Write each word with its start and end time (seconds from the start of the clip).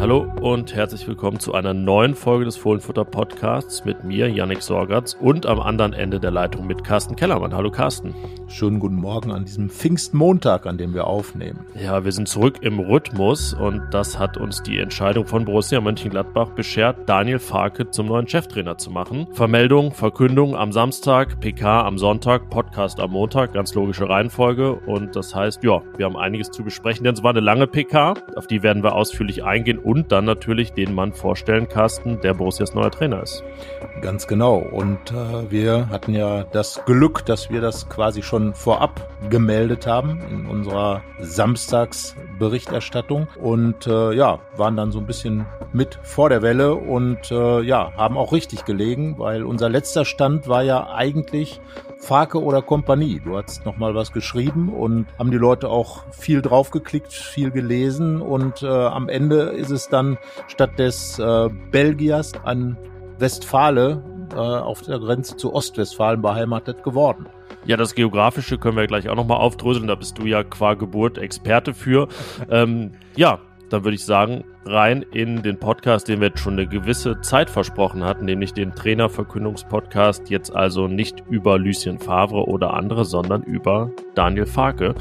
Hallo 0.00 0.32
und 0.40 0.74
herzlich 0.74 1.06
willkommen 1.06 1.40
zu 1.40 1.52
einer 1.52 1.74
neuen 1.74 2.14
Folge 2.14 2.46
des 2.46 2.56
Fohlenfutter 2.56 3.04
Podcasts 3.04 3.84
mit 3.84 4.02
mir, 4.02 4.30
Yannick 4.30 4.62
Sorgatz, 4.62 5.14
und 5.20 5.44
am 5.44 5.60
anderen 5.60 5.92
Ende 5.92 6.18
der 6.18 6.30
Leitung 6.30 6.66
mit 6.66 6.82
Carsten 6.84 7.16
Kellermann. 7.16 7.52
Hallo 7.52 7.70
Carsten. 7.70 8.14
Schönen 8.48 8.80
guten 8.80 8.94
Morgen 8.94 9.30
an 9.30 9.44
diesem 9.44 9.68
Pfingstmontag, 9.68 10.64
an 10.64 10.78
dem 10.78 10.94
wir 10.94 11.06
aufnehmen. 11.06 11.66
Ja, 11.74 12.02
wir 12.02 12.12
sind 12.12 12.28
zurück 12.28 12.60
im 12.62 12.80
Rhythmus 12.80 13.52
und 13.52 13.82
das 13.90 14.18
hat 14.18 14.38
uns 14.38 14.62
die 14.62 14.78
Entscheidung 14.78 15.26
von 15.26 15.44
Borussia 15.44 15.82
Mönchengladbach 15.82 16.48
beschert, 16.52 16.96
Daniel 17.06 17.38
Farke 17.38 17.90
zum 17.90 18.06
neuen 18.06 18.26
Cheftrainer 18.26 18.78
zu 18.78 18.90
machen. 18.90 19.26
Vermeldung, 19.32 19.92
Verkündung 19.92 20.56
am 20.56 20.72
Samstag, 20.72 21.40
PK 21.40 21.82
am 21.82 21.98
Sonntag, 21.98 22.48
Podcast 22.48 23.00
am 23.00 23.10
Montag, 23.10 23.52
ganz 23.52 23.74
logische 23.74 24.08
Reihenfolge 24.08 24.72
und 24.72 25.14
das 25.14 25.34
heißt, 25.34 25.62
ja, 25.62 25.82
wir 25.98 26.06
haben 26.06 26.16
einiges 26.16 26.50
zu 26.50 26.64
besprechen, 26.64 27.04
denn 27.04 27.12
es 27.12 27.22
war 27.22 27.32
eine 27.32 27.40
lange 27.40 27.66
PK, 27.66 28.14
auf 28.34 28.46
die 28.46 28.62
werden 28.62 28.82
wir 28.82 28.94
ausführlich 28.94 29.44
eingehen 29.44 29.78
und 29.90 30.12
dann 30.12 30.24
natürlich 30.24 30.72
den 30.72 30.94
Mann 30.94 31.12
vorstellen, 31.12 31.68
Carsten, 31.68 32.20
der 32.20 32.34
Borussias 32.34 32.74
neuer 32.74 32.92
Trainer 32.92 33.24
ist. 33.24 33.42
Ganz 34.02 34.28
genau. 34.28 34.58
Und 34.58 35.10
äh, 35.10 35.50
wir 35.50 35.88
hatten 35.88 36.14
ja 36.14 36.44
das 36.44 36.80
Glück, 36.86 37.26
dass 37.26 37.50
wir 37.50 37.60
das 37.60 37.88
quasi 37.88 38.22
schon 38.22 38.54
vorab 38.54 39.10
gemeldet 39.30 39.88
haben 39.88 40.20
in 40.30 40.46
unserer 40.46 41.02
Samstagsberichterstattung 41.18 43.26
und 43.40 43.88
äh, 43.88 44.12
ja, 44.12 44.38
waren 44.56 44.76
dann 44.76 44.92
so 44.92 45.00
ein 45.00 45.06
bisschen 45.06 45.44
mit 45.72 45.98
vor 46.04 46.28
der 46.28 46.40
Welle 46.40 46.76
und 46.76 47.32
äh, 47.32 47.60
ja, 47.62 47.92
haben 47.96 48.16
auch 48.16 48.32
richtig 48.32 48.64
gelegen, 48.64 49.18
weil 49.18 49.42
unser 49.42 49.68
letzter 49.68 50.04
Stand 50.04 50.46
war 50.46 50.62
ja 50.62 50.94
eigentlich 50.94 51.60
Farke 52.00 52.42
oder 52.42 52.62
Kompanie. 52.62 53.20
Du 53.24 53.36
hast 53.36 53.64
noch 53.64 53.76
mal 53.76 53.94
was 53.94 54.12
geschrieben 54.12 54.70
und 54.70 55.06
haben 55.18 55.30
die 55.30 55.36
Leute 55.36 55.68
auch 55.68 56.04
viel 56.12 56.42
draufgeklickt, 56.42 57.12
viel 57.12 57.50
gelesen 57.50 58.20
und 58.20 58.62
äh, 58.62 58.66
am 58.66 59.08
Ende 59.08 59.42
ist 59.50 59.70
es 59.70 59.88
dann 59.88 60.18
statt 60.48 60.78
des 60.78 61.18
äh, 61.18 61.48
Belgiers 61.70 62.32
ein 62.44 62.76
Westfale 63.18 64.02
äh, 64.32 64.36
auf 64.36 64.82
der 64.82 64.98
Grenze 64.98 65.36
zu 65.36 65.54
Ostwestfalen 65.54 66.22
beheimatet 66.22 66.82
geworden. 66.82 67.26
Ja, 67.66 67.76
das 67.76 67.94
Geografische 67.94 68.56
können 68.56 68.76
wir 68.76 68.86
gleich 68.86 69.08
auch 69.08 69.16
nochmal 69.16 69.38
aufdröseln. 69.38 69.86
Da 69.86 69.94
bist 69.94 70.16
du 70.18 70.24
ja 70.24 70.42
qua 70.42 70.74
Geburt 70.74 71.18
Experte 71.18 71.74
für. 71.74 72.08
ähm, 72.50 72.92
ja, 73.16 73.38
dann 73.72 73.84
würde 73.84 73.94
ich 73.94 74.04
sagen, 74.04 74.44
rein 74.66 75.02
in 75.12 75.42
den 75.42 75.58
Podcast, 75.58 76.08
den 76.08 76.20
wir 76.20 76.28
jetzt 76.28 76.40
schon 76.40 76.54
eine 76.54 76.66
gewisse 76.66 77.20
Zeit 77.20 77.48
versprochen 77.48 78.04
hatten, 78.04 78.24
nämlich 78.24 78.52
den 78.52 78.74
Trainerverkündungspodcast, 78.74 80.28
jetzt 80.28 80.54
also 80.54 80.88
nicht 80.88 81.22
über 81.30 81.58
Lucien 81.58 81.98
Favre 81.98 82.46
oder 82.46 82.74
andere, 82.74 83.04
sondern 83.04 83.42
über 83.42 83.90
Daniel 84.14 84.46
Farke. 84.46 84.94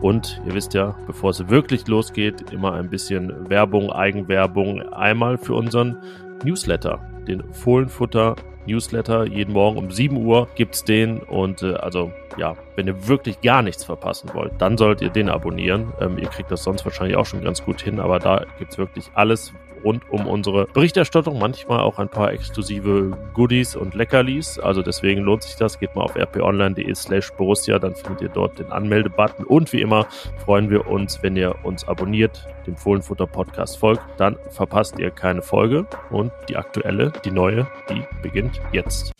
Und 0.00 0.40
ihr 0.46 0.54
wisst 0.54 0.74
ja, 0.74 0.96
bevor 1.06 1.30
es 1.30 1.48
wirklich 1.48 1.86
losgeht, 1.86 2.52
immer 2.52 2.72
ein 2.72 2.90
bisschen 2.90 3.48
Werbung, 3.48 3.90
Eigenwerbung, 3.90 4.82
einmal 4.82 5.38
für 5.38 5.54
unseren 5.54 5.96
Newsletter, 6.44 7.00
den 7.26 7.42
Fohlenfutter 7.52 8.36
Newsletter. 8.66 9.26
Jeden 9.26 9.52
Morgen 9.52 9.78
um 9.78 9.90
7 9.90 10.16
Uhr 10.16 10.48
gibt's 10.54 10.84
den 10.84 11.18
und 11.18 11.62
äh, 11.62 11.74
also 11.74 12.12
ja, 12.36 12.56
wenn 12.74 12.86
ihr 12.86 13.08
wirklich 13.08 13.40
gar 13.40 13.62
nichts 13.62 13.84
verpassen 13.84 14.30
wollt, 14.34 14.52
dann 14.58 14.76
sollt 14.76 15.00
ihr 15.00 15.10
den 15.10 15.28
abonnieren. 15.28 15.92
Ähm, 16.00 16.18
ihr 16.18 16.28
kriegt 16.28 16.50
das 16.50 16.62
sonst 16.62 16.84
wahrscheinlich 16.84 17.16
auch 17.16 17.26
schon 17.26 17.42
ganz 17.42 17.64
gut 17.64 17.80
hin, 17.80 18.00
aber 18.00 18.18
da 18.18 18.44
gibt's 18.58 18.78
wirklich 18.78 19.10
alles 19.14 19.52
rund 19.84 20.08
um 20.10 20.26
unsere 20.26 20.66
Berichterstattung, 20.66 21.38
manchmal 21.38 21.80
auch 21.80 21.98
ein 21.98 22.08
paar 22.08 22.32
exklusive 22.32 23.16
Goodies 23.34 23.76
und 23.76 23.94
Leckerlis. 23.94 24.58
Also 24.58 24.82
deswegen 24.82 25.22
lohnt 25.22 25.42
sich 25.42 25.56
das. 25.56 25.78
Geht 25.78 25.94
mal 25.94 26.02
auf 26.02 26.16
rponline.de 26.16 26.94
slash 26.94 27.32
Borussia, 27.32 27.78
dann 27.78 27.94
findet 27.94 28.22
ihr 28.22 28.28
dort 28.28 28.58
den 28.58 28.72
Anmeldebutton. 28.72 29.44
Und 29.44 29.72
wie 29.72 29.80
immer 29.80 30.06
freuen 30.44 30.70
wir 30.70 30.86
uns, 30.86 31.22
wenn 31.22 31.36
ihr 31.36 31.54
uns 31.64 31.86
abonniert, 31.86 32.46
dem 32.66 32.76
Fohlenfutter 32.76 33.26
Podcast 33.26 33.78
folgt. 33.78 34.02
Dann 34.18 34.36
verpasst 34.50 34.98
ihr 34.98 35.10
keine 35.10 35.42
Folge. 35.42 35.86
Und 36.10 36.32
die 36.48 36.56
aktuelle, 36.56 37.12
die 37.24 37.30
neue, 37.30 37.66
die 37.90 38.02
beginnt 38.22 38.60
jetzt. 38.72 39.12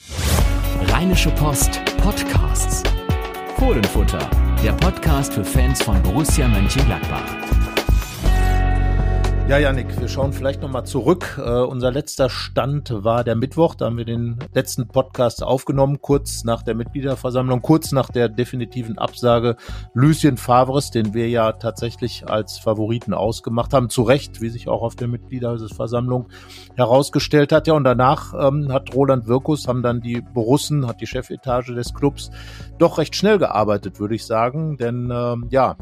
Rheinische 0.89 1.31
Post 1.31 1.81
Podcasts. 2.03 2.83
Fohlenfutter, 3.59 4.31
der 4.63 4.73
Podcast 4.73 5.33
für 5.33 5.45
Fans 5.45 5.83
von 5.83 6.03
Borussia 6.03 6.47
Mönchengladbach. 6.47 7.46
Ja, 9.49 9.59
Janik, 9.59 10.01
wir 10.01 10.09
schauen 10.09 10.33
vielleicht 10.33 10.61
nochmal 10.61 10.85
zurück. 10.87 11.39
Äh, 11.39 11.61
unser 11.61 11.93
letzter 11.93 12.29
Stand 12.29 12.93
war 13.05 13.23
der 13.23 13.37
Mittwoch. 13.37 13.77
Da 13.77 13.85
haben 13.85 13.97
wir 13.97 14.05
den 14.05 14.41
letzten 14.53 14.89
Podcast 14.89 15.41
aufgenommen, 15.41 16.03
kurz 16.03 16.43
nach 16.43 16.63
der 16.63 16.75
Mitgliederversammlung, 16.75 17.63
kurz 17.63 17.93
nach 17.93 18.11
der 18.11 18.29
definitiven 18.29 18.99
Absage 18.99 19.55
Lucien 19.95 20.37
Favres, 20.37 20.91
den 20.91 21.15
wir 21.15 21.29
ja 21.29 21.53
tatsächlich 21.53 22.29
als 22.29 22.59
Favoriten 22.59 23.15
ausgemacht 23.15 23.73
haben. 23.73 23.89
Zu 23.89 24.03
Recht, 24.03 24.41
wie 24.41 24.49
sich 24.49 24.67
auch 24.67 24.83
auf 24.83 24.97
der 24.97 25.07
Mitgliederversammlung 25.07 26.27
herausgestellt 26.75 27.53
hat. 27.53 27.69
Ja, 27.69 27.75
und 27.75 27.85
danach 27.85 28.35
ähm, 28.35 28.73
hat 28.73 28.97
Roland 28.97 29.29
Wirkus, 29.29 29.69
haben 29.69 29.85
dann 29.85 30.01
die 30.01 30.23
Borussen, 30.23 30.89
hat 30.89 31.01
die 31.01 31.07
Chefetage 31.07 31.73
des 31.73 31.95
Clubs 31.95 32.33
doch 32.79 32.99
recht 32.99 33.15
schnell 33.15 33.39
gearbeitet, 33.39 34.01
würde 34.01 34.17
ich 34.17 34.27
sagen. 34.27 34.77
Denn 34.77 35.09
ähm, 35.15 35.47
ja, 35.51 35.77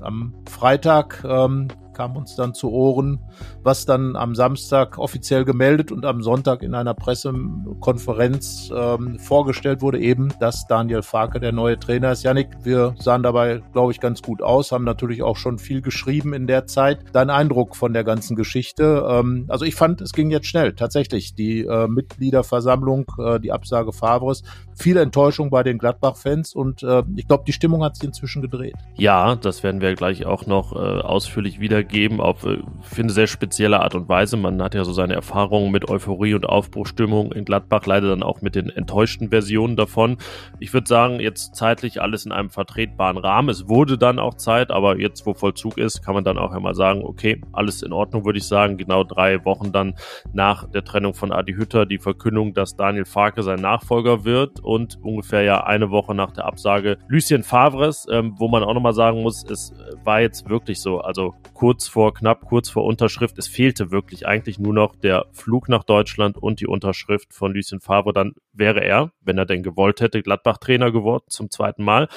am 0.00 0.34
Freitag 0.50 1.24
ähm, 1.24 1.68
kam 1.94 2.16
uns 2.16 2.36
dann 2.36 2.52
zu 2.52 2.70
Ohren, 2.70 3.20
was 3.62 3.86
dann 3.86 4.16
am 4.16 4.34
Samstag 4.34 4.98
offiziell 4.98 5.44
gemeldet 5.44 5.92
und 5.92 6.04
am 6.04 6.22
Sonntag 6.22 6.62
in 6.62 6.74
einer 6.74 6.94
Pressekonferenz 6.94 8.70
ähm, 8.74 9.18
vorgestellt 9.18 9.80
wurde, 9.80 10.00
eben, 10.00 10.32
dass 10.40 10.66
Daniel 10.66 11.02
Farke 11.02 11.40
der 11.40 11.52
neue 11.52 11.78
Trainer 11.78 12.12
ist. 12.12 12.22
Janik, 12.24 12.48
wir 12.62 12.94
sahen 12.98 13.22
dabei, 13.22 13.62
glaube 13.72 13.92
ich, 13.92 14.00
ganz 14.00 14.20
gut 14.20 14.42
aus, 14.42 14.72
haben 14.72 14.84
natürlich 14.84 15.22
auch 15.22 15.36
schon 15.36 15.58
viel 15.58 15.80
geschrieben 15.80 16.34
in 16.34 16.46
der 16.46 16.66
Zeit. 16.66 17.04
Dein 17.12 17.30
Eindruck 17.30 17.76
von 17.76 17.92
der 17.92 18.04
ganzen 18.04 18.36
Geschichte? 18.36 19.06
Ähm, 19.08 19.46
also 19.48 19.64
ich 19.64 19.74
fand, 19.74 20.00
es 20.00 20.12
ging 20.12 20.30
jetzt 20.30 20.46
schnell, 20.46 20.74
tatsächlich. 20.74 21.34
Die 21.34 21.60
äh, 21.60 21.86
Mitgliederversammlung, 21.88 23.06
äh, 23.18 23.40
die 23.40 23.52
Absage 23.52 23.92
Favres, 23.92 24.42
viel 24.76 24.96
Enttäuschung 24.96 25.50
bei 25.50 25.62
den 25.62 25.78
Gladbach-Fans 25.78 26.54
und 26.54 26.82
äh, 26.82 27.02
ich 27.16 27.28
glaube, 27.28 27.44
die 27.46 27.52
Stimmung 27.52 27.84
hat 27.84 27.96
sich 27.96 28.04
inzwischen 28.04 28.42
gedreht. 28.42 28.74
Ja, 28.96 29.36
das 29.36 29.62
werden 29.62 29.80
wir 29.80 29.94
gleich 29.94 30.24
auch 30.24 30.46
noch 30.46 30.72
äh, 30.72 30.78
ausführlich 30.78 31.60
wieder 31.60 31.74
wiedergeben 31.74 32.20
auf, 32.20 32.44
äh, 32.44 32.58
finde, 32.82 33.12
sehr 33.12 33.26
spezielle 33.26 33.80
Art 33.80 33.94
und 33.94 34.08
Weise. 34.08 34.36
Man 34.36 34.62
hat 34.62 34.74
ja 34.74 34.84
so 34.84 34.92
seine 34.92 35.14
Erfahrungen 35.14 35.72
mit 35.72 35.88
Euphorie 35.88 36.34
und 36.34 36.46
Aufbruchstimmung 36.46 37.32
in 37.32 37.44
Gladbach, 37.44 37.86
leider 37.86 38.08
dann 38.08 38.22
auch 38.22 38.42
mit 38.42 38.54
den 38.54 38.70
enttäuschten 38.70 39.30
Versionen 39.30 39.76
davon. 39.76 40.18
Ich 40.60 40.72
würde 40.72 40.86
sagen, 40.86 41.20
jetzt 41.20 41.56
zeitlich 41.56 42.00
alles 42.00 42.26
in 42.26 42.32
einem 42.32 42.50
vertretbaren 42.50 43.18
Rahmen. 43.18 43.48
Es 43.48 43.68
wurde 43.68 43.98
dann 43.98 44.18
auch 44.18 44.34
Zeit, 44.34 44.70
aber 44.70 45.00
jetzt, 45.00 45.26
wo 45.26 45.34
Vollzug 45.34 45.78
ist, 45.78 46.04
kann 46.04 46.14
man 46.14 46.24
dann 46.24 46.38
auch 46.38 46.52
einmal 46.52 46.74
sagen, 46.74 47.02
okay, 47.04 47.40
alles 47.52 47.82
in 47.82 47.92
Ordnung, 47.92 48.24
würde 48.24 48.38
ich 48.38 48.46
sagen. 48.46 48.76
Genau 48.76 49.02
drei 49.02 49.44
Wochen 49.44 49.72
dann 49.72 49.94
nach 50.32 50.68
der 50.70 50.84
Trennung 50.84 51.14
von 51.14 51.32
Adi 51.32 51.54
Hütter 51.54 51.86
die 51.86 51.98
Verkündung, 51.98 52.54
dass 52.54 52.76
Daniel 52.76 53.04
Farke 53.04 53.42
sein 53.42 53.60
Nachfolger 53.60 54.24
wird 54.24 54.63
und 54.64 54.98
ungefähr 55.02 55.42
ja 55.42 55.64
eine 55.64 55.90
Woche 55.90 56.14
nach 56.14 56.32
der 56.32 56.46
Absage 56.46 56.98
Lucien 57.08 57.42
Favres, 57.42 58.06
ähm, 58.10 58.34
wo 58.38 58.48
man 58.48 58.62
auch 58.62 58.74
nochmal 58.74 58.94
sagen 58.94 59.22
muss, 59.22 59.44
es 59.44 59.72
war 60.02 60.20
jetzt 60.20 60.48
wirklich 60.48 60.80
so, 60.80 61.00
also 61.00 61.34
kurz 61.52 61.74
kurz 61.74 61.88
vor, 61.88 62.14
knapp 62.14 62.46
kurz 62.46 62.70
vor 62.70 62.84
Unterschrift. 62.84 63.36
Es 63.36 63.48
fehlte 63.48 63.90
wirklich 63.90 64.26
eigentlich 64.26 64.58
nur 64.58 64.72
noch 64.72 64.94
der 64.94 65.26
Flug 65.32 65.68
nach 65.68 65.82
Deutschland 65.82 66.38
und 66.38 66.60
die 66.60 66.66
Unterschrift 66.66 67.34
von 67.34 67.52
Lucien 67.52 67.80
Favre. 67.80 68.12
Dann 68.12 68.34
wäre 68.52 68.80
er, 68.84 69.12
wenn 69.20 69.38
er 69.38 69.44
denn 69.44 69.64
gewollt 69.64 70.00
hätte, 70.00 70.22
Gladbach-Trainer 70.22 70.92
geworden 70.92 71.24
zum 71.28 71.50
zweiten 71.50 71.82
Mal. 71.82 72.08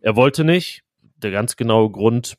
Er 0.00 0.16
wollte 0.16 0.44
nicht. 0.44 0.82
Der 1.16 1.30
ganz 1.30 1.56
genaue 1.56 1.90
Grund 1.90 2.36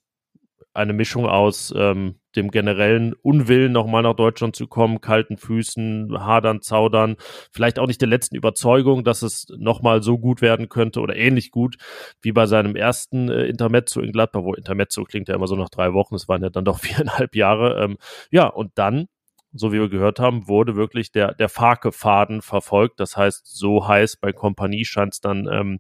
eine 0.74 0.94
Mischung 0.94 1.26
aus 1.26 1.74
ähm, 1.78 2.16
dem 2.36 2.52
generellen 2.52 3.14
Unwillen, 3.14 3.72
nochmal 3.72 4.04
nach 4.04 4.16
Deutschland 4.16 4.56
zu 4.56 4.68
kommen, 4.68 5.02
kalten 5.02 5.38
Füßen, 5.38 6.18
hadern, 6.20 6.62
zaudern, 6.62 7.16
vielleicht 7.52 7.80
auch 7.80 7.88
nicht 7.88 8.02
der 8.02 8.10
letzten 8.10 8.36
Überzeugung, 8.36 9.04
dass 9.04 9.22
es 9.22 9.48
nochmal 9.58 10.04
so 10.04 10.18
gut 10.18 10.42
werden 10.42 10.70
könnte 10.70 11.00
oder 11.02 11.16
ähnlich 11.16 11.52
gut 11.52 11.78
wie 12.22 12.32
bei 12.32 12.46
seinem 12.46 12.76
ersten 12.76 13.30
äh, 13.30 13.46
Intermezzo 13.46 14.02
in 14.02 14.12
Gladbach, 14.12 14.44
wo 14.44 14.54
Intermezzo 14.54 15.04
klingt 15.04 15.28
ja 15.28 15.36
immer 15.36 15.48
so 15.48 15.56
nach 15.56 15.70
drei 15.70 15.94
Wochen, 15.94 16.16
es 16.16 16.28
waren 16.28 16.44
ja 16.44 16.50
dann 16.50 16.66
doch 16.66 16.80
viereinhalb 16.82 17.36
Jahre. 17.36 17.84
Ähm, 17.84 17.98
ja, 18.32 18.48
und 18.48 18.72
dann 18.76 19.08
so 19.54 19.72
wie 19.72 19.80
wir 19.80 19.90
gehört 19.90 20.20
haben, 20.20 20.48
wurde 20.48 20.76
wirklich 20.76 21.12
der, 21.12 21.34
der 21.36 21.48
Farke-Faden 21.48 22.42
verfolgt. 22.42 23.00
Das 23.00 23.16
heißt, 23.16 23.46
so 23.46 23.88
heiß 23.88 24.18
bei 24.18 24.34
Kompanie 24.34 24.84
scheint 24.84 25.14
es 25.14 25.22
dann 25.22 25.48
ähm, 25.48 25.80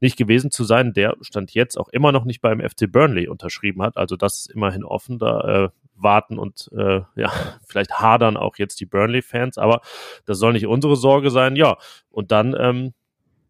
nicht 0.00 0.16
gewesen 0.16 0.50
zu 0.50 0.64
sein. 0.64 0.92
Der 0.92 1.16
stand 1.20 1.54
jetzt 1.54 1.78
auch 1.78 1.88
immer 1.88 2.10
noch 2.10 2.24
nicht 2.24 2.40
beim 2.40 2.60
FC 2.60 2.90
Burnley 2.90 3.28
unterschrieben 3.28 3.82
hat. 3.82 3.96
Also 3.96 4.16
das 4.16 4.40
ist 4.40 4.50
immerhin 4.50 4.84
offen. 4.84 5.18
Da 5.20 5.66
äh, 5.66 5.68
warten 6.02 6.38
und 6.38 6.68
äh, 6.76 7.00
ja, 7.16 7.32
vielleicht 7.66 8.00
hadern 8.00 8.36
auch 8.36 8.56
jetzt 8.58 8.80
die 8.80 8.86
Burnley-Fans, 8.86 9.58
aber 9.58 9.80
das 10.26 10.38
soll 10.38 10.52
nicht 10.52 10.66
unsere 10.66 10.96
Sorge 10.96 11.30
sein. 11.30 11.56
Ja, 11.56 11.76
und 12.10 12.32
dann 12.32 12.54
ähm, 12.58 12.92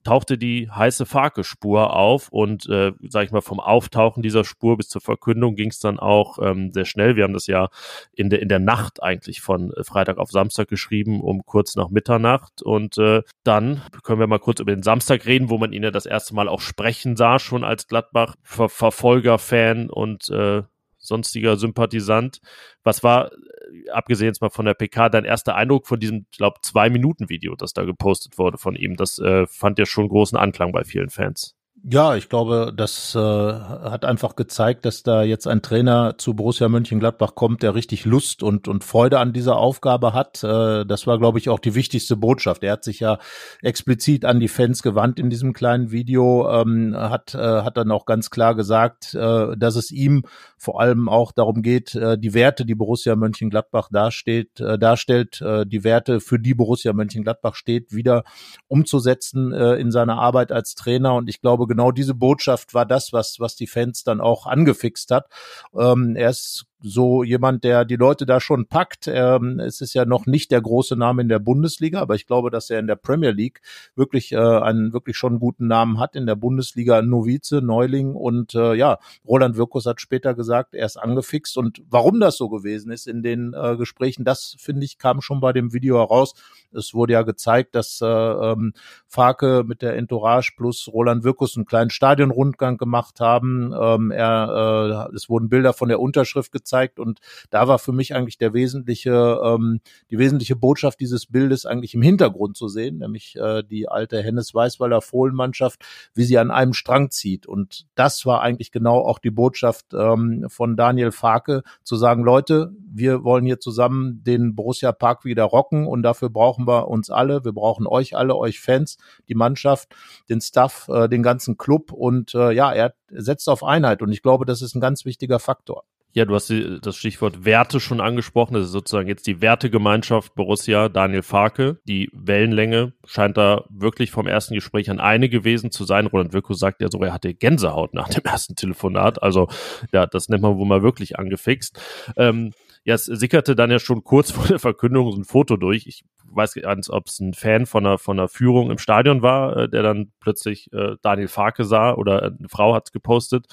tauchte 0.05 0.39
die 0.39 0.71
heiße 0.71 1.07
Farke-Spur 1.07 1.95
auf 1.95 2.29
und, 2.31 2.69
äh, 2.69 2.93
sag 3.09 3.25
ich 3.25 3.33
mal, 3.33 3.41
vom 3.41 3.61
Auftauchen 3.61 4.23
dieser 4.23 4.45
Spur 4.45 4.77
bis 4.77 4.89
zur 4.89 5.01
Verkündung 5.01 5.55
ging 5.55 5.71
es 5.71 5.79
dann 5.79 5.99
auch 5.99 6.39
ähm, 6.41 6.73
sehr 6.73 6.85
schnell. 6.85 7.17
Wir 7.17 7.25
haben 7.25 7.33
das 7.33 7.47
ja 7.47 7.69
in 8.13 8.31
der, 8.31 8.43
in 8.43 8.49
der 8.49 8.59
Nacht 8.59 9.03
eigentlich 9.03 9.41
von 9.41 9.73
Freitag 9.83 10.19
auf 10.19 10.31
Samstag 10.31 10.69
geschrieben, 10.69 11.21
um 11.21 11.45
kurz 11.45 11.77
nach 11.77 11.91
Mitternacht. 11.91 12.63
Und 12.63 12.99
äh, 12.99 13.23
dann 13.45 13.83
können 14.03 14.21
wir 14.21 14.27
mal 14.27 14.39
kurz 14.39 14.61
über 14.61 14.75
den 14.75 14.83
Samstag 14.83 15.27
reden, 15.27 15.51
wo 15.51 15.59
man 15.59 15.73
ihn 15.73 15.85
ja 15.85 15.91
das 15.91 16.07
erste 16.07 16.35
Mal 16.35 16.49
auch 16.49 16.61
sprechen 16.61 17.17
sah, 17.17 17.39
schon 17.39 17.65
als 17.65 17.87
Gladbach-Verfolger-Fan 17.87 19.91
und 19.91 20.29
äh, 20.31 20.63
sonstiger 21.03 21.57
Sympathisant. 21.57 22.41
Was 22.83 23.03
war, 23.03 23.31
äh, 23.33 23.91
abgesehen 23.91 24.29
jetzt 24.29 24.41
mal 24.41 24.51
von 24.51 24.65
der 24.65 24.75
PK, 24.75 25.11
dein 25.11 25.25
erster 25.25 25.55
Eindruck 25.55 25.87
von 25.87 26.01
diesem, 26.01 26.27
glaube 26.31 26.61
zwei 26.63 26.89
Minuten 26.89 27.29
Video, 27.29 27.55
das 27.57 27.75
da 27.75 27.85
gepostet 27.85 28.39
wurde 28.39 28.57
von 28.57 28.75
ihm? 28.75 28.97
Das 28.97 29.19
äh, 29.19 29.47
fand 29.47 29.79
ja 29.79 29.87
schon 29.87 30.09
großen 30.09 30.39
Anklang 30.39 30.73
bei 30.73 30.85
vielen 30.85 31.11
Fans. 31.11 31.55
Ja, 31.85 32.15
ich 32.15 32.29
glaube, 32.29 32.73
das 32.77 33.13
äh, 33.17 33.19
hat 33.19 34.05
einfach 34.05 34.37
gezeigt, 34.37 34.85
dass 34.85 35.03
da 35.03 35.25
jetzt 35.25 35.49
ein 35.49 35.63
Trainer 35.63 36.15
zu 36.17 36.35
Borussia 36.35 36.69
Mönchengladbach 36.69 37.35
kommt, 37.35 37.65
der 37.65 37.75
richtig 37.75 38.05
Lust 38.05 38.45
und, 38.45 38.69
und 38.69 38.85
Freude 38.85 39.19
an 39.19 39.33
dieser 39.33 39.57
Aufgabe 39.57 40.13
hat. 40.13 40.45
Äh, 40.45 40.87
das 40.87 41.09
war, 41.09 41.19
glaube 41.19 41.41
ich, 41.41 41.49
auch 41.49 41.59
die 41.59 41.75
wichtigste 41.75 42.15
Botschaft. 42.15 42.63
Er 42.63 42.75
hat 42.75 42.85
sich 42.85 43.01
ja 43.01 43.19
explizit 43.63 44.25
an 44.25 44.39
die 44.39 44.47
Fans 44.47 44.85
gewandt 44.85 45.19
in 45.19 45.29
diesem 45.29 45.55
kleinen 45.55 45.91
Video, 45.91 46.49
ähm, 46.49 46.95
hat, 46.97 47.35
äh, 47.35 47.39
hat 47.39 47.77
dann 47.77 47.91
auch 47.91 48.07
ganz 48.07 48.31
klar 48.31 48.55
gesagt, 48.55 49.15
äh, 49.15 49.57
dass 49.57 49.75
es 49.75 49.91
ihm 49.91 50.23
vor 50.59 50.81
allem 50.81 51.09
auch 51.09 51.33
darum 51.33 51.63
geht, 51.63 51.97
äh, 51.97 52.17
die 52.17 52.33
Werte, 52.33 52.65
die 52.65 52.77
Borussia 52.77 53.17
Mönchengladbach 53.17 53.89
dasteht, 53.91 54.61
äh, 54.61 54.79
darstellt, 54.79 55.41
äh, 55.41 55.67
die 55.67 55.83
Werte, 55.83 56.21
für 56.21 56.39
die 56.39 56.55
Borussia 56.55 56.93
Mönchengladbach 56.93 57.57
steht, 57.57 57.93
wieder 57.93 58.23
umzusetzen 58.69 59.53
äh, 59.53 59.75
in 59.75 59.91
seiner 59.91 60.21
Arbeit 60.21 60.53
als 60.53 60.77
Trainer. 60.77 61.17
Und 61.17 61.29
ich 61.29 61.41
glaube, 61.41 61.72
genau 61.73 61.91
diese 61.91 62.15
Botschaft 62.15 62.75
war 62.75 62.85
das, 62.85 63.13
was, 63.13 63.41
was 63.41 63.57
die 63.57 63.67
Fans 63.67 64.05
dann 64.05 64.21
auch 64.21 64.47
angefixt 64.47 65.11
hat. 65.11 65.27
Ähm, 65.75 66.17
er 66.17 66.31
ist 66.31 66.67
so 66.83 67.23
jemand, 67.23 67.65
der 67.65 67.85
die 67.85 67.97
Leute 67.97 68.27
da 68.27 68.41
schon 68.41 68.67
packt. 68.67 69.07
Ähm, 69.07 69.61
es 69.61 69.81
ist 69.81 69.95
ja 69.95 70.05
noch 70.05 70.27
nicht 70.27 70.51
der 70.51 70.61
große 70.61 70.97
Name 70.97 71.23
in 71.23 71.29
der 71.29 71.39
Bundesliga, 71.39 72.01
aber 72.01 72.17
ich 72.17 72.27
glaube, 72.27 72.51
dass 72.51 72.71
er 72.71 72.81
in 72.81 72.89
der 72.89 72.97
Premier 72.97 73.31
League 73.31 73.63
wirklich 73.95 74.33
äh, 74.33 74.37
einen 74.37 74.93
wirklich 74.93 75.17
schon 75.17 75.39
guten 75.39 75.69
Namen 75.69 76.01
hat. 76.01 76.17
In 76.17 76.27
der 76.27 76.35
Bundesliga 76.35 77.01
Novize, 77.01 77.63
Neuling 77.63 78.15
und 78.15 78.55
äh, 78.55 78.75
ja, 78.75 78.99
Roland 79.27 79.57
Wirkus 79.57 79.87
hat 79.87 80.01
später 80.01 80.35
gesagt, 80.35 80.75
er 80.75 80.87
ist 80.87 80.97
angefixt 80.97 81.57
und 81.57 81.83
warum 81.89 82.19
das 82.19 82.37
so 82.37 82.49
gewesen 82.49 82.91
ist 82.91 83.07
in 83.07 83.23
den 83.23 83.55
äh, 83.55 83.77
Gesprächen, 83.77 84.25
das 84.25 84.57
finde 84.59 84.85
ich 84.85 84.99
kam 84.99 85.21
schon 85.21 85.41
bei 85.41 85.53
dem 85.53 85.73
Video 85.73 85.99
heraus. 85.99 86.35
Es 86.73 86.95
wurde 86.95 87.13
ja 87.13 87.23
gezeigt, 87.23 87.75
dass 87.75 88.01
äh, 88.01 88.07
ähm, 88.07 88.73
Farke 89.07 89.63
mit 89.67 89.83
der 89.83 89.97
Entourage 89.97 90.53
plus 90.57 90.89
Roland 90.93 91.23
Wirkus 91.23 91.57
einen 91.57 91.67
kleinen 91.67 91.91
Stadionrundgang 91.91 92.77
gemacht 92.77 93.21
haben. 93.21 93.73
Ähm, 93.79 94.11
er, 94.11 95.09
äh, 95.11 95.15
es 95.15 95.29
wurden 95.29 95.49
Bilder 95.49 95.73
von 95.75 95.89
der 95.89 96.01
Unterschrift 96.01 96.51
gezeigt 96.51 96.72
gezeigt 96.73 96.99
und 96.99 97.21
da 97.51 97.69
war 97.69 97.79
für 97.79 97.93
mich 97.93 98.15
eigentlich 98.15 98.39
der 98.39 98.55
wesentliche, 98.55 99.41
ähm, 99.45 99.81
die 100.11 100.19
wesentliche 100.19 100.57
Botschaft 100.57 101.01
dieses 101.01 101.27
Bildes 101.27 101.67
eigentlich 101.67 101.95
im 101.95 102.03
Hintergrund 102.03 102.57
zu 102.57 102.69
sehen, 102.69 102.99
nämlich 102.99 103.37
äh, 103.37 103.63
die 103.63 103.89
alte 103.89 104.23
Hennes 104.23 104.55
Weißweiler 104.55 105.03
Fohlenmannschaft, 105.03 105.81
wie 106.15 106.25
sie 106.25 106.39
an 106.39 106.51
einem 106.51 106.73
Strang 106.73 107.11
zieht. 107.11 107.47
Und 107.47 107.87
das 107.95 108.25
war 108.25 108.41
eigentlich 108.41 108.73
genau 108.73 109.01
auch 109.01 109.19
die 109.19 109.31
Botschaft 109.31 109.87
ähm, 109.93 110.47
von 110.49 110.77
Daniel 110.77 111.13
Farke, 111.13 111.63
zu 111.85 111.97
sagen, 111.97 112.23
Leute, 112.23 112.73
wir 112.95 113.25
wollen 113.25 113.45
hier 113.45 113.61
zusammen 113.61 114.23
den 114.25 114.55
Borussia 114.55 114.93
Park 114.93 115.25
wieder 115.25 115.45
rocken 115.45 115.87
und 115.87 116.03
dafür 116.03 116.31
brauchen 116.31 116.67
wir 116.67 116.89
uns 116.89 117.11
alle, 117.11 117.45
wir 117.45 117.53
brauchen 117.53 117.87
euch 117.87 118.17
alle, 118.17 118.37
euch 118.37 118.61
Fans, 118.61 118.97
die 119.29 119.35
Mannschaft, 119.35 119.95
den 120.29 120.41
Staff, 120.41 120.89
äh, 120.89 121.09
den 121.09 121.23
ganzen 121.23 121.57
Club 121.57 121.93
und 121.93 122.35
äh, 122.35 122.53
ja, 122.53 122.73
er 122.73 122.95
setzt 123.11 123.49
auf 123.49 123.63
Einheit 123.65 124.03
und 124.03 124.13
ich 124.13 124.23
glaube, 124.23 124.47
das 124.47 124.63
ist 124.63 124.75
ein 124.75 124.81
ganz 124.81 125.05
wichtiger 125.05 125.39
Faktor. 125.39 125.85
Ja, 126.15 126.27
du 126.27 126.35
hast 126.35 126.53
das 126.83 126.97
Stichwort 126.97 127.47
Werte 127.47 127.81
schon 127.81 128.01
angesprochen. 128.01 128.53
Das 128.55 128.67
ist 128.67 128.73
sozusagen 128.73 129.09
jetzt 129.09 129.27
die 129.27 129.41
Wertegemeinschaft 129.41 130.35
Borussia 130.35 130.91
Daniel 130.91 131.23
Farke. 131.23 131.81
Die 131.89 132.11
Wellenlänge 132.13 132.93
scheint 133.07 133.39
da 133.39 133.65
wirklich 133.71 134.11
vom 134.11 134.27
ersten 134.27 134.55
Gespräch 134.55 134.91
an 134.91 135.01
eine 135.01 135.31
gewesen 135.31 135.71
zu 135.71 135.85
sein. 135.85 136.07
Roland 136.07 136.35
Wirko 136.35 136.53
sagt 136.53 136.83
ja 136.83 136.91
sogar, 136.91 137.09
er 137.09 137.15
hatte 137.15 137.33
Gänsehaut 137.33 137.95
nach 137.95 138.09
dem 138.09 138.25
ersten 138.25 138.57
Telefonat. 138.57 139.23
Also 139.23 139.49
ja, 139.91 140.07
das 140.07 140.29
nennt 140.29 140.43
man 140.43 140.59
wohl 140.59 140.67
mal 140.67 140.83
wirklich 140.83 141.19
angefixt. 141.19 141.81
Ähm, 142.17 142.53
ja, 142.85 142.95
es 142.95 143.05
sickerte 143.05 143.55
dann 143.55 143.71
ja 143.71 143.79
schon 143.79 144.05
kurz 144.05 144.31
vor 144.33 144.47
der 144.47 144.59
Verkündung 144.59 145.11
so 145.13 145.19
ein 145.19 145.25
Foto 145.25 145.57
durch. 145.57 145.87
Ich 145.87 146.05
weiß 146.35 146.55
gar 146.55 146.75
nicht, 146.75 146.91
ob 146.91 147.09
es 147.09 147.21
ein 147.21 147.35
Fan 147.35 147.67
von 147.67 147.87
einer, 147.87 147.99
von 147.99 148.19
einer 148.19 148.29
Führung 148.29 148.71
im 148.71 148.79
Stadion 148.79 149.23
war, 149.23 149.57
äh, 149.57 149.69
der 149.69 149.83
dann 149.83 150.13
plötzlich 150.21 150.73
äh, 150.73 150.97
Daniel 151.03 151.29
Farke 151.29 151.65
sah 151.65 151.93
oder 151.93 152.23
eine 152.23 152.49
Frau 152.49 152.75
hat 152.75 152.93
gepostet. 152.93 153.47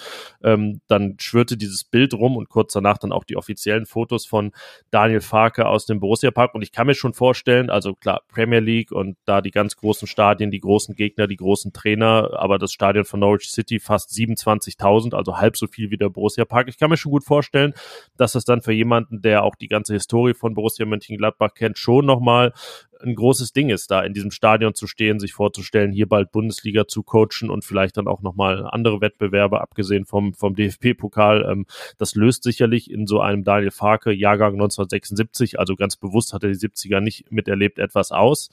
Ähm, 0.43 0.81
dann 0.87 1.17
schwirrte 1.19 1.57
dieses 1.57 1.83
Bild 1.83 2.13
rum 2.13 2.37
und 2.37 2.49
kurz 2.49 2.73
danach 2.73 2.97
dann 2.97 3.11
auch 3.11 3.23
die 3.23 3.37
offiziellen 3.37 3.85
Fotos 3.85 4.25
von 4.25 4.51
Daniel 4.91 5.21
Farke 5.21 5.67
aus 5.67 5.85
dem 5.85 5.99
Borussia 5.99 6.31
Park. 6.31 6.55
Und 6.55 6.61
ich 6.61 6.71
kann 6.71 6.87
mir 6.87 6.95
schon 6.95 7.13
vorstellen, 7.13 7.69
also 7.69 7.95
klar, 7.95 8.21
Premier 8.29 8.59
League 8.59 8.91
und 8.91 9.17
da 9.25 9.41
die 9.41 9.51
ganz 9.51 9.75
großen 9.75 10.07
Stadien, 10.07 10.51
die 10.51 10.59
großen 10.59 10.95
Gegner, 10.95 11.27
die 11.27 11.37
großen 11.37 11.73
Trainer, 11.73 12.31
aber 12.33 12.57
das 12.57 12.71
Stadion 12.71 13.05
von 13.05 13.19
Norwich 13.19 13.51
City 13.51 13.79
fast 13.79 14.11
27.000, 14.11 15.13
also 15.13 15.37
halb 15.37 15.57
so 15.57 15.67
viel 15.67 15.91
wie 15.91 15.97
der 15.97 16.09
Borussia 16.09 16.45
Park. 16.45 16.69
Ich 16.69 16.77
kann 16.77 16.89
mir 16.89 16.97
schon 16.97 17.11
gut 17.11 17.25
vorstellen, 17.25 17.73
dass 18.17 18.33
das 18.33 18.45
dann 18.45 18.61
für 18.61 18.71
jemanden, 18.71 19.18
der 19.19 19.43
auch 19.43 19.55
die 19.55 19.67
ganze 19.67 19.93
Historie 19.93 20.33
von 20.33 20.53
Borussia 20.53 20.85
Mönchengladbach 20.85 21.53
kennt, 21.53 21.77
schon 21.77 22.05
nochmal 22.05 22.53
ein 23.01 23.15
großes 23.15 23.53
Ding 23.53 23.69
ist, 23.69 23.91
da 23.91 24.01
in 24.01 24.13
diesem 24.13 24.31
Stadion 24.31 24.73
zu 24.75 24.87
stehen, 24.87 25.19
sich 25.19 25.33
vorzustellen, 25.33 25.91
hier 25.91 26.07
bald 26.07 26.31
Bundesliga 26.31 26.87
zu 26.87 27.03
coachen 27.03 27.49
und 27.49 27.63
vielleicht 27.63 27.97
dann 27.97 28.07
auch 28.07 28.21
nochmal 28.21 28.67
andere 28.67 29.01
Wettbewerbe, 29.01 29.61
abgesehen 29.61 30.05
vom, 30.05 30.33
vom 30.33 30.55
DFB-Pokal. 30.55 31.47
Ähm, 31.49 31.65
das 31.97 32.15
löst 32.15 32.43
sicherlich 32.43 32.91
in 32.91 33.07
so 33.07 33.21
einem 33.21 33.43
Daniel 33.43 33.71
Farke 33.71 34.11
Jahrgang 34.11 34.53
1976, 34.53 35.59
also 35.59 35.75
ganz 35.75 35.95
bewusst 35.95 36.33
hat 36.33 36.43
er 36.43 36.49
die 36.49 36.57
70er 36.57 36.99
nicht 36.99 37.31
miterlebt, 37.31 37.79
etwas 37.79 38.11
aus. 38.11 38.49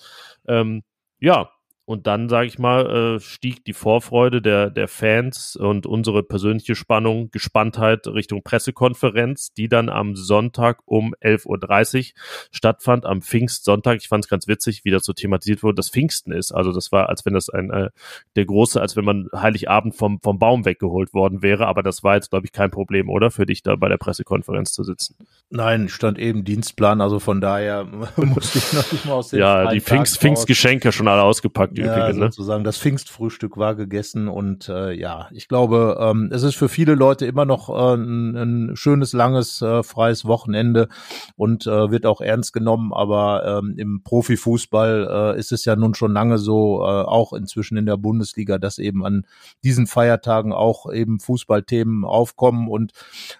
Ähm, 0.46 0.82
ja, 1.18 1.50
und 1.86 2.08
dann, 2.08 2.28
sage 2.28 2.48
ich 2.48 2.58
mal, 2.58 3.16
äh, 3.16 3.20
stieg 3.20 3.64
die 3.64 3.72
Vorfreude 3.72 4.42
der, 4.42 4.70
der 4.70 4.88
Fans 4.88 5.54
und 5.54 5.86
unsere 5.86 6.24
persönliche 6.24 6.74
Spannung, 6.74 7.30
Gespanntheit 7.30 8.08
Richtung 8.08 8.42
Pressekonferenz, 8.42 9.52
die 9.54 9.68
dann 9.68 9.88
am 9.88 10.16
Sonntag 10.16 10.80
um 10.84 11.14
11.30 11.22 11.46
Uhr 11.46 12.20
stattfand, 12.50 13.06
am 13.06 13.22
Pfingstsonntag. 13.22 13.98
Ich 14.00 14.08
fand 14.08 14.24
es 14.24 14.28
ganz 14.28 14.48
witzig, 14.48 14.84
wie 14.84 14.90
das 14.90 15.04
so 15.04 15.12
thematisiert 15.12 15.62
wurde, 15.62 15.76
dass 15.76 15.88
Pfingsten 15.88 16.32
ist. 16.32 16.50
Also 16.50 16.72
das 16.72 16.90
war, 16.90 17.08
als 17.08 17.24
wenn 17.24 17.34
das 17.34 17.48
ein, 17.50 17.70
äh, 17.70 17.90
der 18.34 18.46
große, 18.46 18.80
als 18.80 18.96
wenn 18.96 19.04
man 19.04 19.28
Heiligabend 19.32 19.94
vom, 19.94 20.18
vom 20.20 20.40
Baum 20.40 20.64
weggeholt 20.64 21.14
worden 21.14 21.40
wäre. 21.42 21.68
Aber 21.68 21.84
das 21.84 22.02
war 22.02 22.16
jetzt, 22.16 22.30
glaube 22.30 22.46
ich, 22.46 22.52
kein 22.52 22.72
Problem, 22.72 23.08
oder? 23.08 23.30
Für 23.30 23.46
dich 23.46 23.62
da 23.62 23.76
bei 23.76 23.88
der 23.88 23.96
Pressekonferenz 23.96 24.72
zu 24.72 24.82
sitzen. 24.82 25.14
Nein, 25.50 25.88
stand 25.88 26.18
eben 26.18 26.42
Dienstplan, 26.42 27.00
also 27.00 27.20
von 27.20 27.40
daher 27.40 27.84
musste 28.16 28.58
ich 28.58 28.72
noch 28.72 28.90
nicht 28.90 29.06
mal 29.06 29.12
aus 29.12 29.28
dem 29.28 29.38
Ja, 29.38 29.70
die 29.70 29.80
Pfingst, 29.80 30.18
Pfingstgeschenke 30.18 30.90
schon 30.90 31.06
alle 31.06 31.22
ausgepackt 31.22 31.75
die 31.76 31.82
ja, 31.82 31.96
übrigen, 31.96 32.18
ne? 32.18 32.24
sozusagen 32.26 32.64
das 32.64 32.78
Pfingstfrühstück 32.78 33.56
war 33.56 33.74
gegessen 33.74 34.28
und 34.28 34.68
äh, 34.68 34.92
ja, 34.92 35.28
ich 35.30 35.48
glaube, 35.48 35.98
ähm, 36.00 36.30
es 36.32 36.42
ist 36.42 36.56
für 36.56 36.68
viele 36.68 36.94
Leute 36.94 37.26
immer 37.26 37.44
noch 37.44 37.68
äh, 37.68 37.94
ein, 37.94 38.36
ein 38.36 38.76
schönes, 38.76 39.12
langes, 39.12 39.62
äh, 39.62 39.82
freies 39.82 40.24
Wochenende 40.24 40.88
und 41.36 41.66
äh, 41.66 41.90
wird 41.90 42.06
auch 42.06 42.20
ernst 42.20 42.52
genommen, 42.52 42.92
aber 42.92 43.60
ähm, 43.62 43.74
im 43.76 44.02
Profifußball 44.02 45.34
äh, 45.36 45.38
ist 45.38 45.52
es 45.52 45.64
ja 45.64 45.76
nun 45.76 45.94
schon 45.94 46.12
lange 46.12 46.38
so, 46.38 46.80
äh, 46.80 46.86
auch 46.86 47.32
inzwischen 47.32 47.76
in 47.76 47.86
der 47.86 47.96
Bundesliga, 47.96 48.58
dass 48.58 48.78
eben 48.78 49.04
an 49.04 49.26
diesen 49.62 49.86
Feiertagen 49.86 50.52
auch 50.52 50.90
eben 50.92 51.20
Fußballthemen 51.20 52.04
aufkommen 52.04 52.68
und 52.68 52.92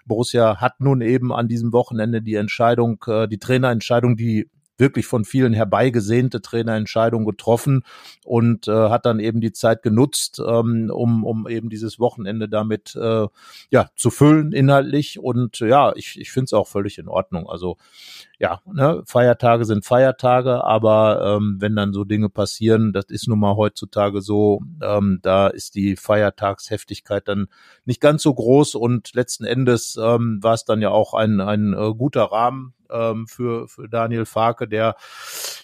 Borussia 0.05 0.61
hat 0.61 0.79
nun 0.79 1.01
eben 1.01 1.33
an 1.33 1.47
diesem 1.47 1.73
Wochenende 1.73 2.21
die 2.21 2.35
Entscheidung, 2.35 3.03
äh, 3.07 3.27
die 3.27 3.39
Trainerentscheidung, 3.39 4.15
die 4.15 4.49
wirklich 4.77 5.05
von 5.05 5.25
vielen 5.25 5.53
herbeigesehnte 5.53 6.41
Trainerentscheidung 6.41 7.25
getroffen 7.25 7.83
und 8.23 8.67
äh, 8.67 8.71
hat 8.71 9.05
dann 9.05 9.19
eben 9.19 9.41
die 9.41 9.51
Zeit 9.51 9.83
genutzt, 9.83 10.41
ähm, 10.45 10.91
um, 10.93 11.23
um 11.23 11.47
eben 11.47 11.69
dieses 11.69 11.99
Wochenende 11.99 12.47
damit 12.49 12.95
äh, 12.95 13.27
ja 13.69 13.89
zu 13.95 14.09
füllen 14.09 14.51
inhaltlich. 14.51 15.19
Und 15.19 15.59
ja, 15.59 15.93
ich, 15.95 16.19
ich 16.19 16.31
finde 16.31 16.45
es 16.45 16.53
auch 16.53 16.67
völlig 16.67 16.97
in 16.97 17.07
Ordnung. 17.07 17.49
Also 17.49 17.77
ja, 18.39 18.61
ne, 18.65 19.01
Feiertage 19.05 19.65
sind 19.65 19.83
Feiertage, 19.83 20.63
aber 20.63 21.37
ähm, 21.37 21.57
wenn 21.59 21.75
dann 21.75 21.91
so 21.91 22.03
Dinge 22.03 22.29
passieren, 22.29 22.93
das 22.93 23.05
ist 23.05 23.27
nun 23.27 23.39
mal 23.39 23.55
heutzutage 23.55 24.21
so, 24.21 24.61
ähm, 24.81 25.19
da 25.23 25.47
ist 25.47 25.73
die 25.73 25.95
Feiertagsheftigkeit 25.95 27.27
dann 27.27 27.47
nicht 27.85 27.99
ganz 27.99 28.21
so 28.21 28.33
groß 28.33 28.75
und 28.75 29.15
letzten 29.15 29.43
Endes 29.43 29.97
ähm, 29.99 30.37
war 30.41 30.53
es 30.53 30.65
dann 30.65 30.81
ja 30.81 30.89
auch 30.89 31.15
ein, 31.15 31.41
ein 31.41 31.73
äh, 31.73 31.93
guter 31.95 32.25
Rahmen 32.25 32.75
ähm, 32.91 33.25
für, 33.25 33.67
für 33.67 33.89
Daniel 33.89 34.25
Farke, 34.25 34.67
der 34.67 34.95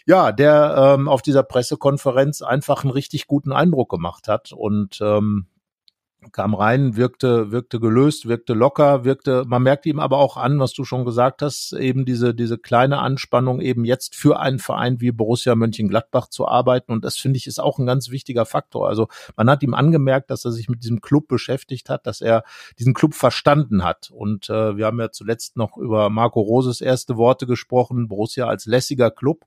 ja, 0.05 0.31
der 0.31 0.95
ähm, 0.97 1.07
auf 1.07 1.21
dieser 1.21 1.43
Pressekonferenz 1.43 2.41
einfach 2.41 2.83
einen 2.83 2.91
richtig 2.91 3.27
guten 3.27 3.51
Eindruck 3.51 3.89
gemacht 3.89 4.27
hat 4.27 4.51
und 4.51 4.99
ähm, 4.99 5.45
kam 6.31 6.55
rein, 6.55 6.95
wirkte, 6.95 7.51
wirkte 7.51 7.79
gelöst, 7.79 8.27
wirkte 8.27 8.53
locker, 8.53 9.03
wirkte, 9.03 9.43
man 9.45 9.63
merkte 9.63 9.89
ihm 9.89 9.99
aber 9.99 10.17
auch 10.17 10.37
an, 10.37 10.59
was 10.59 10.73
du 10.73 10.85
schon 10.85 11.05
gesagt 11.05 11.41
hast, 11.41 11.73
eben 11.73 12.05
diese, 12.05 12.33
diese 12.33 12.57
kleine 12.57 12.99
Anspannung 12.99 13.61
eben 13.61 13.85
jetzt 13.85 14.15
für 14.15 14.39
einen 14.39 14.59
Verein 14.59 15.01
wie 15.01 15.11
Borussia 15.11 15.55
Mönchengladbach 15.55 16.27
zu 16.27 16.47
arbeiten. 16.47 16.91
Und 16.91 17.03
das 17.03 17.17
finde 17.17 17.37
ich 17.37 17.47
ist 17.47 17.59
auch 17.59 17.79
ein 17.79 17.85
ganz 17.85 18.09
wichtiger 18.09 18.45
Faktor. 18.45 18.87
Also 18.87 19.07
man 19.35 19.49
hat 19.49 19.63
ihm 19.63 19.73
angemerkt, 19.73 20.29
dass 20.29 20.45
er 20.45 20.51
sich 20.51 20.69
mit 20.69 20.83
diesem 20.83 21.01
Club 21.01 21.27
beschäftigt 21.27 21.89
hat, 21.89 22.07
dass 22.07 22.21
er 22.21 22.43
diesen 22.79 22.93
Club 22.93 23.13
verstanden 23.13 23.83
hat. 23.83 24.11
Und 24.11 24.49
äh, 24.49 24.77
wir 24.77 24.85
haben 24.85 24.99
ja 24.99 25.11
zuletzt 25.11 25.57
noch 25.57 25.77
über 25.77 26.09
Marco 26.09 26.41
Roses 26.41 26.81
erste 26.81 27.17
Worte 27.17 27.47
gesprochen, 27.47 28.07
Borussia 28.07 28.47
als 28.47 28.65
lässiger 28.65 29.11
Club, 29.11 29.45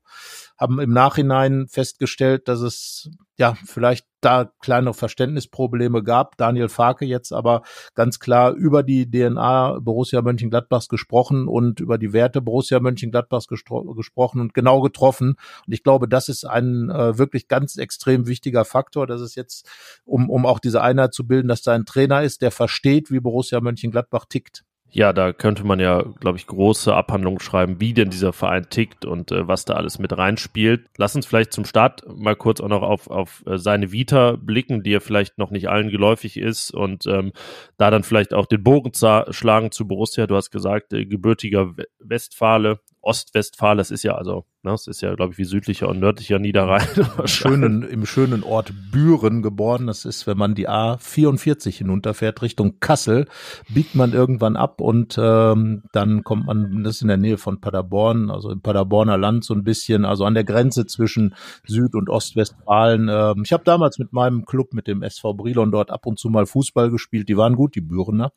haben 0.57 0.79
im 0.79 0.91
Nachhinein 0.91 1.67
festgestellt, 1.67 2.47
dass 2.47 2.61
es 2.61 3.09
ja, 3.37 3.55
vielleicht 3.65 4.07
da 4.21 4.51
kleine 4.61 4.95
Verständnisprobleme 4.95 6.03
gab. 6.03 6.37
Daniel 6.37 6.69
Farke 6.69 7.05
jetzt 7.05 7.31
aber 7.31 7.61
ganz 7.93 8.19
klar 8.19 8.53
über 8.53 8.81
die 8.81 9.09
DNA 9.09 9.79
Borussia 9.79 10.23
Mönchengladbachs 10.23 10.87
gesprochen 10.87 11.47
und 11.47 11.79
über 11.79 11.99
die 11.99 12.13
Werte 12.13 12.41
Borussia 12.41 12.79
Mönchengladbachs 12.79 13.47
gesprochen 13.47 14.41
und 14.41 14.53
genau 14.55 14.81
getroffen. 14.81 15.35
Und 15.67 15.73
ich 15.73 15.83
glaube, 15.83 16.07
das 16.07 16.29
ist 16.29 16.45
ein 16.45 16.89
äh, 16.89 17.17
wirklich 17.19 17.47
ganz 17.47 17.77
extrem 17.77 18.25
wichtiger 18.25 18.65
Faktor. 18.65 19.05
dass 19.05 19.21
es 19.21 19.35
jetzt, 19.35 19.69
um, 20.03 20.29
um 20.29 20.47
auch 20.47 20.59
diese 20.59 20.81
Einheit 20.81 21.13
zu 21.13 21.27
bilden, 21.27 21.47
dass 21.47 21.61
da 21.61 21.73
ein 21.73 21.85
Trainer 21.85 22.23
ist, 22.23 22.41
der 22.41 22.51
versteht, 22.51 23.11
wie 23.11 23.19
Borussia 23.19 23.61
Mönchengladbach 23.61 24.25
tickt. 24.25 24.63
Ja, 24.89 25.11
da 25.11 25.33
könnte 25.33 25.65
man 25.65 25.79
ja, 25.79 26.01
glaube 26.01 26.37
ich, 26.37 26.47
große 26.47 26.93
Abhandlungen 26.93 27.41
schreiben, 27.41 27.81
wie 27.81 27.93
denn 27.93 28.09
dieser 28.09 28.31
Verein 28.31 28.69
tickt 28.69 29.03
und 29.05 29.31
äh, 29.31 29.47
was 29.47 29.65
da 29.65 29.73
alles 29.73 29.99
mit 29.99 30.17
reinspielt. 30.17 30.87
Lass 30.97 31.15
uns 31.15 31.25
vielleicht 31.25 31.51
zum 31.51 31.65
Start 31.65 32.03
mal 32.07 32.35
kurz 32.35 32.61
auch 32.61 32.69
noch 32.69 32.83
auf, 32.83 33.09
auf 33.09 33.43
äh, 33.45 33.57
seine 33.57 33.91
Vita 33.91 34.37
blicken, 34.39 34.83
die 34.83 34.91
ja 34.91 34.99
vielleicht 35.01 35.37
noch 35.37 35.51
nicht 35.51 35.67
allen 35.67 35.89
geläufig 35.89 36.37
ist 36.37 36.71
und 36.71 37.05
ähm, 37.05 37.33
da 37.77 37.91
dann 37.91 38.03
vielleicht 38.03 38.33
auch 38.33 38.45
den 38.45 38.63
Bogen 38.63 38.91
schlagen 38.93 39.71
zu 39.71 39.87
Borussia. 39.87 40.25
Du 40.25 40.35
hast 40.35 40.51
gesagt, 40.51 40.93
äh, 40.93 41.05
gebürtiger 41.05 41.73
Westfale, 41.99 42.79
Ostwestfalen, 43.01 43.77
das 43.77 43.91
ist 43.91 44.03
ja 44.03 44.15
also, 44.15 44.45
das 44.63 44.87
ist 44.87 45.01
ja, 45.01 45.13
glaube 45.15 45.33
ich, 45.33 45.37
wie 45.37 45.45
südlicher 45.45 45.87
und 45.87 45.99
nördlicher 45.99 46.39
Niederrhein. 46.39 46.87
Im 46.95 47.27
schönen, 47.27 47.83
Im 47.83 48.05
schönen 48.05 48.43
Ort 48.43 48.73
Büren 48.91 49.41
geboren. 49.41 49.87
Das 49.87 50.03
ist, 50.03 50.27
wenn 50.27 50.37
man 50.37 50.55
die 50.55 50.67
A44 50.67 51.77
hinunterfährt 51.77 52.41
Richtung 52.41 52.79
Kassel, 52.79 53.27
biegt 53.69 53.95
man 53.95 54.13
irgendwann 54.13 54.55
ab 54.55 54.81
und 54.81 55.17
ähm, 55.21 55.83
dann 55.93 56.23
kommt 56.23 56.47
man, 56.47 56.83
das 56.83 56.95
ist 56.95 57.01
in 57.03 57.07
der 57.07 57.17
Nähe 57.17 57.37
von 57.37 57.61
Paderborn, 57.61 58.29
also 58.29 58.49
im 58.49 58.61
Paderborner 58.61 59.17
Land 59.17 59.45
so 59.45 59.53
ein 59.53 59.63
bisschen, 59.63 60.05
also 60.05 60.25
an 60.25 60.33
der 60.33 60.43
Grenze 60.43 60.85
zwischen 60.85 61.35
Süd- 61.65 61.95
und 61.95 62.09
Ostwestfalen. 62.09 63.09
Ähm, 63.09 63.43
ich 63.43 63.53
habe 63.53 63.63
damals 63.63 63.99
mit 63.99 64.11
meinem 64.11 64.45
Club, 64.45 64.73
mit 64.73 64.87
dem 64.87 65.03
SV 65.03 65.33
Brilon 65.35 65.71
dort 65.71 65.91
ab 65.91 66.05
und 66.05 66.19
zu 66.19 66.29
mal 66.29 66.45
Fußball 66.45 66.89
gespielt. 66.89 67.29
Die 67.29 67.37
waren 67.37 67.55
gut, 67.55 67.75
die 67.75 67.81
Bürener. 67.81 68.31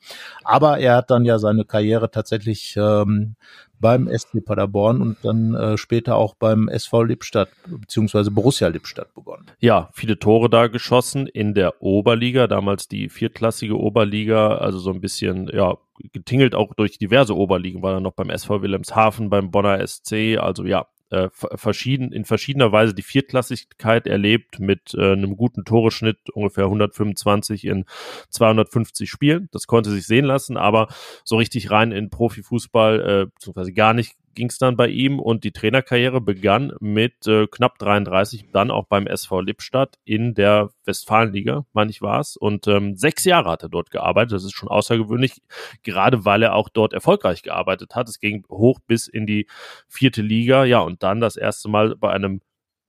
Aber 0.44 0.78
er 0.78 0.96
hat 0.96 1.10
dann 1.10 1.24
ja 1.24 1.38
seine 1.38 1.64
Karriere 1.64 2.10
tatsächlich 2.10 2.76
ähm, 2.76 3.36
beim 3.80 4.08
SC 4.08 4.44
Paderborn 4.44 5.00
und 5.00 5.16
dann 5.22 5.54
äh, 5.54 5.78
später 5.78 6.09
auch 6.14 6.34
beim 6.34 6.68
SV 6.68 7.04
Lippstadt 7.04 7.50
beziehungsweise 7.66 8.30
Borussia 8.30 8.68
Lippstadt 8.68 9.14
begonnen. 9.14 9.46
Ja, 9.60 9.90
viele 9.92 10.18
Tore 10.18 10.50
da 10.50 10.66
geschossen 10.66 11.26
in 11.26 11.54
der 11.54 11.82
Oberliga, 11.82 12.46
damals 12.46 12.88
die 12.88 13.08
viertklassige 13.08 13.78
Oberliga, 13.78 14.56
also 14.56 14.78
so 14.78 14.90
ein 14.90 15.00
bisschen, 15.00 15.50
ja, 15.52 15.76
getingelt 16.12 16.54
auch 16.54 16.74
durch 16.74 16.98
diverse 16.98 17.36
Oberligen, 17.36 17.82
war 17.82 17.94
dann 17.94 18.02
noch 18.02 18.12
beim 18.12 18.30
SV 18.30 18.62
Wilhelmshaven, 18.62 19.30
beim 19.30 19.50
Bonner 19.50 19.86
SC, 19.86 20.38
also 20.38 20.64
ja, 20.64 20.86
äh, 21.10 21.28
verschieden, 21.32 22.12
in 22.12 22.24
verschiedener 22.24 22.70
Weise 22.70 22.94
die 22.94 23.02
Viertklassigkeit 23.02 24.06
erlebt 24.06 24.60
mit 24.60 24.94
äh, 24.94 25.12
einem 25.12 25.36
guten 25.36 25.64
Toreschnitt, 25.64 26.30
ungefähr 26.32 26.64
125 26.64 27.64
in 27.64 27.84
250 28.28 29.10
Spielen. 29.10 29.48
Das 29.50 29.66
konnte 29.66 29.90
sich 29.90 30.06
sehen 30.06 30.24
lassen, 30.24 30.56
aber 30.56 30.86
so 31.24 31.36
richtig 31.36 31.70
rein 31.72 31.90
in 31.90 32.10
Profifußball, 32.10 33.00
äh, 33.00 33.26
beziehungsweise 33.26 33.72
gar 33.72 33.92
nicht 33.92 34.14
ging 34.40 34.48
es 34.48 34.56
dann 34.56 34.74
bei 34.74 34.88
ihm 34.88 35.20
und 35.20 35.44
die 35.44 35.52
Trainerkarriere 35.52 36.22
begann 36.22 36.72
mit 36.80 37.26
äh, 37.26 37.46
knapp 37.46 37.78
33, 37.78 38.50
dann 38.52 38.70
auch 38.70 38.86
beim 38.86 39.06
SV 39.06 39.42
Lippstadt 39.42 39.98
in 40.06 40.32
der 40.32 40.70
Westfalenliga, 40.86 41.66
meine 41.74 41.90
ich 41.90 42.00
war 42.00 42.20
es. 42.20 42.38
Und 42.38 42.66
ähm, 42.66 42.96
sechs 42.96 43.26
Jahre 43.26 43.50
hat 43.50 43.62
er 43.62 43.68
dort 43.68 43.90
gearbeitet. 43.90 44.32
Das 44.32 44.44
ist 44.44 44.54
schon 44.54 44.70
außergewöhnlich, 44.70 45.42
gerade 45.82 46.24
weil 46.24 46.42
er 46.42 46.54
auch 46.54 46.70
dort 46.70 46.94
erfolgreich 46.94 47.42
gearbeitet 47.42 47.94
hat. 47.94 48.08
Es 48.08 48.18
ging 48.18 48.46
hoch 48.48 48.78
bis 48.86 49.08
in 49.08 49.26
die 49.26 49.46
vierte 49.88 50.22
Liga. 50.22 50.64
Ja, 50.64 50.80
und 50.80 51.02
dann 51.02 51.20
das 51.20 51.36
erste 51.36 51.68
Mal 51.68 51.94
bei 51.96 52.10
einem 52.10 52.40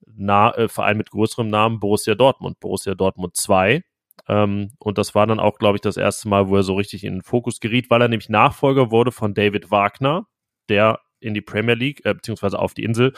Na 0.06 0.56
äh, 0.56 0.70
Verein 0.70 0.96
mit 0.96 1.12
größerem 1.12 1.50
Namen, 1.50 1.82
Borussia 1.82 2.16
Dortmund, 2.16 2.62
Borussia 2.62 2.96
Dortmund 2.96 3.36
2. 3.36 3.84
Ähm, 4.30 4.72
und 4.80 4.98
das 4.98 5.16
war 5.16 5.28
dann 5.28 5.42
auch, 5.42 5.58
glaube 5.58 5.76
ich, 5.76 5.82
das 5.82 5.98
erste 5.98 6.30
Mal, 6.30 6.48
wo 6.48 6.56
er 6.56 6.64
so 6.64 6.76
richtig 6.76 7.04
in 7.04 7.16
den 7.16 7.24
Fokus 7.24 7.60
geriet, 7.60 7.90
weil 7.90 8.02
er 8.02 8.08
nämlich 8.08 8.30
Nachfolger 8.30 8.90
wurde 8.90 9.12
von 9.12 9.34
David 9.34 9.70
Wagner, 9.70 10.28
der 10.70 11.02
in 11.22 11.34
die 11.34 11.42
Premier 11.42 11.76
League, 11.76 12.06
äh, 12.06 12.14
beziehungsweise 12.14 12.60
auf 12.60 12.74
die 12.74 12.84
Insel 12.84 13.14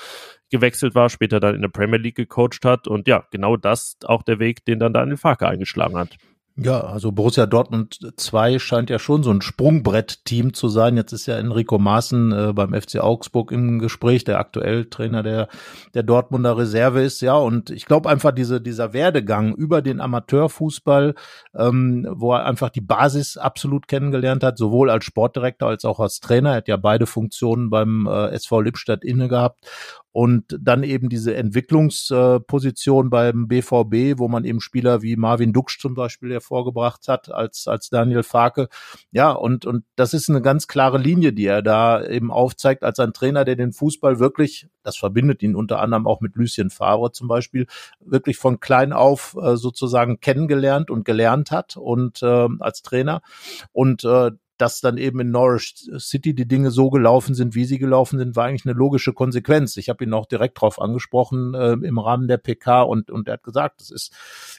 gewechselt 0.52 0.96
war, 0.96 1.10
später 1.10 1.40
dann 1.40 1.56
in 1.56 1.62
der 1.62 1.70
Premier 1.70 2.00
League 2.00 2.16
gecoacht 2.16 2.66
hat. 2.66 2.88
Und 2.88 3.08
ja, 3.08 3.26
genau 3.32 3.58
das 3.58 3.98
auch 4.06 4.24
der 4.24 4.40
Weg, 4.40 4.66
den 4.66 4.80
dann 4.80 4.94
Daniel 4.94 5.18
Farke 5.18 5.48
eingeschlagen 5.48 5.98
hat. 5.98 6.18
Ja, 6.56 6.82
also 6.82 7.12
Borussia 7.12 7.48
Dortmund 7.48 7.98
2 8.16 8.60
scheint 8.60 8.92
ja 8.92 9.00
schon 9.00 9.24
so 9.24 9.32
ein 9.32 9.42
Sprungbrett-Team 9.42 10.54
zu 10.54 10.68
sein. 10.68 10.98
Jetzt 10.98 11.12
ist 11.12 11.26
ja 11.26 11.36
Enrico 11.38 11.80
Maaßen 11.80 12.32
äh, 12.32 12.54
beim 12.54 12.80
FC 12.80 13.00
Augsburg 13.00 13.52
im 13.52 13.80
Gespräch, 13.80 14.24
der 14.24 14.38
aktuell 14.38 14.86
Trainer 14.86 15.24
der, 15.24 15.48
der 15.96 16.04
Dortmunder 16.04 16.56
Reserve 16.56 17.02
ist. 17.02 17.22
Ja, 17.22 17.38
und 17.38 17.72
ich 17.72 17.86
glaube 17.86 18.08
einfach 18.08 18.32
diese, 18.32 18.62
dieser 18.62 18.94
Werdegang 18.94 19.56
über 19.56 19.82
den 19.82 20.00
Amateurfußball, 20.00 21.16
ähm, 21.56 22.08
wo 22.12 22.34
er 22.34 22.46
einfach 22.46 22.70
die 22.70 22.82
Basis 22.82 23.36
absolut 23.38 23.88
kennengelernt 23.88 24.44
hat, 24.44 24.60
sowohl 24.60 24.92
als 24.92 25.06
Sportdirektor 25.06 25.70
als 25.70 25.86
auch 25.86 26.00
als 26.00 26.20
Trainer. 26.20 26.52
Er 26.52 26.58
hat 26.58 26.68
ja 26.68 26.78
beide 26.78 27.08
Funktionen 27.08 27.72
beim 27.72 28.06
äh, 28.06 28.28
SV 28.28 28.62
Lippstadt 28.62 29.04
inne 29.04 29.28
gehabt 29.28 29.66
und 30.14 30.58
dann 30.62 30.84
eben 30.84 31.10
diese 31.10 31.36
Entwicklungsposition 31.36 33.10
beim 33.10 33.48
BVB, 33.48 34.20
wo 34.20 34.28
man 34.28 34.46
eben 34.46 34.62
Spieler 34.62 35.02
wie 35.02 35.16
Marvin 35.16 35.54
Duksch 35.54 35.80
zum 35.80 35.96
Beispiel 35.96 36.32
hervorgebracht 36.32 37.08
hat, 37.08 37.32
als, 37.32 37.68
als 37.68 37.90
Daniel 37.90 38.22
Farke. 38.22 38.70
Ja, 39.12 39.32
und, 39.32 39.66
und 39.66 39.86
das 39.96 40.14
ist 40.14 40.30
eine 40.30 40.44
ganz 40.44 40.68
klare 40.68 41.00
Linie, 41.00 41.34
die 41.34 41.48
er 41.48 41.64
da 41.64 42.06
eben 42.06 42.32
aufzeigt, 42.32 42.84
als 42.84 43.00
ein 43.00 43.14
Trainer, 43.14 43.44
der 43.44 43.56
den 43.56 43.74
Fußball 43.74 44.20
wirklich, 44.20 44.68
das 44.84 44.98
verbindet 44.98 45.42
ihn 45.42 45.56
unter 45.56 45.80
anderem 45.80 46.06
auch 46.06 46.22
mit 46.22 46.36
Lucien 46.36 46.70
Favre 46.70 47.12
zum 47.12 47.28
Beispiel, 47.28 47.66
wirklich 48.00 48.38
von 48.38 48.60
klein 48.60 48.94
auf 48.94 49.36
äh, 49.42 49.58
sozusagen 49.58 50.20
kennengelernt 50.20 50.92
und 50.92 51.06
gelernt 51.06 51.50
hat 51.50 51.76
und 51.76 52.22
äh, 52.22 52.48
als 52.60 52.84
Trainer. 52.84 53.24
Und 53.72 54.04
äh, 54.04 54.30
dass 54.64 54.80
dann 54.80 54.98
eben 54.98 55.20
in 55.20 55.30
Norwich 55.30 55.90
City 55.98 56.34
die 56.34 56.48
Dinge 56.48 56.72
so 56.72 56.90
gelaufen 56.90 57.36
sind, 57.36 57.54
wie 57.54 57.66
sie 57.66 57.80
gelaufen 57.80 58.18
sind, 58.18 58.38
war 58.38 58.46
eigentlich 58.46 58.66
eine 58.66 58.74
logische 58.74 59.12
Konsequenz. 59.12 59.76
Ich 59.76 59.90
habe 59.90 60.06
ihn 60.06 60.14
auch 60.14 60.26
direkt 60.26 60.56
darauf 60.56 60.80
angesprochen 60.82 61.54
äh, 61.54 61.74
im 61.74 62.00
Rahmen 62.00 62.30
der 62.30 62.38
PK 62.38 62.84
und, 62.84 63.12
und 63.12 63.28
er 63.28 63.34
hat 63.34 63.44
gesagt, 63.44 63.82
das 63.82 63.92
ist, 63.92 64.14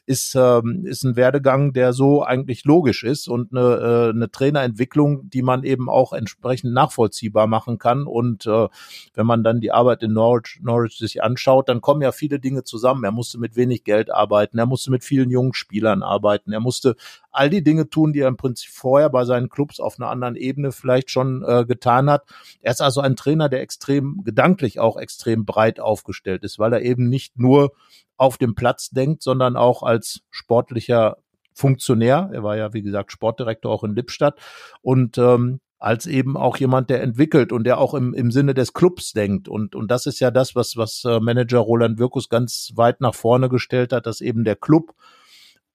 ist, 0.04 0.34
ähm, 0.34 0.84
ist 0.84 1.04
ein 1.04 1.16
Werdegang, 1.16 1.72
der 1.72 1.94
so 1.94 2.22
eigentlich 2.22 2.66
logisch 2.66 3.02
ist 3.02 3.28
und 3.28 3.56
eine, 3.56 3.62
äh, 3.62 4.10
eine 4.10 4.30
Trainerentwicklung, 4.30 5.30
die 5.30 5.40
man 5.40 5.64
eben 5.64 5.88
auch 5.88 6.12
entsprechend 6.12 6.74
nachvollziehbar 6.74 7.46
machen 7.46 7.78
kann. 7.78 8.06
Und 8.06 8.44
äh, 8.44 8.68
wenn 9.14 9.26
man 9.26 9.42
dann 9.42 9.62
die 9.62 9.72
Arbeit 9.72 10.02
in 10.02 10.12
Norwich, 10.12 10.60
Norwich 10.62 10.98
sich 10.98 11.22
anschaut, 11.22 11.70
dann 11.70 11.80
kommen 11.80 12.02
ja 12.02 12.12
viele 12.12 12.40
Dinge 12.40 12.62
zusammen. 12.64 13.04
Er 13.04 13.12
musste 13.12 13.38
mit 13.38 13.56
wenig 13.56 13.84
Geld 13.84 14.12
arbeiten, 14.12 14.58
er 14.58 14.66
musste 14.66 14.90
mit 14.90 15.02
vielen 15.02 15.30
jungen 15.30 15.54
Spielern 15.54 16.02
arbeiten, 16.02 16.52
er 16.52 16.60
musste 16.60 16.94
all 17.30 17.48
die 17.48 17.64
Dinge 17.64 17.88
tun, 17.88 18.12
die 18.12 18.20
er 18.20 18.28
im 18.28 18.36
Prinzip 18.36 18.70
vorher 18.70 19.08
bei 19.08 19.24
seinen 19.24 19.48
Clubs 19.48 19.80
auf 19.80 19.93
einer 19.98 20.10
anderen 20.10 20.36
Ebene 20.36 20.72
vielleicht 20.72 21.10
schon 21.10 21.44
äh, 21.46 21.64
getan 21.64 22.10
hat. 22.10 22.24
Er 22.60 22.72
ist 22.72 22.82
also 22.82 23.00
ein 23.00 23.16
Trainer, 23.16 23.48
der 23.48 23.60
extrem 23.60 24.22
gedanklich 24.24 24.80
auch 24.80 24.96
extrem 24.96 25.44
breit 25.44 25.80
aufgestellt 25.80 26.44
ist, 26.44 26.58
weil 26.58 26.72
er 26.72 26.82
eben 26.82 27.08
nicht 27.08 27.38
nur 27.38 27.72
auf 28.16 28.38
dem 28.38 28.54
Platz 28.54 28.90
denkt, 28.90 29.22
sondern 29.22 29.56
auch 29.56 29.82
als 29.82 30.20
sportlicher 30.30 31.16
Funktionär. 31.52 32.30
Er 32.32 32.42
war 32.42 32.56
ja, 32.56 32.72
wie 32.72 32.82
gesagt, 32.82 33.12
Sportdirektor 33.12 33.72
auch 33.72 33.84
in 33.84 33.94
Lippstadt 33.94 34.38
und 34.82 35.18
ähm, 35.18 35.60
als 35.78 36.06
eben 36.06 36.36
auch 36.36 36.56
jemand, 36.56 36.88
der 36.88 37.02
entwickelt 37.02 37.52
und 37.52 37.64
der 37.64 37.78
auch 37.78 37.92
im, 37.92 38.14
im 38.14 38.30
Sinne 38.30 38.54
des 38.54 38.72
Clubs 38.72 39.12
denkt. 39.12 39.48
Und, 39.48 39.74
und 39.74 39.90
das 39.90 40.06
ist 40.06 40.18
ja 40.18 40.30
das, 40.30 40.56
was, 40.56 40.76
was 40.76 41.04
äh, 41.04 41.20
Manager 41.20 41.58
Roland 41.58 41.98
Wirkus 41.98 42.30
ganz 42.30 42.72
weit 42.74 43.02
nach 43.02 43.14
vorne 43.14 43.50
gestellt 43.50 43.92
hat, 43.92 44.06
dass 44.06 44.22
eben 44.22 44.44
der 44.44 44.56
Club 44.56 44.94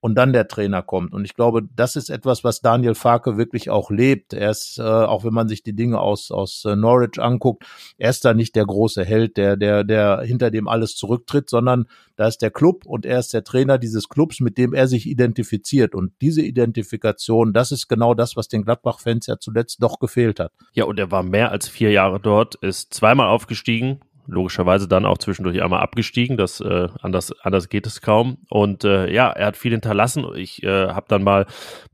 und 0.01 0.15
dann 0.15 0.33
der 0.33 0.47
Trainer 0.47 0.81
kommt. 0.81 1.13
Und 1.13 1.25
ich 1.25 1.35
glaube, 1.35 1.63
das 1.75 1.95
ist 1.95 2.09
etwas, 2.09 2.43
was 2.43 2.61
Daniel 2.61 2.95
Farke 2.95 3.37
wirklich 3.37 3.69
auch 3.69 3.91
lebt. 3.91 4.33
Er 4.33 4.51
ist, 4.51 4.79
äh, 4.79 4.83
auch 4.83 5.23
wenn 5.23 5.33
man 5.33 5.47
sich 5.47 5.63
die 5.63 5.75
Dinge 5.75 5.99
aus, 5.99 6.31
aus 6.31 6.63
äh, 6.65 6.75
Norwich 6.75 7.19
anguckt, 7.19 7.65
er 7.97 8.09
ist 8.09 8.23
da 8.23 8.33
nicht 8.33 8.55
der 8.55 8.65
große 8.65 9.03
Held, 9.03 9.37
der, 9.37 9.57
der, 9.57 9.83
der 9.83 10.21
hinter 10.21 10.51
dem 10.51 10.67
alles 10.67 10.95
zurücktritt, 10.95 11.49
sondern 11.49 11.85
da 12.15 12.27
ist 12.27 12.41
der 12.41 12.51
Club 12.51 12.85
und 12.85 13.05
er 13.05 13.19
ist 13.19 13.33
der 13.33 13.43
Trainer 13.43 13.77
dieses 13.77 14.09
Clubs, 14.09 14.39
mit 14.39 14.57
dem 14.57 14.73
er 14.73 14.87
sich 14.87 15.05
identifiziert. 15.07 15.95
Und 15.95 16.13
diese 16.21 16.41
Identifikation, 16.41 17.53
das 17.53 17.71
ist 17.71 17.87
genau 17.87 18.13
das, 18.13 18.35
was 18.35 18.47
den 18.47 18.63
Gladbach-Fans 18.63 19.27
ja 19.27 19.37
zuletzt 19.39 19.81
doch 19.83 19.99
gefehlt 19.99 20.39
hat. 20.39 20.51
Ja, 20.73 20.85
und 20.85 20.99
er 20.99 21.11
war 21.11 21.23
mehr 21.23 21.51
als 21.51 21.67
vier 21.67 21.91
Jahre 21.91 22.19
dort, 22.19 22.55
ist 22.55 22.93
zweimal 22.93 23.27
aufgestiegen, 23.27 23.99
logischerweise 24.29 24.87
dann 24.87 25.05
auch 25.05 25.17
zwischendurch 25.17 25.61
einmal 25.61 25.81
abgestiegen. 25.81 26.37
Das 26.37 26.61
äh, 26.61 26.87
anders 27.01 27.31
anders 27.41 27.69
geht 27.69 27.87
es 27.87 28.01
kaum. 28.01 28.37
Und 28.49 28.83
äh, 28.83 29.11
ja, 29.11 29.29
er 29.29 29.47
hat 29.47 29.57
viel 29.57 29.71
hinterlassen. 29.71 30.25
Ich 30.35 30.63
äh, 30.63 30.89
habe 30.89 31.05
dann 31.09 31.23
mal 31.23 31.45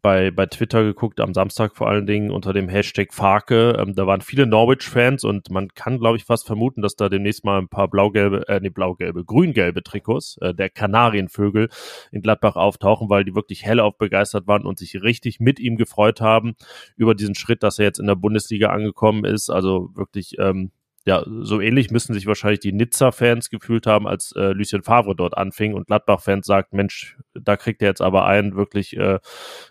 bei 0.01 0.31
bei 0.31 0.45
Twitter 0.45 0.83
geguckt 0.83 1.19
am 1.19 1.33
Samstag 1.33 1.75
vor 1.75 1.87
allen 1.87 2.05
Dingen 2.05 2.31
unter 2.31 2.53
dem 2.53 2.69
Hashtag 2.69 3.13
Farke. 3.13 3.77
Ähm, 3.79 3.95
da 3.95 4.05
waren 4.07 4.21
viele 4.21 4.45
Norwich-Fans 4.45 5.23
und 5.23 5.49
man 5.49 5.69
kann 5.69 5.99
glaube 5.99 6.17
ich 6.17 6.25
fast 6.25 6.45
vermuten, 6.45 6.81
dass 6.81 6.95
da 6.95 7.09
demnächst 7.09 7.45
mal 7.45 7.59
ein 7.59 7.69
paar 7.69 7.87
blau-gelbe, 7.87 8.47
äh, 8.47 8.59
nee 8.59 8.69
blau-gelbe, 8.69 9.23
grün-gelbe 9.23 9.83
Trikots 9.83 10.37
äh, 10.41 10.53
der 10.53 10.69
Kanarienvögel 10.69 11.69
in 12.11 12.21
Gladbach 12.21 12.55
auftauchen, 12.55 13.09
weil 13.09 13.23
die 13.23 13.35
wirklich 13.35 13.65
hellauf 13.65 13.97
begeistert 13.97 14.47
waren 14.47 14.65
und 14.65 14.77
sich 14.77 15.01
richtig 15.01 15.39
mit 15.39 15.59
ihm 15.59 15.77
gefreut 15.77 16.21
haben 16.21 16.55
über 16.95 17.15
diesen 17.15 17.35
Schritt, 17.35 17.63
dass 17.63 17.79
er 17.79 17.85
jetzt 17.85 17.99
in 17.99 18.07
der 18.07 18.15
Bundesliga 18.15 18.69
angekommen 18.69 19.25
ist. 19.25 19.49
Also 19.49 19.89
wirklich 19.95 20.37
ähm, 20.39 20.71
ja, 21.05 21.23
so 21.25 21.61
ähnlich 21.61 21.91
müssen 21.91 22.13
sich 22.13 22.25
wahrscheinlich 22.25 22.61
die 22.61 22.73
Nizza-Fans 22.73 23.51
gefühlt 23.51 23.85
haben, 23.85 24.07
als 24.07 24.31
äh, 24.35 24.53
Lucien 24.53 24.81
Favre 24.81 25.15
dort 25.15 25.37
anfing 25.37 25.75
und 25.75 25.85
Gladbach-Fans 25.85 26.47
sagt, 26.47 26.73
Mensch, 26.73 27.17
da 27.35 27.57
kriegt 27.57 27.83
ihr 27.83 27.87
jetzt 27.87 28.01
aber 28.01 28.25
einen 28.25 28.55
wirklich 28.55 28.97
äh, 28.97 29.19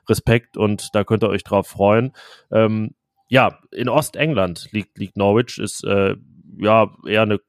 Respekt 0.09 0.57
und 0.57 0.95
da 0.95 1.03
könnt 1.03 1.25
ihr 1.25 1.29
euch 1.29 1.43
drauf 1.43 1.67
freuen. 1.67 2.13
Ähm, 2.53 2.95
ja, 3.29 3.59
in 3.73 3.89
Ostengland 3.89 4.69
liegt, 4.71 4.97
liegt 4.97 5.17
Norwich, 5.17 5.59
ist 5.59 5.83
äh, 5.85 6.15
ja 6.57 6.95
eher 7.05 7.23
eine 7.23 7.41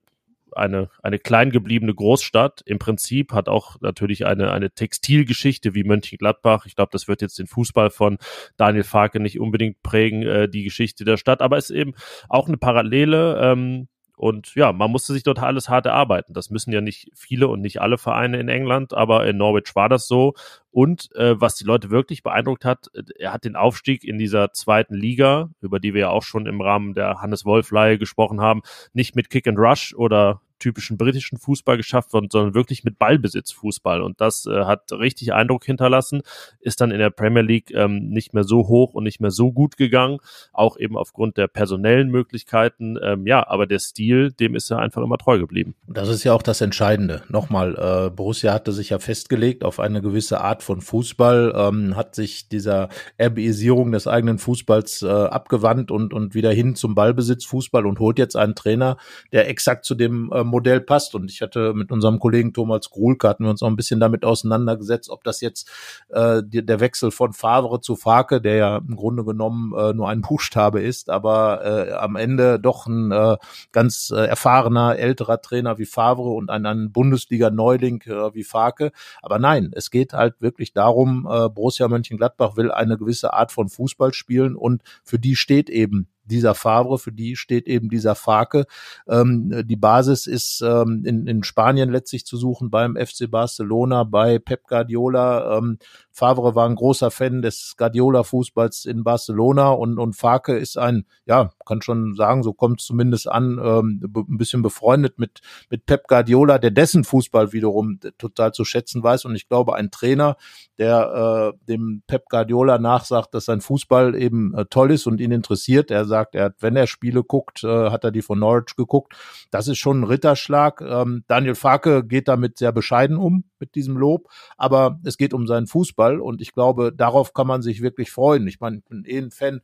eine, 0.58 0.90
eine 1.02 1.20
klein 1.20 1.52
gebliebene 1.52 1.94
Großstadt. 1.94 2.62
Im 2.66 2.80
Prinzip 2.80 3.34
hat 3.34 3.50
auch 3.50 3.80
natürlich 3.82 4.26
eine, 4.26 4.52
eine 4.52 4.72
Textilgeschichte 4.72 5.76
wie 5.76 5.84
Mönchengladbach. 5.84 6.66
Ich 6.66 6.76
glaube, 6.76 6.90
das 6.92 7.08
wird 7.08 7.22
jetzt 7.22 7.40
den 7.40 7.48
Fußball 7.48 7.90
von 7.90 8.18
Daniel 8.58 8.84
Farke 8.84 9.20
nicht 9.20 9.40
unbedingt 9.40 9.84
prägen, 9.84 10.24
äh, 10.24 10.50
die 10.50 10.64
Geschichte 10.64 11.06
der 11.06 11.18
Stadt, 11.18 11.42
aber 11.42 11.58
es 11.58 11.70
ist 11.70 11.76
eben 11.76 11.94
auch 12.30 12.48
eine 12.48 12.58
Parallele. 12.58 13.40
Ähm, 13.42 13.88
und 14.18 14.56
ja, 14.56 14.72
man 14.72 14.92
musste 14.92 15.14
sich 15.14 15.24
dort 15.24 15.40
alles 15.40 15.68
hart 15.70 15.86
erarbeiten. 15.86 16.34
Das 16.34 16.50
müssen 16.50 16.72
ja 16.72 16.82
nicht 16.82 17.10
viele 17.14 17.48
und 17.48 17.62
nicht 17.62 17.82
alle 17.82 17.98
Vereine 17.98 18.40
in 18.40 18.48
England, 18.48 18.94
aber 18.94 19.28
in 19.28 19.38
Norwich 19.38 19.76
war 19.76 19.90
das 19.90 20.08
so. 20.08 20.34
Und 20.72 21.14
äh, 21.16 21.40
was 21.40 21.56
die 21.56 21.66
Leute 21.66 21.90
wirklich 21.90 22.24
beeindruckt 22.24 22.66
hat, 22.66 22.88
er 23.18 23.34
hat 23.34 23.44
den 23.44 23.56
Aufstieg 23.56 24.04
in 24.04 24.18
dieser 24.18 24.54
zweiten 24.54 24.96
Liga, 24.96 25.50
über 25.62 25.80
die 25.80 25.94
wir 25.94 26.02
ja 26.02 26.10
auch 26.10 26.24
schon 26.24 26.46
im 26.46 26.62
Rahmen 26.62 26.94
der 26.94 27.22
Hannes 27.22 27.46
Wolf-Leihe 27.46 27.98
gesprochen 27.98 28.40
haben, 28.40 28.62
nicht 28.94 29.16
mit 29.16 29.30
Kick 29.30 29.48
and 29.48 29.60
Rush 29.60 29.94
oder 29.94 30.42
typischen 30.60 30.98
britischen 30.98 31.38
Fußball 31.38 31.78
geschafft 31.78 32.14
worden, 32.14 32.28
sondern 32.32 32.54
wirklich 32.54 32.84
mit 32.84 32.98
Ballbesitz 32.98 33.52
Fußball. 33.52 34.02
Und 34.02 34.22
das 34.22 34.46
äh, 34.46 34.66
hat 34.66 34.92
richtig 34.92 35.34
Eindruck 35.34 35.66
hinterlassen, 35.66 36.22
ist 36.60 36.82
dann 36.82 36.92
in 36.92 37.00
der 37.00 37.10
Premier 37.10 37.42
League 37.42 37.72
ähm, 37.72 38.10
nicht 38.10 38.34
mehr 38.34 38.44
so 38.44 38.68
hoch 38.68 38.94
und 38.94 39.04
nicht 39.04 39.20
mehr 39.20 39.32
so 39.32 39.52
gut 39.52 39.78
gegangen, 39.78 40.20
auch 40.54 40.78
eben 40.78 40.98
aufgrund 40.98 41.38
der 41.38 41.48
personellen 41.48 42.10
Möglichkeiten. 42.10 42.98
Ähm, 43.02 43.28
ja, 43.28 43.48
aber 43.48 43.68
der 43.68 43.80
Stil, 43.80 44.32
dem 44.32 44.56
ist 44.56 44.72
er 44.72 44.80
einfach 44.80 45.02
immer 45.02 45.18
treu 45.18 45.40
geblieben. 45.40 45.76
Das 45.88 46.10
ist 46.10 46.24
ja 46.24 46.34
auch 46.34 46.42
das 46.42 46.62
Entscheidende. 46.62 47.24
Nochmal, 47.30 47.76
äh, 47.76 48.10
Borussia 48.10 48.54
hatte 48.54 48.72
sich 48.72 48.90
ja 48.90 49.00
festgelegt 49.00 49.64
auf 49.64 49.80
eine 49.80 50.02
gewisse 50.02 50.42
Art 50.42 50.64
von 50.64 50.82
Fußball, 50.82 51.54
ähm, 51.56 51.96
hat 51.96 52.16
sich 52.16 52.48
dieser 52.48 52.90
RBisierung 53.22 53.92
des 53.92 54.08
eigenen 54.08 54.38
Fußballs 54.38 55.02
äh, 55.02 55.08
abgewandt 55.08 55.92
und, 55.92 56.14
und 56.14 56.34
wieder 56.36 56.52
hin 56.52 56.76
zum 56.76 56.96
Ballbesitz 56.96 57.46
Fußball 57.46 57.86
und 57.86 58.00
holt 58.00 58.20
jetzt 58.20 58.36
einen 58.36 58.56
Trainer, 58.56 58.98
der 59.32 59.50
exakt 59.50 59.86
zu 59.86 59.96
dem 59.96 60.32
äh, 60.34 60.45
Modell 60.48 60.82
passt. 60.82 61.16
Und 61.16 61.32
ich 61.32 61.42
hatte 61.42 61.74
mit 61.74 61.92
unserem 61.92 62.20
Kollegen 62.20 62.54
Thomas 62.54 62.90
Gruhlke 62.90 63.28
hatten 63.28 63.44
wir 63.44 63.50
uns 63.50 63.62
auch 63.64 63.68
ein 63.68 63.76
bisschen 63.76 64.00
damit 64.00 64.26
auseinandergesetzt, 64.26 65.10
ob 65.10 65.24
das 65.24 65.42
jetzt 65.42 65.70
äh, 66.10 66.42
die, 66.46 66.66
der 66.66 66.80
Wechsel 66.80 67.12
von 67.12 67.34
Favre 67.34 67.82
zu 67.82 67.96
Farke, 67.96 68.42
der 68.42 68.56
ja 68.56 68.78
im 68.78 68.96
Grunde 68.96 69.24
genommen 69.24 69.74
äh, 69.78 69.94
nur 69.94 70.10
ein 70.10 70.22
Buchstabe 70.22 70.82
ist, 70.82 71.10
aber 71.10 71.64
äh, 71.64 71.92
am 71.94 72.16
Ende 72.16 72.60
doch 72.60 72.88
ein 72.88 73.12
äh, 73.12 73.38
ganz 73.72 74.12
äh, 74.16 74.26
erfahrener, 74.26 74.98
älterer 74.98 75.42
Trainer 75.42 75.78
wie 75.78 75.86
Favre 75.86 76.30
und 76.30 76.50
ein, 76.50 76.66
ein 76.66 76.92
Bundesliga-Neuling 76.92 78.02
äh, 78.06 78.34
wie 78.34 78.44
Farke. 78.44 78.92
Aber 79.22 79.40
nein, 79.40 79.72
es 79.74 79.92
geht 79.92 80.14
halt 80.14 80.42
wirklich 80.42 80.74
darum, 80.74 81.28
äh, 81.30 81.50
Borussia 81.50 81.88
Mönchengladbach 81.88 82.58
will 82.58 82.72
eine 82.72 82.98
gewisse 82.98 83.34
Art 83.34 83.52
von 83.52 83.70
Fußball 83.70 84.14
spielen 84.14 84.56
und 84.56 84.82
für 85.04 85.20
die 85.20 85.36
steht 85.36 85.70
eben 85.70 86.08
dieser 86.26 86.56
Favre, 86.56 87.00
für 87.00 87.12
die 87.12 87.36
steht 87.36 87.68
eben 87.68 87.90
dieser 87.90 88.16
Farke. 88.16 88.66
Ähm, 89.08 89.64
die 89.66 89.76
Basis 89.76 90.28
ist 90.28 90.62
ähm, 90.62 91.04
in, 91.06 91.28
in 91.28 91.44
Spanien 91.44 91.92
letztlich 91.92 92.26
zu 92.26 92.38
suchen 92.38 92.70
beim 92.70 92.96
FC 92.96 93.30
Barcelona, 93.30 94.04
bei 94.04 94.40
Pep 94.40 94.68
Guardiola. 94.68 95.58
Ähm, 95.58 95.78
Favre 96.12 96.56
war 96.56 96.68
ein 96.68 96.76
großer 96.76 97.12
Fan 97.12 97.42
des 97.42 97.76
Guardiola-Fußballs 97.78 98.86
in 98.86 99.04
Barcelona 99.04 99.72
und, 99.72 100.00
und 100.00 100.14
Farke 100.14 100.58
ist 100.58 100.78
ein, 100.78 101.06
ja, 101.26 101.52
kann 101.66 101.82
schon 101.82 102.16
sagen, 102.16 102.42
so 102.42 102.54
kommt 102.54 102.80
es 102.80 102.88
zumindest 102.88 103.28
an, 103.28 103.60
ähm, 103.62 104.02
ein 104.16 104.38
bisschen 104.38 104.62
befreundet 104.62 105.20
mit, 105.20 105.42
mit 105.70 105.86
Pep 105.86 106.08
Guardiola, 106.08 106.58
der 106.58 106.72
dessen 106.72 107.04
Fußball 107.04 107.52
wiederum 107.52 108.00
total 108.18 108.54
zu 108.54 108.64
schätzen 108.64 109.04
weiß. 109.04 109.26
Und 109.26 109.36
ich 109.36 109.50
glaube, 109.50 109.76
ein 109.76 109.92
Trainer, 109.92 110.38
der 110.78 111.54
äh, 111.54 111.66
dem 111.68 112.04
Pep 112.08 112.30
Guardiola 112.30 112.78
nachsagt, 112.78 113.34
dass 113.34 113.46
sein 113.46 113.60
Fußball 113.62 114.16
eben 114.16 114.54
äh, 114.56 114.66
toll 114.70 114.92
ist 114.92 115.08
und 115.08 115.20
ihn 115.20 115.32
interessiert. 115.32 115.92
Er 115.92 116.06
sagt, 116.06 116.15
er 116.16 116.46
hat, 116.46 116.56
wenn 116.60 116.76
er 116.76 116.88
Spiele 116.88 117.24
guckt, 117.24 117.64
äh, 117.64 117.90
hat 117.90 118.04
er 118.04 118.12
die 118.12 118.22
von 118.22 118.40
Norwich 118.40 118.76
geguckt. 118.76 119.14
Das 119.52 119.68
ist 119.68 119.78
schon 119.78 120.02
ein 120.02 120.04
Ritterschlag. 120.04 120.82
Ähm, 120.82 121.24
Daniel 121.28 121.56
Farke 121.56 122.04
geht 122.04 122.28
damit 122.28 122.58
sehr 122.58 122.72
bescheiden 122.72 123.18
um 123.18 123.44
mit 123.60 123.76
diesem 123.76 123.98
Lob, 123.98 124.28
aber 124.58 125.00
es 125.04 125.18
geht 125.18 125.34
um 125.34 125.48
seinen 125.48 125.68
Fußball 125.68 126.20
und 126.20 126.42
ich 126.42 126.52
glaube, 126.52 126.94
darauf 126.94 127.34
kann 127.34 127.48
man 127.48 127.62
sich 127.62 127.82
wirklich 127.82 128.12
freuen. 128.12 128.48
Ich 128.48 128.60
meine, 128.60 128.78
ich 128.78 128.86
bin 128.86 129.04
eh 129.06 129.18
ein 129.18 129.32
Fan 129.32 129.62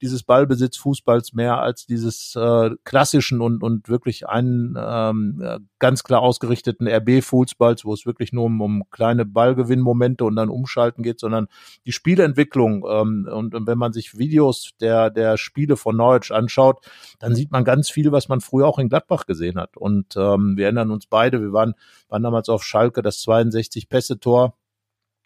dieses 0.00 0.22
Ballbesitzfußballs 0.22 1.32
mehr 1.32 1.60
als 1.60 1.86
dieses 1.86 2.34
äh, 2.36 2.70
klassischen 2.84 3.40
und 3.40 3.62
und 3.62 3.88
wirklich 3.88 4.28
einen 4.28 4.76
ähm, 4.78 5.68
ganz 5.78 6.04
klar 6.04 6.22
ausgerichteten 6.22 6.86
RB-Fußballs, 6.86 7.84
wo 7.84 7.92
es 7.92 8.06
wirklich 8.06 8.32
nur 8.32 8.44
um, 8.44 8.60
um 8.60 8.84
kleine 8.90 9.24
Ballgewinnmomente 9.24 10.24
und 10.24 10.36
dann 10.36 10.48
Umschalten 10.48 11.02
geht, 11.02 11.20
sondern 11.20 11.48
die 11.86 11.92
Spielentwicklung. 11.92 12.84
Ähm, 12.88 13.28
und, 13.30 13.54
und 13.54 13.66
wenn 13.66 13.78
man 13.78 13.92
sich 13.92 14.18
Videos 14.18 14.72
der, 14.80 15.10
der 15.10 15.36
Spiele 15.36 15.76
von 15.76 15.89
Norwich 15.96 16.32
anschaut, 16.32 16.84
dann 17.18 17.34
sieht 17.34 17.50
man 17.50 17.64
ganz 17.64 17.90
viel, 17.90 18.12
was 18.12 18.28
man 18.28 18.40
früher 18.40 18.66
auch 18.66 18.78
in 18.78 18.88
Gladbach 18.88 19.26
gesehen 19.26 19.58
hat. 19.58 19.76
Und 19.76 20.16
ähm, 20.16 20.56
wir 20.56 20.64
erinnern 20.64 20.90
uns 20.90 21.06
beide, 21.06 21.40
wir 21.40 21.52
waren, 21.52 21.74
waren 22.08 22.22
damals 22.22 22.48
auf 22.48 22.64
Schalke, 22.64 23.02
das 23.02 23.20
62 23.20 23.88
Pässe-Tor 23.88 24.54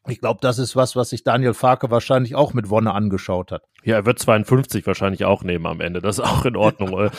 ich 0.07 0.21
glaube, 0.21 0.41
das 0.43 0.59
ist 0.59 0.77
was, 0.77 0.97
was 0.97 1.11
sich 1.11 1.25
Daniel 1.25 1.55
Farke 1.55 1.91
wahrscheinlich 1.91 2.35
auch 2.35 2.53
mit 2.53 2.69
Wonne 2.69 2.93
angeschaut 2.93 3.53
hat. 3.53 3.63
Ja, 3.85 3.97
er 3.97 4.07
wird 4.07 4.19
52 4.19 4.87
wahrscheinlich 4.87 5.25
auch 5.25 5.45
nehmen 5.45 5.67
am 5.67 5.81
Ende. 5.81 6.01
Das 6.01 6.19
ist 6.19 6.25
auch 6.25 6.45
in 6.47 6.57
Ordnung. 6.57 7.11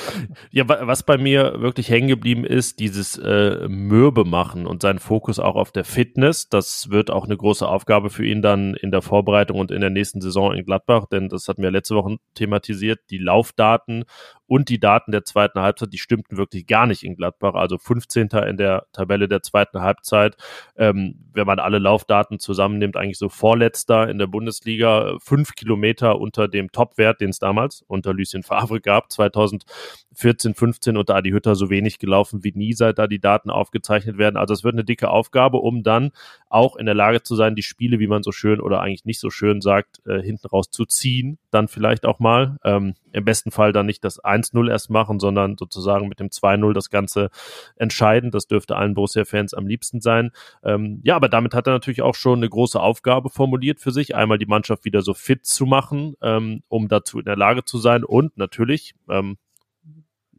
Ja, 0.51 0.67
was 0.67 1.03
bei 1.03 1.17
mir 1.17 1.61
wirklich 1.61 1.89
hängen 1.89 2.07
geblieben 2.07 2.43
ist, 2.43 2.79
dieses 2.79 3.17
äh, 3.17 3.67
Mürbe 3.67 4.25
machen 4.25 4.65
und 4.65 4.81
sein 4.81 4.99
Fokus 4.99 5.39
auch 5.39 5.55
auf 5.55 5.71
der 5.71 5.83
Fitness. 5.83 6.49
Das 6.49 6.89
wird 6.89 7.11
auch 7.11 7.25
eine 7.25 7.37
große 7.37 7.67
Aufgabe 7.67 8.09
für 8.09 8.25
ihn 8.25 8.41
dann 8.41 8.73
in 8.73 8.91
der 8.91 9.01
Vorbereitung 9.01 9.59
und 9.59 9.69
in 9.69 9.81
der 9.81 9.89
nächsten 9.91 10.21
Saison 10.21 10.53
in 10.53 10.65
Gladbach, 10.65 11.05
denn 11.11 11.29
das 11.29 11.47
hatten 11.47 11.61
wir 11.61 11.71
letzte 11.71 11.95
Woche 11.95 12.17
thematisiert. 12.33 12.99
Die 13.11 13.19
Laufdaten 13.19 14.05
und 14.47 14.69
die 14.69 14.79
Daten 14.79 15.11
der 15.11 15.23
zweiten 15.23 15.59
Halbzeit, 15.59 15.91
die 15.91 15.97
stimmten 15.97 16.37
wirklich 16.37 16.67
gar 16.67 16.85
nicht 16.85 17.03
in 17.03 17.15
Gladbach. 17.15 17.55
Also 17.55 17.77
15. 17.77 18.29
in 18.47 18.57
der 18.57 18.85
Tabelle 18.93 19.27
der 19.27 19.41
zweiten 19.41 19.81
Halbzeit. 19.81 20.35
Ähm, 20.77 21.25
wenn 21.33 21.47
man 21.47 21.59
alle 21.59 21.79
Laufdaten 21.79 22.39
zusammennimmt, 22.39 22.95
eigentlich 22.95 23.17
so 23.17 23.29
vorletzter 23.29 24.07
in 24.07 24.19
der 24.19 24.27
Bundesliga, 24.27 25.17
fünf 25.19 25.55
Kilometer 25.55 26.19
unter 26.19 26.47
dem 26.55 26.71
Topwert, 26.71 27.21
den 27.21 27.29
es 27.29 27.39
damals 27.39 27.83
unter 27.87 28.13
Lucien 28.13 28.43
Favre 28.43 28.81
gab, 28.81 29.11
2014, 29.11 30.55
15 30.55 30.97
unter 30.97 31.15
Adi 31.15 31.31
Hütter 31.31 31.55
so 31.55 31.69
wenig 31.69 31.99
gelaufen 31.99 32.43
wie 32.43 32.53
nie, 32.53 32.73
seit 32.73 32.97
da 32.97 33.07
die 33.07 33.19
Daten 33.19 33.49
aufgezeichnet 33.49 34.17
werden. 34.17 34.37
Also 34.37 34.53
es 34.53 34.63
wird 34.63 34.75
eine 34.75 34.83
dicke 34.83 35.09
Aufgabe, 35.09 35.57
um 35.57 35.83
dann 35.83 36.11
auch 36.49 36.75
in 36.75 36.85
der 36.85 36.95
Lage 36.95 37.21
zu 37.21 37.35
sein, 37.35 37.55
die 37.55 37.63
Spiele, 37.63 37.99
wie 37.99 38.07
man 38.07 38.23
so 38.23 38.31
schön 38.31 38.61
oder 38.61 38.81
eigentlich 38.81 39.05
nicht 39.05 39.19
so 39.19 39.29
schön 39.29 39.61
sagt, 39.61 40.01
äh, 40.07 40.21
hinten 40.21 40.47
raus 40.47 40.69
zu 40.71 40.85
ziehen, 40.85 41.37
dann 41.51 41.67
vielleicht 41.67 42.05
auch 42.05 42.19
mal. 42.19 42.57
Ähm, 42.63 42.95
Im 43.11 43.25
besten 43.25 43.51
Fall 43.51 43.73
dann 43.73 43.85
nicht 43.85 44.03
das 44.03 44.23
1-0 44.23 44.69
erst 44.69 44.89
machen, 44.89 45.19
sondern 45.19 45.57
sozusagen 45.57 46.07
mit 46.07 46.19
dem 46.19 46.29
2-0 46.29 46.73
das 46.73 46.89
Ganze 46.89 47.29
entscheiden. 47.75 48.31
Das 48.31 48.47
dürfte 48.47 48.75
allen 48.75 48.93
Borussia-Fans 48.93 49.53
am 49.53 49.67
liebsten 49.67 50.01
sein. 50.01 50.31
Ähm, 50.63 51.01
ja, 51.03 51.15
aber 51.15 51.29
damit 51.29 51.53
hat 51.53 51.67
er 51.67 51.73
natürlich 51.73 52.01
auch 52.01 52.15
schon 52.15 52.39
eine 52.39 52.49
große 52.49 52.79
Aufgabe 52.79 53.29
formuliert 53.29 53.79
für 53.79 53.91
sich, 53.91 54.15
einmal 54.15 54.37
die 54.37 54.45
Mannschaft 54.45 54.85
wieder 54.85 55.01
so 55.01 55.13
fit 55.13 55.45
zu 55.45 55.65
machen, 55.65 56.15
ähm, 56.21 56.44
um 56.67 56.87
dazu 56.87 57.19
in 57.19 57.25
der 57.25 57.35
Lage 57.35 57.63
zu 57.63 57.77
sein. 57.77 58.03
Und 58.03 58.37
natürlich, 58.37 58.93
ähm, 59.09 59.37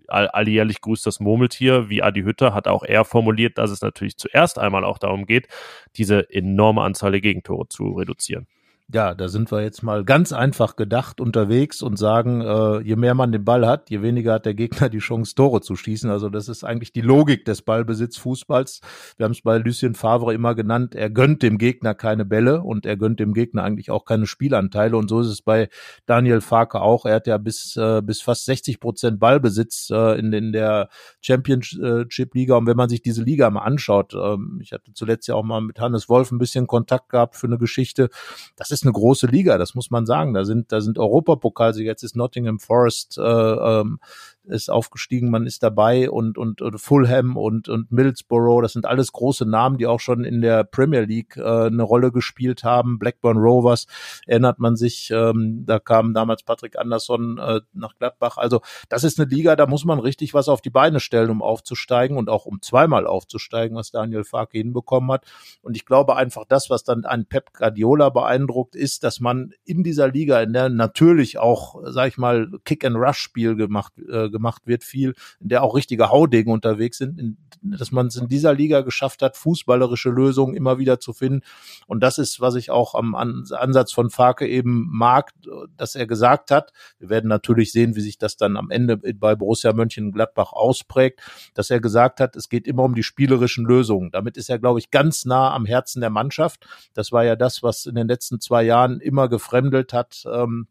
alljährlich 0.08 0.80
grüßt 0.80 1.04
das 1.04 1.18
Murmeltier, 1.18 1.88
wie 1.88 2.02
Adi 2.02 2.22
Hütter 2.22 2.54
hat 2.54 2.68
auch 2.68 2.84
er 2.84 3.04
formuliert, 3.04 3.58
dass 3.58 3.70
es 3.70 3.82
natürlich 3.82 4.16
zuerst 4.16 4.58
einmal 4.58 4.84
auch 4.84 4.98
darum 4.98 5.26
geht, 5.26 5.48
diese 5.96 6.30
enorme 6.30 6.82
Anzahl 6.82 7.10
der 7.10 7.20
Gegentore 7.20 7.68
zu 7.68 7.92
reduzieren 7.92 8.46
ja, 8.92 9.16
da 9.16 9.26
sind 9.26 9.50
wir 9.50 9.62
jetzt 9.62 9.82
mal 9.82 10.04
ganz 10.04 10.32
einfach 10.32 10.76
gedacht 10.76 11.20
unterwegs 11.20 11.82
und 11.82 11.96
sagen, 11.96 12.40
äh, 12.40 12.78
je 12.82 12.94
mehr 12.94 13.14
man 13.14 13.32
den 13.32 13.44
Ball 13.44 13.66
hat, 13.66 13.90
je 13.90 14.00
weniger 14.00 14.34
hat 14.34 14.46
der 14.46 14.54
Gegner 14.54 14.88
die 14.88 14.98
Chance, 14.98 15.34
Tore 15.34 15.60
zu 15.60 15.74
schießen. 15.74 16.08
Also 16.08 16.28
das 16.28 16.48
ist 16.48 16.62
eigentlich 16.62 16.92
die 16.92 17.00
Logik 17.00 17.44
des 17.44 17.62
Ballbesitzfußballs. 17.62 18.80
Wir 19.16 19.24
haben 19.24 19.32
es 19.32 19.42
bei 19.42 19.58
Lucien 19.58 19.96
Favre 19.96 20.32
immer 20.34 20.54
genannt, 20.54 20.94
er 20.94 21.10
gönnt 21.10 21.42
dem 21.42 21.58
Gegner 21.58 21.94
keine 21.94 22.24
Bälle 22.24 22.62
und 22.62 22.86
er 22.86 22.96
gönnt 22.96 23.18
dem 23.18 23.34
Gegner 23.34 23.64
eigentlich 23.64 23.90
auch 23.90 24.04
keine 24.04 24.28
Spielanteile. 24.28 24.96
Und 24.96 25.08
so 25.08 25.20
ist 25.20 25.28
es 25.28 25.42
bei 25.42 25.68
Daniel 26.06 26.40
Farke 26.40 26.80
auch. 26.80 27.06
Er 27.06 27.16
hat 27.16 27.26
ja 27.26 27.38
bis, 27.38 27.76
äh, 27.76 28.02
bis 28.02 28.22
fast 28.22 28.44
60 28.44 28.78
Prozent 28.78 29.18
Ballbesitz 29.18 29.90
äh, 29.90 30.16
in, 30.16 30.32
in 30.32 30.52
der 30.52 30.90
Championship-Liga. 31.22 32.54
Und 32.54 32.66
wenn 32.68 32.76
man 32.76 32.88
sich 32.88 33.02
diese 33.02 33.24
Liga 33.24 33.50
mal 33.50 33.62
anschaut, 33.62 34.14
ähm, 34.14 34.60
ich 34.62 34.70
hatte 34.70 34.92
zuletzt 34.94 35.26
ja 35.26 35.34
auch 35.34 35.42
mal 35.42 35.60
mit 35.60 35.80
Hannes 35.80 36.08
Wolf 36.08 36.30
ein 36.30 36.38
bisschen 36.38 36.68
Kontakt 36.68 37.08
gehabt 37.08 37.34
für 37.34 37.48
eine 37.48 37.58
Geschichte. 37.58 38.10
Das 38.54 38.70
ist 38.70 38.75
eine 38.84 38.92
große 38.92 39.26
Liga, 39.26 39.58
das 39.58 39.74
muss 39.74 39.90
man 39.90 40.06
sagen. 40.06 40.34
Da 40.34 40.44
sind, 40.44 40.72
da 40.72 40.80
sind 40.80 40.98
Europapokalsieger, 40.98 41.90
jetzt 41.90 42.02
ist 42.02 42.16
Nottingham 42.16 42.58
Forest 42.58 43.18
äh, 43.18 43.22
ähm, 43.22 43.98
ist 44.46 44.70
aufgestiegen, 44.70 45.30
man 45.30 45.46
ist 45.46 45.62
dabei 45.62 46.10
und, 46.10 46.38
und, 46.38 46.62
und 46.62 46.78
Fulham 46.80 47.36
und, 47.36 47.68
und 47.68 47.90
Middlesbrough, 47.92 48.62
das 48.62 48.72
sind 48.72 48.86
alles 48.86 49.12
große 49.12 49.46
Namen, 49.46 49.78
die 49.78 49.86
auch 49.86 50.00
schon 50.00 50.24
in 50.24 50.40
der 50.40 50.64
Premier 50.64 51.02
League 51.02 51.36
äh, 51.36 51.66
eine 51.66 51.82
Rolle 51.82 52.12
gespielt 52.12 52.64
haben. 52.64 52.98
Blackburn 52.98 53.36
Rovers 53.36 53.86
erinnert 54.26 54.58
man 54.58 54.76
sich, 54.76 55.10
ähm, 55.10 55.64
da 55.66 55.78
kam 55.78 56.14
damals 56.14 56.42
Patrick 56.42 56.78
Anderson 56.78 57.38
äh, 57.38 57.60
nach 57.72 57.96
Gladbach. 57.96 58.36
Also 58.36 58.60
das 58.88 59.04
ist 59.04 59.18
eine 59.18 59.28
Liga, 59.28 59.56
da 59.56 59.66
muss 59.66 59.84
man 59.84 59.98
richtig 59.98 60.34
was 60.34 60.48
auf 60.48 60.60
die 60.60 60.70
Beine 60.70 61.00
stellen, 61.00 61.30
um 61.30 61.42
aufzusteigen 61.42 62.16
und 62.16 62.28
auch 62.28 62.46
um 62.46 62.62
zweimal 62.62 63.06
aufzusteigen, 63.06 63.76
was 63.76 63.90
Daniel 63.90 64.24
Farke 64.24 64.58
hinbekommen 64.58 65.10
hat. 65.12 65.24
Und 65.62 65.76
ich 65.76 65.84
glaube 65.84 66.16
einfach, 66.16 66.44
das, 66.48 66.70
was 66.70 66.84
dann 66.84 67.04
ein 67.04 67.26
Pep 67.26 67.52
Guardiola 67.52 68.10
beeindruckt, 68.10 68.76
ist, 68.76 69.04
dass 69.04 69.20
man 69.20 69.52
in 69.64 69.82
dieser 69.82 70.08
Liga, 70.08 70.40
in 70.40 70.52
der 70.52 70.68
natürlich 70.68 71.38
auch, 71.38 71.82
sag 71.84 72.08
ich 72.08 72.18
mal, 72.18 72.50
Kick-and-Rush-Spiel 72.64 73.56
gemacht, 73.56 73.92
äh, 73.98 74.30
gemacht 74.36 74.66
wird, 74.66 74.84
viel, 74.84 75.14
in 75.40 75.48
der 75.48 75.62
auch 75.62 75.74
richtige 75.74 76.10
Haudegen 76.10 76.52
unterwegs 76.52 76.98
sind, 76.98 77.18
in, 77.18 77.36
dass 77.62 77.90
man 77.90 78.08
es 78.08 78.16
in 78.16 78.28
dieser 78.28 78.52
Liga 78.52 78.82
geschafft 78.82 79.22
hat, 79.22 79.36
fußballerische 79.36 80.10
Lösungen 80.10 80.54
immer 80.54 80.78
wieder 80.78 81.00
zu 81.00 81.12
finden. 81.12 81.40
Und 81.86 82.00
das 82.00 82.18
ist, 82.18 82.40
was 82.40 82.54
ich 82.54 82.70
auch 82.70 82.94
am 82.94 83.14
Ansatz 83.14 83.92
von 83.92 84.10
Farke 84.10 84.46
eben 84.46 84.88
mag, 84.90 85.32
dass 85.76 85.94
er 85.94 86.06
gesagt 86.06 86.50
hat, 86.50 86.72
wir 86.98 87.08
werden 87.08 87.28
natürlich 87.28 87.72
sehen, 87.72 87.96
wie 87.96 88.00
sich 88.00 88.18
das 88.18 88.36
dann 88.36 88.56
am 88.56 88.70
Ende 88.70 88.98
bei 88.98 89.34
Borussia 89.34 89.72
Mönchengladbach 89.72 90.52
ausprägt, 90.52 91.20
dass 91.54 91.70
er 91.70 91.80
gesagt 91.80 92.20
hat, 92.20 92.36
es 92.36 92.48
geht 92.48 92.66
immer 92.66 92.84
um 92.84 92.94
die 92.94 93.02
spielerischen 93.02 93.64
Lösungen. 93.64 94.10
Damit 94.10 94.36
ist 94.36 94.50
er, 94.50 94.58
glaube 94.58 94.78
ich, 94.78 94.90
ganz 94.90 95.24
nah 95.24 95.54
am 95.54 95.64
Herzen 95.66 96.00
der 96.00 96.10
Mannschaft. 96.10 96.66
Das 96.94 97.12
war 97.12 97.24
ja 97.24 97.36
das, 97.36 97.62
was 97.62 97.86
in 97.86 97.94
den 97.94 98.08
letzten 98.08 98.40
zwei 98.40 98.62
Jahren 98.62 99.00
immer 99.00 99.28
gefremdelt 99.28 99.92
hat. 99.92 100.24
Ähm, 100.30 100.68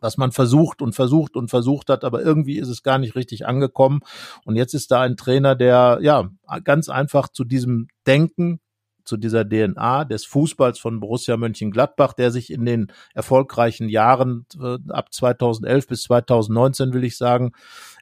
was 0.00 0.16
man 0.16 0.32
versucht 0.32 0.82
und 0.82 0.94
versucht 0.94 1.36
und 1.36 1.48
versucht 1.48 1.88
hat, 1.88 2.04
aber 2.04 2.22
irgendwie 2.22 2.58
ist 2.58 2.68
es 2.68 2.82
gar 2.82 2.98
nicht 2.98 3.14
richtig 3.14 3.46
angekommen. 3.46 4.00
Und 4.44 4.56
jetzt 4.56 4.74
ist 4.74 4.90
da 4.90 5.02
ein 5.02 5.16
Trainer, 5.16 5.54
der 5.54 5.98
ja 6.02 6.30
ganz 6.64 6.88
einfach 6.88 7.28
zu 7.28 7.44
diesem 7.44 7.88
Denken, 8.06 8.60
zu 9.04 9.16
dieser 9.16 9.48
DNA 9.48 10.04
des 10.04 10.24
Fußballs 10.24 10.78
von 10.78 11.00
Borussia 11.00 11.36
Mönchengladbach, 11.36 12.12
der 12.12 12.30
sich 12.30 12.52
in 12.52 12.64
den 12.64 12.92
erfolgreichen 13.14 13.88
Jahren 13.88 14.46
äh, 14.60 14.78
ab 14.88 15.12
2011 15.12 15.88
bis 15.88 16.02
2019, 16.02 16.92
will 16.92 17.04
ich 17.04 17.16
sagen, 17.16 17.52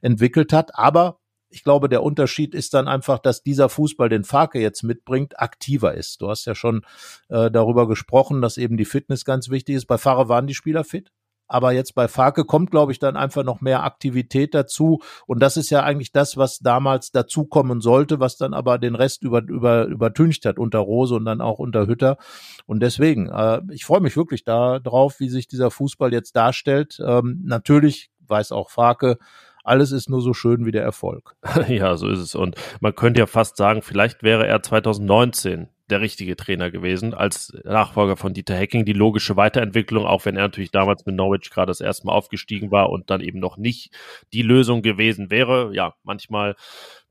entwickelt 0.03 0.53
hat. 0.53 0.75
Aber 0.75 1.19
ich 1.51 1.65
glaube, 1.65 1.89
der 1.89 2.03
Unterschied 2.03 2.55
ist 2.55 2.75
dann 2.75 2.89
einfach, 2.89 3.19
dass 3.19 3.43
dieser 3.43 3.69
Fußball, 3.69 4.09
den 4.09 4.25
Farke 4.25 4.61
jetzt 4.61 4.83
mitbringt, 4.83 5.41
aktiver 5.41 5.95
ist. 5.95 6.21
Du 6.21 6.29
hast 6.29 6.45
ja 6.45 6.55
schon 6.55 6.85
äh, 7.29 7.51
darüber 7.51 7.89
gesprochen, 7.89 8.43
dass 8.43 8.59
eben 8.59 8.77
die 8.77 8.85
Fitness 8.85 9.25
ganz 9.25 9.49
wichtig 9.49 9.77
ist. 9.77 9.87
Bei 9.87 9.99
Fahrer 9.99 10.29
waren 10.29 10.47
die 10.47 10.55
Spieler 10.55 10.85
fit. 10.85 11.11
Aber 11.49 11.73
jetzt 11.73 11.95
bei 11.95 12.07
Farke 12.09 12.45
kommt, 12.45 12.71
glaube 12.71 12.93
ich, 12.93 12.99
dann 12.99 13.17
einfach 13.17 13.43
noch 13.43 13.61
mehr 13.61 13.83
Aktivität 13.83 14.55
dazu. 14.55 15.01
Und 15.27 15.41
das 15.41 15.57
ist 15.57 15.71
ja 15.71 15.83
eigentlich 15.83 16.13
das, 16.13 16.37
was 16.37 16.59
damals 16.59 17.11
dazukommen 17.11 17.81
sollte, 17.81 18.21
was 18.21 18.37
dann 18.37 18.55
aber 18.55 18.79
den 18.79 18.95
Rest 18.95 19.23
über, 19.23 19.43
über, 19.43 19.87
übertüncht 19.87 20.45
hat 20.45 20.59
unter 20.59 20.79
Rose 20.79 21.15
und 21.15 21.25
dann 21.25 21.41
auch 21.41 21.59
unter 21.59 21.87
Hütter. 21.87 22.19
Und 22.67 22.81
deswegen, 22.81 23.29
äh, 23.29 23.61
ich 23.71 23.85
freue 23.85 24.01
mich 24.01 24.17
wirklich 24.17 24.45
da 24.45 24.79
drauf, 24.79 25.21
wie 25.21 25.29
sich 25.29 25.49
dieser 25.49 25.71
Fußball 25.71 26.13
jetzt 26.13 26.37
darstellt. 26.37 27.01
Ähm, 27.05 27.41
natürlich 27.45 28.11
weiß 28.27 28.53
auch 28.53 28.71
Farke, 28.71 29.19
alles 29.65 29.93
ist 29.93 30.09
nur 30.09 30.23
so 30.23 30.33
schön 30.33 30.65
wie 30.65 30.73
der 30.73 30.83
Erfolg. 30.83 31.37
Ja, 31.69 31.97
so 31.97 32.09
ist 32.09 32.21
es. 32.21 32.35
Und 32.35 32.57
man 32.81 32.95
könnte 32.95 33.21
ja 33.21 33.27
fast 33.27 33.57
sagen, 33.57 33.83
vielleicht 33.83 34.23
wäre 34.23 34.47
er 34.47 34.63
2019 34.63 35.69
der 35.91 36.01
richtige 36.01 36.37
Trainer 36.37 36.71
gewesen, 36.71 37.15
als 37.15 37.53
Nachfolger 37.65 38.17
von 38.17 38.35
Dieter 38.35 38.55
Hecking. 38.55 38.85
Die 38.85 38.93
logische 38.93 39.37
Weiterentwicklung, 39.37 40.07
auch 40.07 40.25
wenn 40.25 40.37
er 40.37 40.43
natürlich 40.43 40.71
damals 40.71 41.07
mit 41.07 41.17
Norwich 41.17 41.51
gerade 41.51 41.71
das 41.71 41.81
erste 41.81 42.07
Mal 42.07 42.13
aufgestiegen 42.13 42.71
war 42.71 42.91
und 42.91 43.11
dann 43.11 43.21
eben 43.21 43.39
noch 43.39 43.57
nicht 43.57 43.91
die 44.33 44.43
Lösung 44.43 44.83
gewesen 44.83 45.31
wäre. 45.31 45.75
Ja, 45.75 45.95
manchmal 46.03 46.55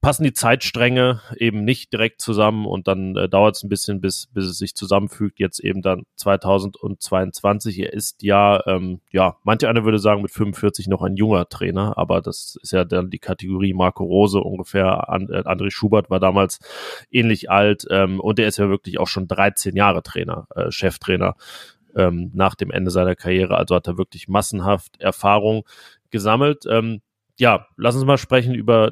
passen 0.01 0.23
die 0.23 0.33
Zeitstränge 0.33 1.21
eben 1.37 1.63
nicht 1.63 1.91
direkt 1.91 2.21
zusammen 2.21 2.65
und 2.65 2.87
dann 2.87 3.15
äh, 3.15 3.27
dauert 3.27 3.55
es 3.55 3.63
ein 3.63 3.69
bisschen, 3.69 3.99
bis, 3.99 4.27
bis 4.27 4.45
es 4.45 4.57
sich 4.57 4.75
zusammenfügt. 4.75 5.39
Jetzt 5.39 5.59
eben 5.59 5.81
dann 5.81 6.03
2022. 6.17 7.79
Er 7.79 7.93
ist 7.93 8.21
ja, 8.21 8.61
ähm, 8.67 9.01
ja, 9.11 9.37
manche 9.43 9.67
einer 9.67 9.85
würde 9.85 9.99
sagen, 9.99 10.21
mit 10.21 10.31
45 10.31 10.87
noch 10.87 11.01
ein 11.01 11.15
junger 11.15 11.49
Trainer, 11.49 11.97
aber 11.97 12.21
das 12.21 12.57
ist 12.61 12.71
ja 12.73 12.85
dann 12.85 13.09
die 13.09 13.19
Kategorie 13.19 13.73
Marco 13.73 14.03
Rose 14.03 14.39
ungefähr. 14.39 15.09
And, 15.09 15.31
äh, 15.31 15.39
André 15.45 15.71
Schubert 15.71 16.09
war 16.09 16.19
damals 16.19 16.59
ähnlich 17.09 17.49
alt 17.49 17.85
ähm, 17.89 18.19
und 18.19 18.39
er 18.39 18.47
ist 18.47 18.57
ja 18.57 18.69
wirklich 18.69 18.99
auch 18.99 19.07
schon 19.07 19.27
13 19.27 19.75
Jahre 19.75 20.03
Trainer, 20.03 20.47
äh, 20.55 20.69
Cheftrainer 20.71 21.35
ähm, 21.95 22.31
nach 22.33 22.53
dem 22.53 22.69
Ende 22.69 22.91
seiner 22.91 23.15
Karriere. 23.15 23.57
Also 23.57 23.75
hat 23.75 23.87
er 23.87 23.97
wirklich 23.97 24.27
massenhaft 24.27 25.01
Erfahrung 25.01 25.63
gesammelt. 26.11 26.65
Ähm, 26.69 27.01
ja, 27.39 27.67
lass 27.77 27.95
uns 27.95 28.05
mal 28.05 28.17
sprechen 28.17 28.53
über 28.53 28.91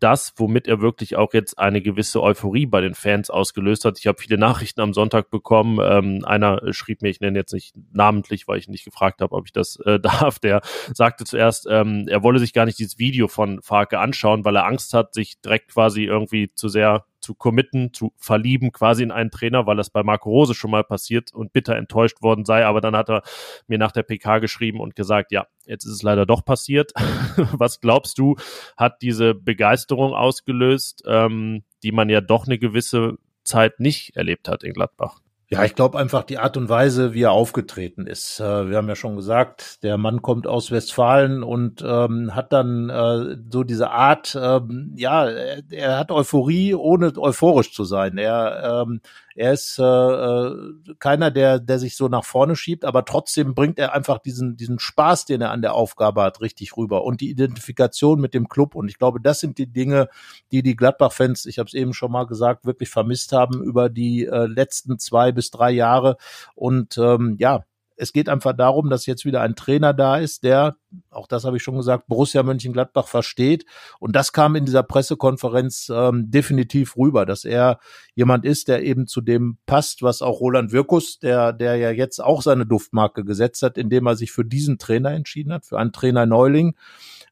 das, 0.00 0.32
womit 0.36 0.66
er 0.68 0.80
wirklich 0.80 1.16
auch 1.16 1.32
jetzt 1.34 1.58
eine 1.58 1.80
gewisse 1.80 2.22
Euphorie 2.22 2.66
bei 2.66 2.80
den 2.80 2.94
Fans 2.94 3.30
ausgelöst 3.30 3.84
hat. 3.84 3.98
Ich 3.98 4.06
habe 4.06 4.20
viele 4.20 4.38
Nachrichten 4.38 4.80
am 4.80 4.94
Sonntag 4.94 5.30
bekommen. 5.30 5.78
Ähm, 5.82 6.24
einer 6.24 6.72
schrieb 6.72 7.02
mir, 7.02 7.08
ich 7.08 7.20
nenne 7.20 7.38
jetzt 7.38 7.52
nicht 7.52 7.74
namentlich, 7.92 8.48
weil 8.48 8.58
ich 8.58 8.68
nicht 8.68 8.84
gefragt 8.84 9.20
habe, 9.20 9.34
ob 9.34 9.46
ich 9.46 9.52
das 9.52 9.76
äh, 9.84 9.98
darf. 10.00 10.38
Der 10.38 10.60
sagte 10.92 11.24
zuerst, 11.24 11.66
ähm, 11.70 12.06
er 12.08 12.22
wolle 12.22 12.38
sich 12.38 12.52
gar 12.52 12.64
nicht 12.64 12.78
dieses 12.78 12.98
Video 12.98 13.28
von 13.28 13.60
Farke 13.62 13.98
anschauen, 13.98 14.44
weil 14.44 14.56
er 14.56 14.66
Angst 14.66 14.94
hat, 14.94 15.14
sich 15.14 15.40
direkt 15.40 15.72
quasi 15.72 16.04
irgendwie 16.04 16.50
zu 16.54 16.68
sehr 16.68 17.04
zu 17.20 17.34
committen, 17.34 17.92
zu 17.92 18.12
verlieben 18.16 18.72
quasi 18.72 19.02
in 19.02 19.10
einen 19.10 19.30
Trainer, 19.30 19.66
weil 19.66 19.76
das 19.76 19.90
bei 19.90 20.02
Marco 20.02 20.30
Rose 20.30 20.54
schon 20.54 20.70
mal 20.70 20.84
passiert 20.84 21.34
und 21.34 21.52
bitter 21.52 21.76
enttäuscht 21.76 22.22
worden 22.22 22.44
sei. 22.44 22.64
Aber 22.64 22.80
dann 22.80 22.96
hat 22.96 23.10
er 23.10 23.22
mir 23.66 23.78
nach 23.78 23.92
der 23.92 24.02
PK 24.02 24.38
geschrieben 24.38 24.80
und 24.80 24.96
gesagt, 24.96 25.32
ja, 25.32 25.46
jetzt 25.66 25.84
ist 25.84 25.92
es 25.92 26.02
leider 26.02 26.26
doch 26.26 26.44
passiert. 26.44 26.92
Was 27.36 27.80
glaubst 27.80 28.18
du, 28.18 28.36
hat 28.76 29.02
diese 29.02 29.34
Begeisterung 29.34 30.14
ausgelöst, 30.14 31.02
ähm, 31.06 31.64
die 31.82 31.92
man 31.92 32.08
ja 32.08 32.20
doch 32.20 32.46
eine 32.46 32.58
gewisse 32.58 33.18
Zeit 33.44 33.80
nicht 33.80 34.16
erlebt 34.16 34.48
hat 34.48 34.62
in 34.62 34.72
Gladbach? 34.72 35.20
Ja, 35.50 35.64
ich 35.64 35.74
glaube 35.74 35.98
einfach 35.98 36.24
die 36.24 36.36
Art 36.36 36.58
und 36.58 36.68
Weise, 36.68 37.14
wie 37.14 37.22
er 37.22 37.32
aufgetreten 37.32 38.06
ist. 38.06 38.38
Äh, 38.38 38.68
wir 38.68 38.76
haben 38.76 38.88
ja 38.88 38.96
schon 38.96 39.16
gesagt, 39.16 39.82
der 39.82 39.96
Mann 39.96 40.20
kommt 40.20 40.46
aus 40.46 40.70
Westfalen 40.70 41.42
und 41.42 41.82
ähm, 41.82 42.34
hat 42.34 42.52
dann 42.52 42.90
äh, 42.90 43.38
so 43.50 43.64
diese 43.64 43.90
Art, 43.90 44.38
ähm, 44.38 44.92
ja, 44.94 45.26
er, 45.26 45.98
hat 45.98 46.10
Euphorie, 46.10 46.74
ohne 46.74 47.16
euphorisch 47.16 47.72
zu 47.72 47.84
sein. 47.84 48.18
Er 48.18 48.84
ähm, 48.86 49.00
er 49.38 49.52
ist 49.52 49.78
äh, 49.78 49.82
äh, 49.84 50.74
keiner, 50.98 51.30
der, 51.30 51.60
der 51.60 51.78
sich 51.78 51.96
so 51.96 52.08
nach 52.08 52.24
vorne 52.24 52.56
schiebt, 52.56 52.84
aber 52.84 53.04
trotzdem 53.04 53.54
bringt 53.54 53.78
er 53.78 53.94
einfach 53.94 54.18
diesen, 54.18 54.56
diesen 54.56 54.80
Spaß, 54.80 55.26
den 55.26 55.40
er 55.40 55.52
an 55.52 55.62
der 55.62 55.74
Aufgabe 55.74 56.22
hat, 56.22 56.40
richtig 56.40 56.76
rüber 56.76 57.04
und 57.04 57.20
die 57.20 57.30
Identifikation 57.30 58.20
mit 58.20 58.34
dem 58.34 58.48
Club. 58.48 58.74
Und 58.74 58.88
ich 58.88 58.98
glaube, 58.98 59.20
das 59.20 59.38
sind 59.38 59.58
die 59.58 59.68
Dinge, 59.68 60.08
die 60.50 60.64
die 60.64 60.74
Gladbach-Fans, 60.74 61.46
ich 61.46 61.60
habe 61.60 61.68
es 61.68 61.74
eben 61.74 61.94
schon 61.94 62.10
mal 62.10 62.26
gesagt, 62.26 62.66
wirklich 62.66 62.88
vermisst 62.88 63.32
haben 63.32 63.62
über 63.62 63.88
die 63.88 64.26
äh, 64.26 64.46
letzten 64.46 64.98
zwei 64.98 65.30
bis 65.30 65.52
drei 65.52 65.70
Jahre. 65.70 66.16
Und 66.56 66.98
ähm, 66.98 67.36
ja, 67.38 67.62
es 67.98 68.12
geht 68.12 68.28
einfach 68.28 68.52
darum, 68.52 68.88
dass 68.90 69.06
jetzt 69.06 69.24
wieder 69.24 69.40
ein 69.42 69.56
Trainer 69.56 69.92
da 69.92 70.16
ist, 70.16 70.44
der, 70.44 70.76
auch 71.10 71.26
das 71.26 71.44
habe 71.44 71.56
ich 71.56 71.62
schon 71.62 71.76
gesagt, 71.76 72.06
Borussia 72.06 72.42
Mönchengladbach 72.42 73.08
versteht. 73.08 73.66
Und 73.98 74.14
das 74.14 74.32
kam 74.32 74.54
in 74.54 74.64
dieser 74.64 74.84
Pressekonferenz 74.84 75.90
ähm, 75.92 76.30
definitiv 76.30 76.96
rüber, 76.96 77.26
dass 77.26 77.44
er 77.44 77.80
jemand 78.14 78.44
ist, 78.44 78.68
der 78.68 78.84
eben 78.84 79.06
zu 79.06 79.20
dem 79.20 79.58
passt, 79.66 80.02
was 80.02 80.22
auch 80.22 80.40
Roland 80.40 80.72
Wirkus, 80.72 81.18
der, 81.18 81.52
der 81.52 81.76
ja 81.76 81.90
jetzt 81.90 82.22
auch 82.22 82.42
seine 82.42 82.66
Duftmarke 82.66 83.24
gesetzt 83.24 83.62
hat, 83.62 83.76
indem 83.76 84.06
er 84.06 84.16
sich 84.16 84.30
für 84.30 84.44
diesen 84.44 84.78
Trainer 84.78 85.10
entschieden 85.10 85.52
hat, 85.52 85.66
für 85.66 85.78
einen 85.78 85.92
Trainer 85.92 86.24
Neuling. 86.24 86.76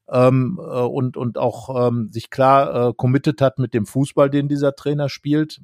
Ähm, 0.09 0.59
äh, 0.61 0.63
und, 0.63 1.17
und 1.17 1.37
auch 1.37 1.87
ähm, 1.87 2.09
sich 2.11 2.29
klar 2.29 2.89
äh, 2.89 2.93
committed 2.93 3.41
hat 3.41 3.59
mit 3.59 3.73
dem 3.73 3.85
Fußball, 3.85 4.29
den 4.29 4.47
dieser 4.47 4.75
Trainer 4.75 5.09
spielt. 5.09 5.61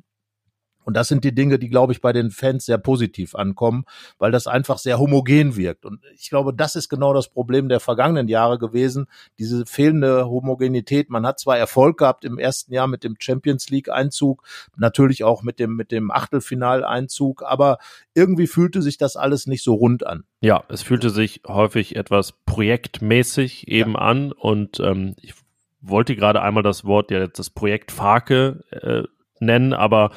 Und 0.83 0.95
das 0.95 1.07
sind 1.07 1.23
die 1.23 1.33
Dinge, 1.33 1.59
die, 1.59 1.69
glaube 1.69 1.93
ich, 1.93 2.01
bei 2.01 2.13
den 2.13 2.31
Fans 2.31 2.65
sehr 2.65 2.77
positiv 2.77 3.35
ankommen, 3.35 3.85
weil 4.17 4.31
das 4.31 4.47
einfach 4.47 4.77
sehr 4.77 4.99
homogen 4.99 5.55
wirkt. 5.55 5.85
Und 5.85 6.01
ich 6.15 6.29
glaube, 6.29 6.53
das 6.53 6.75
ist 6.75 6.89
genau 6.89 7.13
das 7.13 7.29
Problem 7.29 7.69
der 7.69 7.79
vergangenen 7.79 8.27
Jahre 8.27 8.57
gewesen, 8.57 9.07
diese 9.39 9.65
fehlende 9.65 10.25
Homogenität. 10.25 11.09
Man 11.09 11.25
hat 11.25 11.39
zwar 11.39 11.57
Erfolg 11.57 11.97
gehabt 11.97 12.25
im 12.25 12.37
ersten 12.37 12.73
Jahr 12.73 12.87
mit 12.87 13.03
dem 13.03 13.15
Champions 13.19 13.69
League 13.69 13.89
Einzug, 13.89 14.43
natürlich 14.77 15.23
auch 15.23 15.43
mit 15.43 15.59
dem, 15.59 15.75
mit 15.75 15.91
dem 15.91 16.11
Achtelfinaleinzug, 16.11 17.43
aber 17.43 17.77
irgendwie 18.13 18.47
fühlte 18.47 18.81
sich 18.81 18.97
das 18.97 19.15
alles 19.15 19.47
nicht 19.47 19.63
so 19.63 19.73
rund 19.73 20.05
an. 20.05 20.23
Ja, 20.41 20.63
es 20.69 20.81
fühlte 20.81 21.09
sich 21.09 21.41
häufig 21.47 21.95
etwas 21.95 22.33
projektmäßig 22.45 23.67
eben 23.67 23.93
ja. 23.93 23.99
an 23.99 24.31
und 24.31 24.79
ähm, 24.79 25.15
ich 25.21 25.33
wollte 25.83 26.15
gerade 26.15 26.41
einmal 26.41 26.63
das 26.63 26.85
Wort, 26.85 27.11
ja, 27.11 27.27
das 27.27 27.49
Projekt 27.49 27.91
Farke 27.91 28.63
äh, 28.71 29.03
nennen, 29.39 29.73
aber 29.73 30.11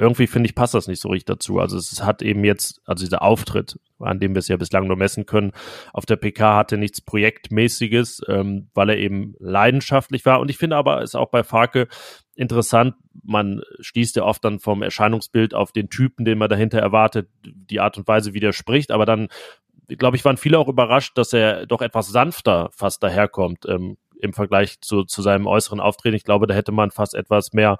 irgendwie 0.00 0.26
finde 0.26 0.48
ich, 0.48 0.54
passt 0.54 0.74
das 0.74 0.88
nicht 0.88 1.00
so 1.00 1.10
richtig 1.10 1.26
dazu. 1.26 1.58
Also 1.58 1.76
es 1.76 2.02
hat 2.02 2.22
eben 2.22 2.44
jetzt, 2.44 2.80
also 2.86 3.04
dieser 3.04 3.22
Auftritt, 3.22 3.78
an 3.98 4.18
dem 4.18 4.34
wir 4.34 4.38
es 4.38 4.48
ja 4.48 4.56
bislang 4.56 4.86
nur 4.86 4.96
messen 4.96 5.26
können, 5.26 5.52
auf 5.92 6.06
der 6.06 6.16
PK 6.16 6.56
hatte 6.56 6.78
nichts 6.78 7.00
Projektmäßiges, 7.00 8.22
ähm, 8.28 8.68
weil 8.72 8.90
er 8.90 8.98
eben 8.98 9.34
leidenschaftlich 9.38 10.24
war. 10.24 10.40
Und 10.40 10.50
ich 10.50 10.58
finde 10.58 10.76
aber, 10.76 11.02
ist 11.02 11.14
auch 11.14 11.30
bei 11.30 11.44
Farke 11.44 11.86
interessant, 12.34 12.94
man 13.22 13.60
schließt 13.80 14.16
ja 14.16 14.24
oft 14.24 14.42
dann 14.44 14.58
vom 14.58 14.82
Erscheinungsbild 14.82 15.54
auf 15.54 15.72
den 15.72 15.90
Typen, 15.90 16.24
den 16.24 16.38
man 16.38 16.48
dahinter 16.48 16.78
erwartet, 16.78 17.28
die 17.44 17.80
Art 17.80 17.98
und 17.98 18.08
Weise 18.08 18.32
widerspricht, 18.32 18.90
aber 18.90 19.04
dann 19.04 19.28
glaube 19.88 20.16
ich, 20.16 20.24
waren 20.24 20.36
viele 20.36 20.56
auch 20.58 20.68
überrascht, 20.68 21.18
dass 21.18 21.32
er 21.32 21.66
doch 21.66 21.82
etwas 21.82 22.08
sanfter 22.08 22.70
fast 22.72 23.02
daherkommt. 23.02 23.66
Ähm, 23.66 23.96
im 24.20 24.32
Vergleich 24.32 24.80
zu, 24.80 25.04
zu 25.04 25.22
seinem 25.22 25.46
äußeren 25.46 25.80
Auftreten. 25.80 26.16
Ich 26.16 26.24
glaube, 26.24 26.46
da 26.46 26.54
hätte 26.54 26.72
man 26.72 26.90
fast 26.90 27.14
etwas 27.14 27.52
mehr 27.52 27.78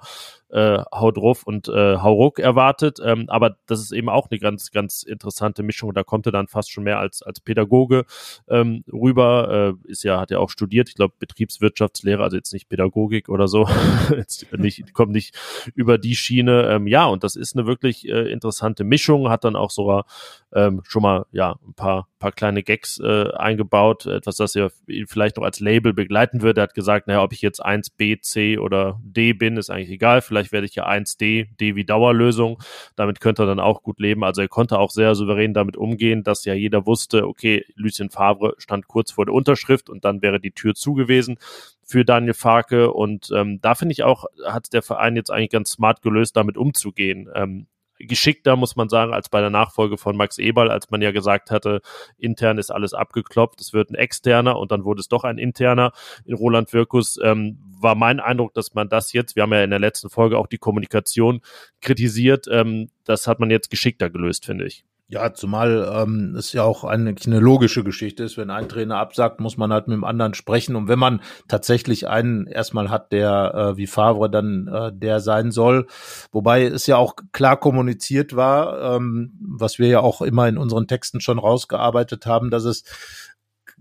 äh, 0.51 0.83
Hau 0.91 1.11
drauf 1.11 1.43
und 1.43 1.67
äh, 1.67 1.97
Hau 1.97 2.13
ruck 2.13 2.39
erwartet. 2.39 2.99
Ähm, 3.03 3.25
aber 3.27 3.57
das 3.65 3.81
ist 3.81 3.91
eben 3.91 4.09
auch 4.09 4.29
eine 4.29 4.39
ganz, 4.39 4.71
ganz 4.71 5.03
interessante 5.03 5.63
Mischung. 5.63 5.93
Da 5.93 6.03
kommt 6.03 6.25
er 6.25 6.31
dann 6.31 6.47
fast 6.47 6.71
schon 6.71 6.83
mehr 6.83 6.99
als, 6.99 7.21
als 7.21 7.39
Pädagoge 7.39 8.05
ähm, 8.47 8.83
rüber. 8.91 9.75
Äh, 9.85 9.91
ist 9.91 10.03
ja, 10.03 10.19
hat 10.19 10.31
ja 10.31 10.39
auch 10.39 10.49
studiert, 10.49 10.89
ich 10.89 10.95
glaube, 10.95 11.15
Betriebswirtschaftslehre, 11.19 12.23
also 12.23 12.37
jetzt 12.37 12.53
nicht 12.53 12.69
Pädagogik 12.69 13.29
oder 13.29 13.47
so. 13.47 13.67
jetzt 14.15 14.47
nicht, 14.57 14.93
kommt 14.93 15.11
nicht 15.11 15.35
über 15.75 15.97
die 15.97 16.15
Schiene. 16.15 16.69
Ähm, 16.69 16.87
ja, 16.87 17.05
und 17.05 17.23
das 17.23 17.35
ist 17.35 17.55
eine 17.55 17.65
wirklich 17.65 18.07
äh, 18.07 18.31
interessante 18.31 18.83
Mischung, 18.83 19.29
hat 19.29 19.43
dann 19.43 19.55
auch 19.55 19.71
sogar 19.71 20.05
ähm, 20.53 20.81
schon 20.83 21.01
mal 21.01 21.25
ja 21.31 21.55
ein 21.65 21.73
paar 21.73 22.07
paar 22.21 22.31
kleine 22.31 22.63
Gags 22.63 22.99
äh, 22.99 23.31
eingebaut, 23.33 24.05
etwas, 24.05 24.37
das 24.37 24.55
er 24.55 24.71
vielleicht 25.07 25.35
noch 25.35 25.43
als 25.43 25.59
Label 25.59 25.91
begleiten 25.91 26.41
würde. 26.41 26.61
Er 26.61 26.63
hat 26.63 26.73
gesagt, 26.73 27.07
naja, 27.07 27.21
ob 27.21 27.33
ich 27.33 27.41
jetzt 27.41 27.65
1B, 27.65 28.21
C 28.21 28.57
oder 28.57 29.01
D 29.03 29.33
bin, 29.33 29.57
ist 29.57 29.69
eigentlich 29.69 29.89
egal. 29.89 30.21
Vielleicht 30.21 30.40
werde 30.51 30.65
ich 30.65 30.75
ja 30.75 30.87
1D, 30.87 31.47
D 31.59 31.75
wie 31.75 31.85
Dauerlösung. 31.85 32.61
Damit 32.95 33.21
könnte 33.21 33.43
er 33.43 33.45
dann 33.45 33.59
auch 33.59 33.83
gut 33.83 33.99
leben. 33.99 34.23
Also 34.23 34.41
er 34.41 34.47
konnte 34.47 34.79
auch 34.79 34.91
sehr 34.91 35.13
souverän 35.15 35.53
damit 35.53 35.77
umgehen, 35.77 36.23
dass 36.23 36.45
ja 36.45 36.53
jeder 36.53 36.85
wusste, 36.85 37.27
okay, 37.27 37.65
Lucien 37.75 38.09
Favre 38.09 38.55
stand 38.57 38.87
kurz 38.87 39.11
vor 39.11 39.25
der 39.25 39.35
Unterschrift 39.35 39.89
und 39.89 40.05
dann 40.05 40.21
wäre 40.21 40.39
die 40.39 40.51
Tür 40.51 40.73
zugewesen 40.73 41.37
für 41.83 42.05
Daniel 42.05 42.33
Farke. 42.33 42.91
Und 42.91 43.29
ähm, 43.35 43.59
da 43.61 43.75
finde 43.75 43.93
ich 43.93 44.03
auch, 44.03 44.25
hat 44.45 44.73
der 44.73 44.81
Verein 44.81 45.15
jetzt 45.15 45.29
eigentlich 45.29 45.51
ganz 45.51 45.71
smart 45.71 46.01
gelöst, 46.01 46.35
damit 46.35 46.57
umzugehen. 46.57 47.29
Ähm, 47.35 47.67
geschickter, 48.07 48.55
muss 48.55 48.75
man 48.75 48.89
sagen, 48.89 49.13
als 49.13 49.29
bei 49.29 49.41
der 49.41 49.49
Nachfolge 49.49 49.97
von 49.97 50.15
Max 50.15 50.37
Eberl, 50.37 50.69
als 50.69 50.89
man 50.91 51.01
ja 51.01 51.11
gesagt 51.11 51.51
hatte, 51.51 51.81
intern 52.17 52.57
ist 52.57 52.71
alles 52.71 52.93
abgeklopft, 52.93 53.61
es 53.61 53.73
wird 53.73 53.89
ein 53.89 53.95
externer 53.95 54.57
und 54.57 54.71
dann 54.71 54.83
wurde 54.83 55.01
es 55.01 55.07
doch 55.07 55.23
ein 55.23 55.37
interner 55.37 55.91
in 56.25 56.35
Roland 56.35 56.73
Wirkus. 56.73 57.19
Ähm, 57.23 57.57
war 57.79 57.95
mein 57.95 58.19
Eindruck, 58.19 58.53
dass 58.53 58.73
man 58.73 58.89
das 58.89 59.13
jetzt, 59.13 59.35
wir 59.35 59.43
haben 59.43 59.53
ja 59.53 59.63
in 59.63 59.69
der 59.71 59.79
letzten 59.79 60.09
Folge 60.09 60.37
auch 60.37 60.47
die 60.47 60.59
Kommunikation 60.59 61.41
kritisiert, 61.81 62.47
ähm, 62.49 62.89
das 63.05 63.27
hat 63.27 63.39
man 63.39 63.49
jetzt 63.49 63.69
geschickter 63.69 64.09
gelöst, 64.09 64.45
finde 64.45 64.65
ich. 64.65 64.85
Ja, 65.11 65.33
zumal 65.33 65.91
ähm, 65.93 66.35
es 66.37 66.53
ja 66.53 66.63
auch 66.63 66.85
eigentlich 66.85 67.27
eine 67.27 67.41
logische 67.41 67.83
Geschichte 67.83 68.23
ist. 68.23 68.37
Wenn 68.37 68.49
ein 68.49 68.69
Trainer 68.69 68.95
absagt, 68.95 69.41
muss 69.41 69.57
man 69.57 69.73
halt 69.73 69.89
mit 69.89 69.95
dem 69.95 70.05
anderen 70.05 70.33
sprechen. 70.33 70.77
Und 70.77 70.87
wenn 70.87 70.99
man 70.99 71.19
tatsächlich 71.49 72.07
einen 72.07 72.47
erstmal 72.47 72.89
hat, 72.89 73.11
der 73.11 73.53
äh, 73.53 73.77
wie 73.77 73.87
Favre 73.87 74.29
dann 74.29 74.69
äh, 74.69 74.89
der 74.93 75.19
sein 75.19 75.51
soll, 75.51 75.87
wobei 76.31 76.63
es 76.63 76.87
ja 76.87 76.95
auch 76.95 77.17
klar 77.33 77.59
kommuniziert 77.59 78.37
war, 78.37 78.95
ähm, 78.95 79.33
was 79.41 79.79
wir 79.79 79.89
ja 79.89 79.99
auch 79.99 80.21
immer 80.21 80.47
in 80.47 80.57
unseren 80.57 80.87
Texten 80.87 81.19
schon 81.19 81.39
rausgearbeitet 81.39 82.25
haben, 82.25 82.49
dass 82.49 82.63
es 82.63 82.85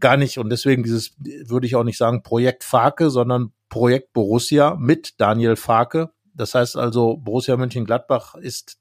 gar 0.00 0.16
nicht 0.16 0.38
und 0.38 0.50
deswegen 0.50 0.82
dieses 0.82 1.14
würde 1.46 1.68
ich 1.68 1.76
auch 1.76 1.84
nicht 1.84 1.98
sagen 1.98 2.24
Projekt 2.24 2.64
Farke, 2.64 3.08
sondern 3.08 3.52
Projekt 3.68 4.14
Borussia 4.14 4.74
mit 4.74 5.20
Daniel 5.20 5.54
Farke. 5.54 6.10
Das 6.34 6.56
heißt 6.56 6.76
also, 6.76 7.18
Borussia 7.18 7.56
Mönchengladbach 7.56 8.34
ist 8.34 8.80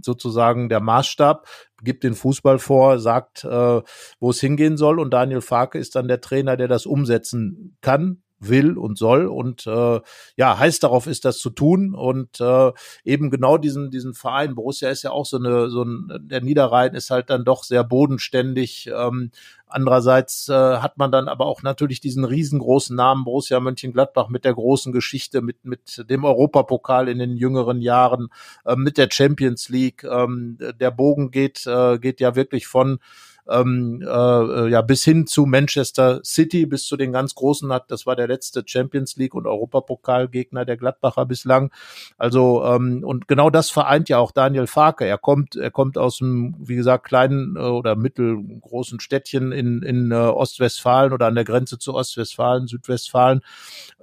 sozusagen 0.00 0.68
der 0.68 0.80
Maßstab, 0.80 1.46
gibt 1.82 2.04
den 2.04 2.14
Fußball 2.14 2.58
vor, 2.58 2.98
sagt, 2.98 3.44
äh, 3.44 3.82
wo 4.20 4.30
es 4.30 4.40
hingehen 4.40 4.76
soll. 4.76 5.00
Und 5.00 5.12
Daniel 5.12 5.40
Farke 5.40 5.78
ist 5.78 5.96
dann 5.96 6.08
der 6.08 6.20
Trainer, 6.20 6.56
der 6.56 6.68
das 6.68 6.86
umsetzen 6.86 7.76
kann, 7.80 8.21
will 8.48 8.76
und 8.76 8.98
soll. 8.98 9.26
Und 9.26 9.66
äh, 9.66 10.00
ja 10.36 10.58
heiß 10.58 10.80
darauf 10.80 11.06
ist 11.06 11.24
das 11.24 11.38
zu 11.38 11.50
tun. 11.50 11.94
Und 11.94 12.40
äh, 12.40 12.72
eben 13.04 13.30
genau 13.30 13.58
diesen 13.58 13.90
diesen 13.90 14.14
Verein 14.14 14.54
Borussia 14.54 14.90
ist 14.90 15.02
ja 15.02 15.10
auch 15.10 15.26
so 15.26 15.38
eine 15.38 15.70
so 15.70 15.82
ein 15.82 16.08
der 16.20 16.40
Niederrhein 16.40 16.94
ist 16.94 17.10
halt 17.10 17.30
dann 17.30 17.44
doch 17.44 17.64
sehr 17.64 17.84
bodenständig. 17.84 18.90
Ähm, 18.94 19.30
andererseits 19.66 20.48
äh, 20.48 20.52
hat 20.52 20.98
man 20.98 21.10
dann 21.12 21.28
aber 21.28 21.46
auch 21.46 21.62
natürlich 21.62 22.00
diesen 22.00 22.24
riesengroßen 22.24 22.94
Namen 22.94 23.24
Borussia 23.24 23.58
Mönchengladbach 23.60 24.28
mit 24.28 24.44
der 24.44 24.54
großen 24.54 24.92
Geschichte 24.92 25.42
mit 25.42 25.64
mit 25.64 26.08
dem 26.10 26.24
Europapokal 26.24 27.08
in 27.08 27.18
den 27.18 27.36
jüngeren 27.36 27.80
Jahren 27.80 28.28
äh, 28.64 28.76
mit 28.76 28.98
der 28.98 29.08
Champions 29.10 29.68
League. 29.68 30.04
Ähm, 30.04 30.58
der 30.80 30.90
Bogen 30.90 31.30
geht 31.30 31.66
äh, 31.66 31.98
geht 31.98 32.20
ja 32.20 32.34
wirklich 32.36 32.66
von 32.66 32.98
ähm, 33.48 34.02
äh, 34.02 34.68
ja 34.68 34.82
bis 34.82 35.04
hin 35.04 35.26
zu 35.26 35.46
Manchester 35.46 36.20
City, 36.24 36.66
bis 36.66 36.86
zu 36.86 36.96
den 36.96 37.12
ganz 37.12 37.34
großen 37.34 37.72
hat. 37.72 37.90
Das 37.90 38.06
war 38.06 38.16
der 38.16 38.28
letzte 38.28 38.62
Champions 38.64 39.16
League 39.16 39.34
und 39.34 39.46
Europapokalgegner 39.46 40.64
der 40.64 40.76
Gladbacher 40.76 41.26
bislang. 41.26 41.70
Also 42.18 42.64
ähm, 42.64 43.02
und 43.04 43.28
genau 43.28 43.50
das 43.50 43.70
vereint 43.70 44.08
ja 44.08 44.18
auch 44.18 44.32
Daniel 44.32 44.66
Farke. 44.66 45.06
Er 45.06 45.18
kommt, 45.18 45.56
er 45.56 45.70
kommt 45.70 45.98
aus 45.98 46.20
einem, 46.20 46.54
wie 46.58 46.76
gesagt, 46.76 47.04
kleinen 47.04 47.56
äh, 47.56 47.60
oder 47.60 47.96
mittelgroßen 47.96 49.00
Städtchen 49.00 49.52
in, 49.52 49.82
in 49.82 50.10
äh, 50.12 50.14
Ostwestfalen 50.14 51.12
oder 51.12 51.26
an 51.26 51.34
der 51.34 51.44
Grenze 51.44 51.78
zu 51.78 51.94
Ostwestfalen, 51.94 52.66
Südwestfalen. 52.66 53.40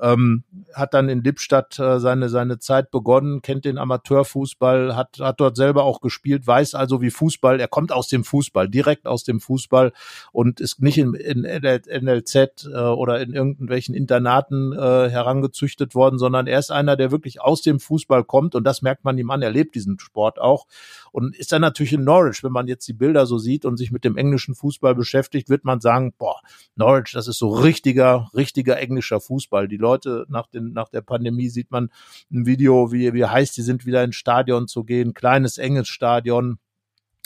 Ähm, 0.01 0.43
hat 0.73 0.93
dann 0.93 1.09
in 1.09 1.23
Lippstadt 1.23 1.79
äh, 1.79 1.99
seine 1.99 2.29
seine 2.29 2.59
Zeit 2.59 2.91
begonnen, 2.91 3.41
kennt 3.41 3.65
den 3.65 3.77
Amateurfußball, 3.77 4.95
hat 4.95 5.19
hat 5.19 5.39
dort 5.39 5.55
selber 5.55 5.83
auch 5.83 6.01
gespielt, 6.01 6.45
weiß 6.45 6.75
also 6.75 7.01
wie 7.01 7.11
Fußball. 7.11 7.59
Er 7.59 7.67
kommt 7.67 7.91
aus 7.91 8.07
dem 8.07 8.23
Fußball, 8.23 8.69
direkt 8.69 9.07
aus 9.07 9.23
dem 9.23 9.28
Fußball 9.39 9.93
und 10.31 10.59
ist 10.59 10.81
nicht 10.81 10.97
in, 10.97 11.13
in 11.13 11.41
NLZ 11.41 12.35
äh, 12.65 12.77
oder 12.77 13.21
in 13.21 13.33
irgendwelchen 13.33 13.93
Internaten 13.93 14.73
äh, 14.73 15.09
herangezüchtet 15.09 15.93
worden, 15.93 16.17
sondern 16.17 16.47
er 16.47 16.57
ist 16.57 16.71
einer, 16.71 16.95
der 16.95 17.11
wirklich 17.11 17.41
aus 17.41 17.61
dem 17.61 17.79
Fußball 17.79 18.23
kommt 18.23 18.55
und 18.55 18.63
das 18.63 18.81
merkt 18.81 19.03
man 19.03 19.17
ihm 19.17 19.29
an. 19.29 19.41
Er 19.41 19.51
lebt 19.51 19.75
diesen 19.75 19.99
Sport 19.99 20.39
auch 20.39 20.65
und 21.11 21.35
ist 21.35 21.51
dann 21.51 21.61
natürlich 21.61 21.93
in 21.93 22.03
Norwich. 22.03 22.43
Wenn 22.43 22.51
man 22.51 22.67
jetzt 22.67 22.87
die 22.87 22.93
Bilder 22.93 23.25
so 23.25 23.37
sieht 23.37 23.65
und 23.65 23.77
sich 23.77 23.91
mit 23.91 24.03
dem 24.03 24.17
englischen 24.17 24.55
Fußball 24.55 24.95
beschäftigt, 24.95 25.49
wird 25.49 25.65
man 25.65 25.81
sagen, 25.81 26.13
boah, 26.17 26.39
Norwich, 26.75 27.11
das 27.13 27.27
ist 27.27 27.39
so 27.39 27.49
richtiger, 27.49 28.29
richtiger 28.33 28.79
englischer 28.79 29.19
Fußball. 29.19 29.67
Die 29.67 29.77
Leute 29.77 30.25
nach 30.29 30.47
den, 30.47 30.73
nach 30.73 30.89
der 30.89 31.01
Pandemie 31.01 31.49
sieht 31.49 31.71
man 31.71 31.89
ein 32.31 32.45
Video, 32.45 32.91
wie, 32.91 33.13
wie 33.13 33.25
heißt, 33.25 33.55
die 33.57 33.61
sind 33.61 33.85
wieder 33.85 34.03
ins 34.03 34.15
Stadion 34.15 34.67
zu 34.67 34.83
gehen, 34.83 35.13
kleines, 35.13 35.57
enges 35.57 35.87
Stadion, 35.87 36.59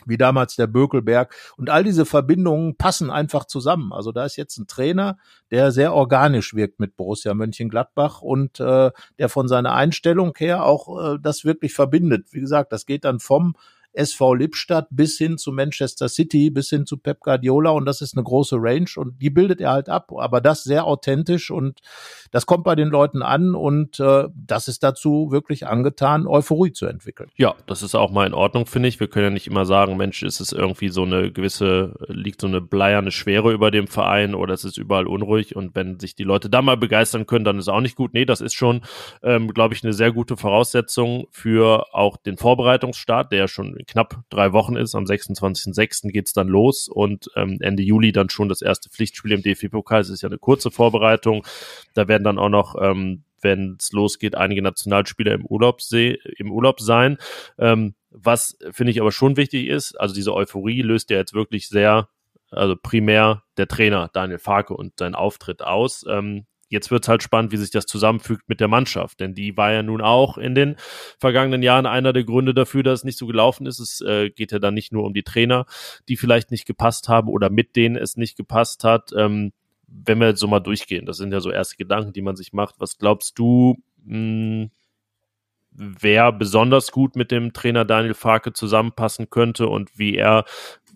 wie 0.08 0.18
damals 0.18 0.56
der 0.56 0.68
Bökelberg. 0.68 1.36
Und 1.58 1.70
all 1.70 1.84
diese 1.84 2.06
Verbindungen 2.06 2.76
passen 2.78 3.10
einfach 3.10 3.46
zusammen. 3.46 3.94
Also 3.94 4.12
da 4.12 4.26
ist 4.26 4.36
jetzt 4.36 4.58
ein 4.58 4.68
Trainer, 4.68 5.18
der 5.52 5.72
sehr 5.72 5.94
organisch 5.94 6.54
wirkt 6.54 6.80
mit 6.80 6.96
Borussia 6.96 7.34
Mönchengladbach 7.34 8.22
und 8.22 8.60
äh, 8.60 8.92
der 9.20 9.30
von 9.30 9.48
seiner 9.48 9.74
Einstellung 9.74 10.34
her 10.38 10.66
auch 10.66 11.16
äh, 11.16 11.18
das 11.22 11.46
wirklich 11.46 11.74
verbindet. 11.74 12.28
Wie 12.32 12.40
gesagt, 12.40 12.72
das 12.72 12.86
geht 12.86 13.06
dann 13.06 13.20
vom 13.20 13.56
SV 13.94 14.34
Lippstadt 14.36 14.88
bis 14.90 15.18
hin 15.18 15.38
zu 15.38 15.52
Manchester 15.52 16.10
City, 16.10 16.50
bis 16.50 16.70
hin 16.70 16.86
zu 16.86 16.98
Pep 16.98 17.20
Guardiola 17.22 17.72
und 17.72 17.86
das 17.86 18.02
ist 18.02 18.16
eine 18.16 18.24
große 18.24 18.58
Range 18.60 18.90
und 18.96 19.22
die 19.22 19.30
bildet 19.30 19.62
er 19.62 19.72
halt 19.72 19.90
ab, 19.90 20.12
aber 20.18 20.42
das 20.42 20.64
sehr 20.64 20.86
authentisch 20.86 21.52
und 21.52 21.80
das 22.32 22.46
kommt 22.46 22.64
bei 22.64 22.76
den 22.76 22.90
Leuten 22.90 23.22
an 23.22 23.56
und 23.56 24.00
äh, 24.00 24.26
das 24.36 24.68
ist 24.68 24.84
dazu 24.84 25.30
wirklich 25.32 25.68
angetan, 25.68 26.28
Euphorie 26.28 26.72
zu 26.72 26.88
entwickeln. 26.88 27.30
Ja, 27.36 27.56
das 27.68 27.84
ist 27.84 27.96
auch 27.96 28.12
mal 28.12 28.26
in 28.26 28.34
Ordnung, 28.34 28.66
finde 28.66 28.90
ich. 28.90 29.00
Wir 29.00 29.08
können 29.08 29.26
ja 29.26 29.30
nicht 29.30 29.48
immer 29.48 29.66
sagen, 29.66 29.98
Mensch, 29.98 30.24
ist 30.24 30.40
es 30.40 30.52
irgendwie 30.52 30.90
so 30.90 31.04
eine 31.04 31.32
gewisse, 31.32 31.94
liegt 32.08 32.42
so 32.42 32.48
eine 32.48 32.62
bleierne 32.62 33.12
Schwere 33.12 33.54
über 33.54 33.70
dem 33.70 33.88
Verein 33.88 34.34
oder 34.34 34.54
es 34.54 34.64
ist 34.64 34.78
überall 34.78 35.08
unruhig 35.08 35.56
und 35.56 35.76
wenn 35.76 36.00
sich 36.00 36.16
die 36.16 36.24
Leute 36.24 36.50
da 36.50 36.62
mal 36.62 36.78
begeistern 36.78 37.28
können, 37.28 37.46
dann 37.46 37.60
ist 37.60 37.70
auch 37.70 37.82
nicht 37.82 37.96
gut. 37.96 38.14
Nee, 38.14 38.26
das 38.26 38.42
ist 38.42 38.54
schon, 38.54 38.82
ähm, 39.22 39.50
glaube 39.50 39.76
ich, 39.76 39.84
eine 39.84 39.94
sehr 39.94 40.12
gute 40.12 40.36
Voraussetzung 40.38 41.28
für 41.30 41.94
auch 41.94 42.18
den 42.18 42.38
Vorbereitungsstart, 42.38 43.32
der 43.32 43.40
ja 43.40 43.48
schon 43.48 43.76
knapp 43.88 44.24
drei 44.30 44.54
Wochen 44.54 44.76
ist. 44.76 44.96
Am 44.96 45.06
26.06. 45.06 46.12
geht's 46.12 46.34
dann 46.34 46.48
los 46.48 46.88
und 46.88 47.30
ähm, 47.36 47.58
Ende 47.62 47.84
Juli 47.84 48.12
dann 48.12 48.30
schon 48.30 48.50
das 48.50 48.62
erste 48.62 48.90
Pflichtspiel 48.90 49.32
im 49.32 49.42
DFB-Pokal. 49.42 50.02
Es 50.02 50.10
ist 50.10 50.22
ja 50.22 50.30
eine 50.30 50.40
kurze 50.40 50.72
Vorbereitung. 50.72 51.46
Da 51.94 52.08
werden 52.08 52.24
dann 52.24 52.40
auch 52.40 52.50
noch 52.50 52.76
ähm, 52.82 53.24
wenn 53.44 53.78
es 53.80 53.92
losgeht, 53.92 54.36
einige 54.36 54.62
Nationalspieler 54.62 55.34
im 55.34 55.46
Urlaub, 55.46 55.82
im 55.92 56.52
Urlaub 56.52 56.80
sein. 56.80 57.18
Ähm, 57.60 57.96
was 58.10 58.58
finde 58.72 58.92
ich 58.92 59.02
aber 59.02 59.12
schon 59.12 59.38
wichtig 59.38 59.68
ist, 59.68 60.00
also 60.00 60.14
diese 60.16 60.34
Euphorie 60.34 60.82
löst 60.82 61.10
ja 61.10 61.18
jetzt 61.18 61.34
wirklich 61.34 61.68
sehr, 61.68 62.10
also 62.52 62.76
primär 62.76 63.44
der 63.58 63.68
Trainer 63.68 64.10
Daniel 64.14 64.40
Farke 64.40 64.76
und 64.76 64.94
sein 64.98 65.16
Auftritt 65.16 65.62
aus. 65.62 66.06
Ähm, 66.08 66.46
Jetzt 66.70 66.90
wird 66.92 67.04
es 67.04 67.10
halt 67.10 67.22
spannend, 67.22 67.52
wie 67.52 67.58
sich 67.58 67.72
das 67.72 67.86
zusammenfügt 67.86 68.50
mit 68.50 68.60
der 68.60 68.68
Mannschaft, 68.68 69.20
denn 69.20 69.36
die 69.36 69.56
war 69.58 69.72
ja 69.72 69.84
nun 69.84 70.02
auch 70.02 70.38
in 70.38 70.56
den 70.56 70.76
vergangenen 71.20 71.62
Jahren 71.62 71.86
einer 71.86 72.14
der 72.14 72.24
Gründe 72.24 72.54
dafür, 72.54 72.84
dass 72.84 73.00
es 73.00 73.04
nicht 73.04 73.18
so 73.18 73.28
gelaufen 73.28 73.68
ist. 73.68 73.80
Es 73.80 74.02
äh, 74.02 74.30
geht 74.30 74.52
ja 74.52 74.60
dann 74.60 74.74
nicht 74.74 74.92
nur 74.92 75.04
um 75.04 75.14
die 75.14 75.24
Trainer, 75.24 75.66
die 76.10 76.18
vielleicht 76.18 76.52
nicht 76.52 76.66
gepasst 76.66 77.10
haben 77.10 77.28
oder 77.28 77.50
mit 77.50 77.76
denen 77.76 77.96
es 77.96 78.18
nicht 78.18 78.38
gepasst 78.38 78.84
hat. 78.84 79.12
Ähm, 79.16 79.52
wenn 79.88 80.20
wir 80.20 80.28
jetzt 80.28 80.40
so 80.40 80.48
mal 80.48 80.60
durchgehen, 80.60 81.06
das 81.06 81.18
sind 81.18 81.32
ja 81.32 81.40
so 81.40 81.52
erste 81.52 81.78
Gedanken, 81.78 82.14
die 82.14 82.22
man 82.22 82.36
sich 82.36 82.54
macht. 82.54 82.76
Was 82.80 82.98
glaubst 82.98 83.38
du, 83.38 83.78
mh, 84.06 84.16
hm, 84.16 84.72
wer 85.76 86.32
besonders 86.32 86.92
gut 86.92 87.16
mit 87.16 87.32
dem 87.32 87.54
Trainer 87.54 87.86
Daniel 87.86 88.14
Farke 88.14 88.54
zusammenpassen 88.54 89.30
könnte 89.30 89.68
und 89.68 89.98
wie 89.98 90.16
er 90.16 90.46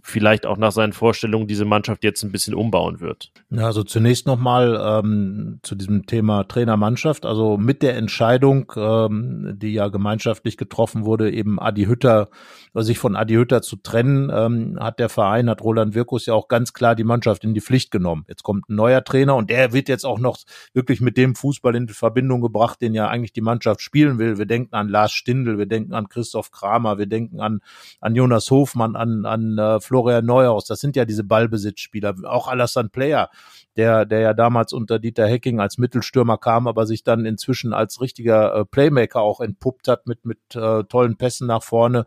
vielleicht 0.07 0.45
auch 0.45 0.57
nach 0.57 0.71
seinen 0.71 0.93
Vorstellungen 0.93 1.47
diese 1.47 1.65
Mannschaft 1.65 2.03
jetzt 2.03 2.23
ein 2.23 2.31
bisschen 2.31 2.53
umbauen 2.53 3.01
wird. 3.01 3.31
Also 3.55 3.83
zunächst 3.83 4.25
nochmal 4.25 4.79
ähm, 4.81 5.59
zu 5.63 5.75
diesem 5.75 6.05
Thema 6.05 6.47
Trainermannschaft. 6.47 7.25
Also 7.25 7.57
mit 7.57 7.81
der 7.83 7.97
Entscheidung, 7.97 8.71
ähm, 8.77 9.57
die 9.57 9.73
ja 9.73 9.89
gemeinschaftlich 9.89 10.55
getroffen 10.55 11.03
wurde, 11.03 11.31
eben 11.31 11.59
Adi 11.59 11.85
Hütter, 11.85 12.29
sich 12.73 12.99
von 12.99 13.15
Adi 13.15 13.33
Hütter 13.33 13.61
zu 13.61 13.75
trennen, 13.77 14.31
ähm, 14.33 14.77
hat 14.79 14.99
der 14.99 15.09
Verein, 15.09 15.49
hat 15.49 15.61
Roland 15.61 15.93
Wirkus 15.93 16.25
ja 16.25 16.33
auch 16.33 16.47
ganz 16.47 16.73
klar 16.73 16.95
die 16.95 17.03
Mannschaft 17.03 17.43
in 17.43 17.53
die 17.53 17.61
Pflicht 17.61 17.91
genommen. 17.91 18.23
Jetzt 18.27 18.43
kommt 18.43 18.69
ein 18.69 18.75
neuer 18.75 19.03
Trainer 19.03 19.35
und 19.35 19.49
der 19.49 19.73
wird 19.73 19.89
jetzt 19.89 20.05
auch 20.05 20.19
noch 20.19 20.37
wirklich 20.73 21.01
mit 21.01 21.17
dem 21.17 21.35
Fußball 21.35 21.75
in 21.75 21.89
Verbindung 21.89 22.41
gebracht, 22.41 22.81
den 22.81 22.93
ja 22.93 23.07
eigentlich 23.07 23.33
die 23.33 23.41
Mannschaft 23.41 23.81
spielen 23.81 24.19
will. 24.19 24.37
Wir 24.37 24.45
denken 24.45 24.73
an 24.75 24.87
Lars 24.87 25.11
Stindl, 25.11 25.57
wir 25.57 25.65
denken 25.65 25.93
an 25.93 26.07
Christoph 26.07 26.51
Kramer, 26.51 26.97
wir 26.97 27.07
denken 27.07 27.41
an, 27.41 27.61
an 27.99 28.15
Jonas 28.15 28.49
Hofmann, 28.51 28.95
an, 28.95 29.25
an 29.25 29.57
äh, 29.57 29.79
Florian 29.97 30.25
Neuhaus. 30.27 30.65
Das 30.65 30.79
sind 30.79 30.95
ja 30.95 31.05
diese 31.05 31.23
Ballbesitzspieler. 31.23 32.13
Auch 32.25 32.47
Alassane 32.47 32.89
Player, 32.89 33.31
der, 33.77 34.05
der 34.05 34.19
ja 34.19 34.33
damals 34.35 34.71
unter 34.71 34.99
Dieter 34.99 35.25
Hecking 35.25 35.59
als 35.59 35.79
Mittelstürmer 35.79 36.37
kam, 36.37 36.67
aber 36.67 36.85
sich 36.85 37.03
dann 37.03 37.25
inzwischen 37.25 37.73
als 37.73 37.99
richtiger 37.99 38.53
äh, 38.53 38.65
Playmaker 38.65 39.21
auch 39.21 39.41
entpuppt 39.41 39.87
hat 39.87 40.05
mit, 40.05 40.23
mit 40.23 40.37
äh, 40.53 40.83
tollen 40.83 41.17
Pässen 41.17 41.47
nach 41.47 41.63
vorne, 41.63 42.05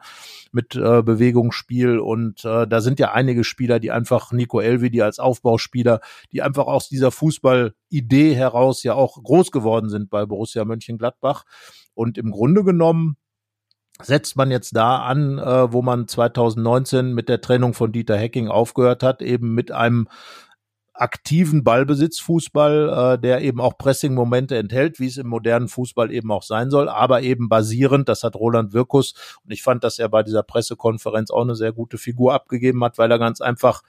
mit 0.53 0.77
äh, 0.77 1.03
Bewegungsspiel. 1.03 1.99
Und 1.99 2.45
äh, 2.45 2.69
da 2.69 2.81
sind 2.81 3.01
ja 3.01 3.11
einige 3.11 3.43
Spieler, 3.43 3.81
die 3.81 3.91
einfach 3.91 4.31
Nico 4.31 4.61
Elvi, 4.61 4.89
die 4.91 5.03
als 5.03 5.19
Aufbauspieler, 5.19 6.01
die 6.31 6.43
einfach 6.43 6.69
aus 6.69 6.89
dieser 6.89 7.11
Fußballidee 7.11 8.37
heraus 8.37 8.85
ja 8.85 8.95
auch 8.95 9.21
groß 9.21 9.51
geworden 9.51 9.89
sind 9.89 10.11
bei 10.11 10.27
Borussia 10.27 10.65
Mönchengladbach. 10.65 11.43
Und 11.95 12.19
im 12.19 12.31
Grunde 12.31 12.63
genommen 12.63 13.17
setzt 14.03 14.37
man 14.37 14.51
jetzt 14.51 14.77
da 14.77 14.99
an, 14.99 15.39
äh, 15.39 15.73
wo 15.73 15.83
man 15.83 16.09
2019 16.09 17.13
mit 17.13 17.29
der 17.29 17.41
Trennung 17.41 17.75
von 17.75 17.93
Dieter 17.93 18.17
Hecking 18.17 18.49
aufgehört 18.49 19.03
hat, 19.03 19.23
eben 19.23 19.55
mit 19.55 19.73
einem 19.73 20.09
aktiven 21.01 21.65
Ballbesitzfußball, 21.65 23.15
äh, 23.15 23.19
der 23.19 23.41
eben 23.41 23.61
auch 23.61 23.79
Pressing-Momente 23.79 24.57
enthält, 24.57 25.01
wie 25.01 25.07
es 25.07 25.17
im 25.17 25.29
modernen 25.29 25.69
Fußball 25.69 26.13
eben 26.13 26.31
auch 26.31 26.43
sein 26.43 26.71
soll, 26.71 26.89
aber 26.89 27.23
eben 27.23 27.49
basierend, 27.49 28.09
das 28.09 28.23
hat 28.23 28.37
Roland 28.37 28.75
Wirkus 28.75 29.15
und 29.45 29.51
ich 29.51 29.63
fand, 29.63 29.83
dass 29.83 29.99
er 29.99 30.11
bei 30.11 30.23
dieser 30.23 30.43
Pressekonferenz 30.43 31.31
auch 31.31 31.43
eine 31.43 31.55
sehr 31.55 31.73
gute 31.73 31.97
Figur 31.97 32.35
abgegeben 32.35 32.85
hat, 32.85 32.99
weil 32.99 33.11
er 33.11 33.19
ganz 33.19 33.41
einfach 33.41 33.83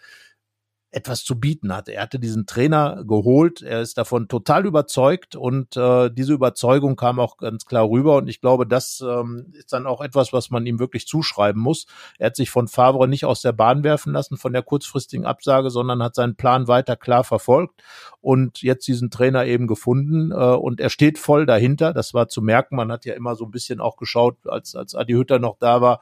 etwas 0.92 1.24
zu 1.24 1.40
bieten 1.40 1.74
hat. 1.74 1.88
Er 1.88 2.02
hatte 2.02 2.20
diesen 2.20 2.46
Trainer 2.46 3.04
geholt, 3.06 3.62
er 3.62 3.82
ist 3.82 3.98
davon 3.98 4.28
total 4.28 4.66
überzeugt 4.66 5.38
und 5.38 5.78
äh, 5.78 6.10
diese 6.12 6.34
Überzeugung 6.34 6.98
kam 6.98 7.20
auch 7.20 7.38
ganz 7.38 7.66
klar 7.66 7.90
rüber 7.90 8.18
und 8.18 8.28
ich 8.28 8.42
glaube, 8.42 8.68
das 8.68 9.02
ähm, 9.02 9.54
ist 9.54 9.72
dann 9.72 9.88
auch 9.88 10.02
etwas, 10.02 10.34
was 10.34 10.50
man 10.50 10.66
ihm 10.66 10.80
wirklich 10.80 11.08
zuschreiben 11.08 11.62
muss. 11.62 11.86
Er 12.20 12.28
hat 12.28 12.36
sich 12.36 12.50
von 12.50 12.68
Favre 12.68 13.08
nicht 13.08 13.24
aus 13.24 13.42
der 13.42 13.54
Bahn 13.54 13.86
werfen 13.86 14.12
lassen 14.12 14.36
von 14.36 14.52
der 14.52 14.64
kurzfristigen 14.64 15.26
Absage, 15.26 15.70
sondern 15.70 16.04
hat 16.04 16.14
seinen 16.14 16.36
Plan 16.36 16.68
weiter 16.68 16.98
klar 16.98 17.24
verfolgt 17.24 17.82
und 18.20 18.62
jetzt 18.62 18.86
diesen 18.86 19.10
Trainer 19.10 19.46
eben 19.46 19.68
gefunden 19.68 20.32
äh, 20.32 20.36
und 20.36 20.82
er 20.82 20.90
steht 20.90 21.18
voll 21.20 21.46
dahinter. 21.46 21.94
Das 21.94 22.14
war 22.14 22.28
zu 22.28 22.42
merken. 22.42 22.76
Man 22.76 22.92
hat 22.92 23.06
ja 23.06 23.14
immer 23.14 23.36
so 23.36 23.46
ein 23.46 23.52
bisschen 23.52 23.80
auch 23.80 23.96
geschaut, 23.96 24.36
als 24.46 24.76
als 24.76 24.94
Adi 24.94 25.14
Hütter 25.14 25.40
noch 25.40 25.58
da 25.58 25.80
war 25.80 26.02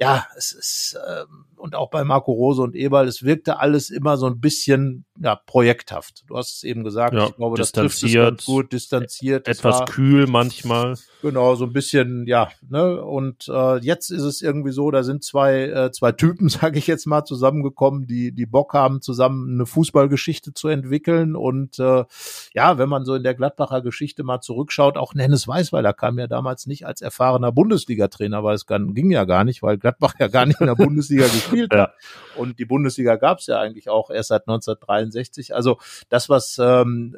ja, 0.00 0.26
es 0.34 0.52
ist, 0.52 0.98
ähm, 1.06 1.44
und 1.56 1.74
auch 1.74 1.90
bei 1.90 2.04
Marco 2.04 2.32
Rose 2.32 2.62
und 2.62 2.74
Eberl, 2.74 3.06
es 3.06 3.22
wirkte 3.22 3.60
alles 3.60 3.90
immer 3.90 4.16
so 4.16 4.26
ein 4.26 4.40
bisschen 4.40 5.04
ja, 5.20 5.36
projekthaft. 5.36 6.24
Du 6.26 6.38
hast 6.38 6.56
es 6.56 6.62
eben 6.62 6.84
gesagt, 6.84 7.12
ja, 7.12 7.26
ich 7.26 7.36
glaube, 7.36 7.58
das 7.58 7.72
trifft 7.72 8.02
es 8.02 8.14
ganz 8.14 8.46
gut, 8.46 8.72
distanziert. 8.72 9.46
Etwas 9.46 9.84
kühl 9.84 10.26
manchmal. 10.26 10.96
Genau, 11.22 11.54
so 11.54 11.66
ein 11.66 11.72
bisschen, 11.72 12.26
ja, 12.26 12.48
ne? 12.68 13.02
Und 13.02 13.48
äh, 13.48 13.78
jetzt 13.78 14.10
ist 14.10 14.22
es 14.22 14.40
irgendwie 14.40 14.72
so, 14.72 14.90
da 14.90 15.02
sind 15.02 15.22
zwei, 15.22 15.64
äh, 15.64 15.92
zwei 15.92 16.12
Typen, 16.12 16.48
sage 16.48 16.78
ich 16.78 16.86
jetzt 16.86 17.06
mal, 17.06 17.24
zusammengekommen, 17.24 18.06
die, 18.06 18.32
die 18.32 18.46
Bock 18.46 18.72
haben, 18.72 19.02
zusammen 19.02 19.54
eine 19.54 19.66
Fußballgeschichte 19.66 20.54
zu 20.54 20.68
entwickeln. 20.68 21.36
Und 21.36 21.78
äh, 21.78 22.04
ja, 22.54 22.78
wenn 22.78 22.88
man 22.88 23.04
so 23.04 23.14
in 23.14 23.22
der 23.22 23.34
Gladbacher 23.34 23.82
Geschichte 23.82 24.22
mal 24.22 24.40
zurückschaut, 24.40 24.96
auch 24.96 25.14
Nennes 25.14 25.46
Weißweiler 25.46 25.92
kam 25.92 26.18
ja 26.18 26.26
damals 26.26 26.66
nicht 26.66 26.86
als 26.86 27.02
erfahrener 27.02 27.52
Bundesliga-Trainer, 27.52 28.42
weil 28.42 28.54
es 28.54 28.66
ging 28.66 29.10
ja 29.10 29.24
gar 29.24 29.44
nicht, 29.44 29.62
weil 29.62 29.78
Gladbach 29.78 30.14
ja 30.18 30.28
gar 30.28 30.46
nicht 30.46 30.60
in 30.60 30.66
der 30.66 30.74
Bundesliga 30.76 31.24
gespielt 31.24 31.72
hat. 31.72 31.78
Ja. 31.78 31.92
Und 32.36 32.58
die 32.58 32.64
Bundesliga 32.64 33.16
gab 33.16 33.38
es 33.38 33.46
ja 33.46 33.60
eigentlich 33.60 33.88
auch 33.88 34.10
erst 34.10 34.28
seit 34.28 34.42
1963. 34.42 35.54
Also 35.54 35.78
das, 36.08 36.28
was, 36.28 36.58
ähm, 36.58 37.14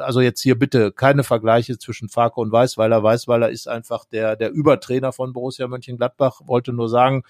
also 0.00 0.20
jetzt 0.20 0.42
hier 0.42 0.58
bitte 0.58 0.92
keine 0.92 1.24
Vergleiche 1.24 1.78
zwischen 1.78 2.08
Farke 2.08 2.40
und 2.40 2.52
Weißweiler. 2.52 3.02
Weißweiler 3.02 3.37
ist 3.46 3.68
einfach 3.68 4.04
der, 4.04 4.36
der 4.36 4.50
Übertrainer 4.50 5.12
von 5.12 5.32
Borussia 5.32 5.68
Mönchengladbach. 5.68 6.40
Wollte 6.44 6.72
nur 6.72 6.88
sagen, 6.88 7.22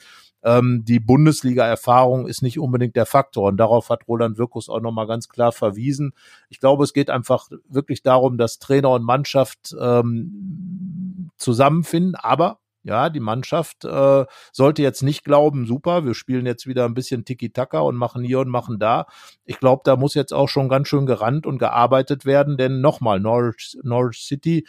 ähm, 0.42 0.84
die 0.84 1.00
Bundesliga-Erfahrung 1.00 2.26
ist 2.26 2.42
nicht 2.42 2.58
unbedingt 2.58 2.96
der 2.96 3.06
Faktor. 3.06 3.48
Und 3.48 3.56
darauf 3.58 3.90
hat 3.90 4.08
Roland 4.08 4.38
Wirkus 4.38 4.68
auch 4.68 4.80
nochmal 4.80 5.06
ganz 5.06 5.28
klar 5.28 5.52
verwiesen. 5.52 6.12
Ich 6.48 6.60
glaube, 6.60 6.84
es 6.84 6.92
geht 6.92 7.10
einfach 7.10 7.48
wirklich 7.68 8.02
darum, 8.02 8.38
dass 8.38 8.58
Trainer 8.58 8.90
und 8.90 9.04
Mannschaft 9.04 9.74
ähm, 9.78 11.30
zusammenfinden. 11.36 12.14
Aber 12.14 12.58
ja, 12.84 13.10
die 13.10 13.20
Mannschaft 13.20 13.84
äh, 13.84 14.24
sollte 14.52 14.82
jetzt 14.82 15.02
nicht 15.02 15.24
glauben, 15.24 15.66
super, 15.66 16.06
wir 16.06 16.14
spielen 16.14 16.46
jetzt 16.46 16.66
wieder 16.66 16.84
ein 16.84 16.94
bisschen 16.94 17.24
Tiki-Taka 17.24 17.80
und 17.80 17.96
machen 17.96 18.22
hier 18.22 18.38
und 18.40 18.48
machen 18.48 18.78
da. 18.78 19.06
Ich 19.44 19.58
glaube, 19.58 19.82
da 19.84 19.96
muss 19.96 20.14
jetzt 20.14 20.32
auch 20.32 20.48
schon 20.48 20.68
ganz 20.68 20.88
schön 20.88 21.04
gerannt 21.04 21.44
und 21.44 21.58
gearbeitet 21.58 22.24
werden, 22.24 22.56
denn 22.56 22.80
nochmal, 22.80 23.20
Norwich, 23.20 23.76
Norwich 23.82 24.24
City 24.24 24.66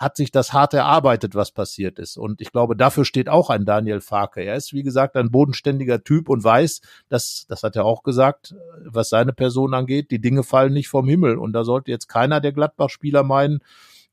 hat 0.00 0.16
sich 0.16 0.30
das 0.30 0.54
hart 0.54 0.72
erarbeitet, 0.72 1.34
was 1.34 1.52
passiert 1.52 1.98
ist. 1.98 2.16
Und 2.16 2.40
ich 2.40 2.52
glaube, 2.52 2.74
dafür 2.74 3.04
steht 3.04 3.28
auch 3.28 3.50
ein 3.50 3.66
Daniel 3.66 4.00
Farke. 4.00 4.40
Er 4.40 4.56
ist, 4.56 4.72
wie 4.72 4.82
gesagt, 4.82 5.14
ein 5.14 5.30
bodenständiger 5.30 6.02
Typ 6.02 6.30
und 6.30 6.42
weiß, 6.42 6.80
dass, 7.10 7.44
das 7.48 7.62
hat 7.62 7.76
er 7.76 7.84
auch 7.84 8.02
gesagt, 8.02 8.54
was 8.86 9.10
seine 9.10 9.34
Person 9.34 9.74
angeht, 9.74 10.10
die 10.10 10.20
Dinge 10.20 10.42
fallen 10.42 10.72
nicht 10.72 10.88
vom 10.88 11.06
Himmel. 11.06 11.36
Und 11.36 11.52
da 11.52 11.64
sollte 11.64 11.90
jetzt 11.90 12.08
keiner 12.08 12.40
der 12.40 12.52
Gladbach-Spieler 12.52 13.22
meinen, 13.24 13.60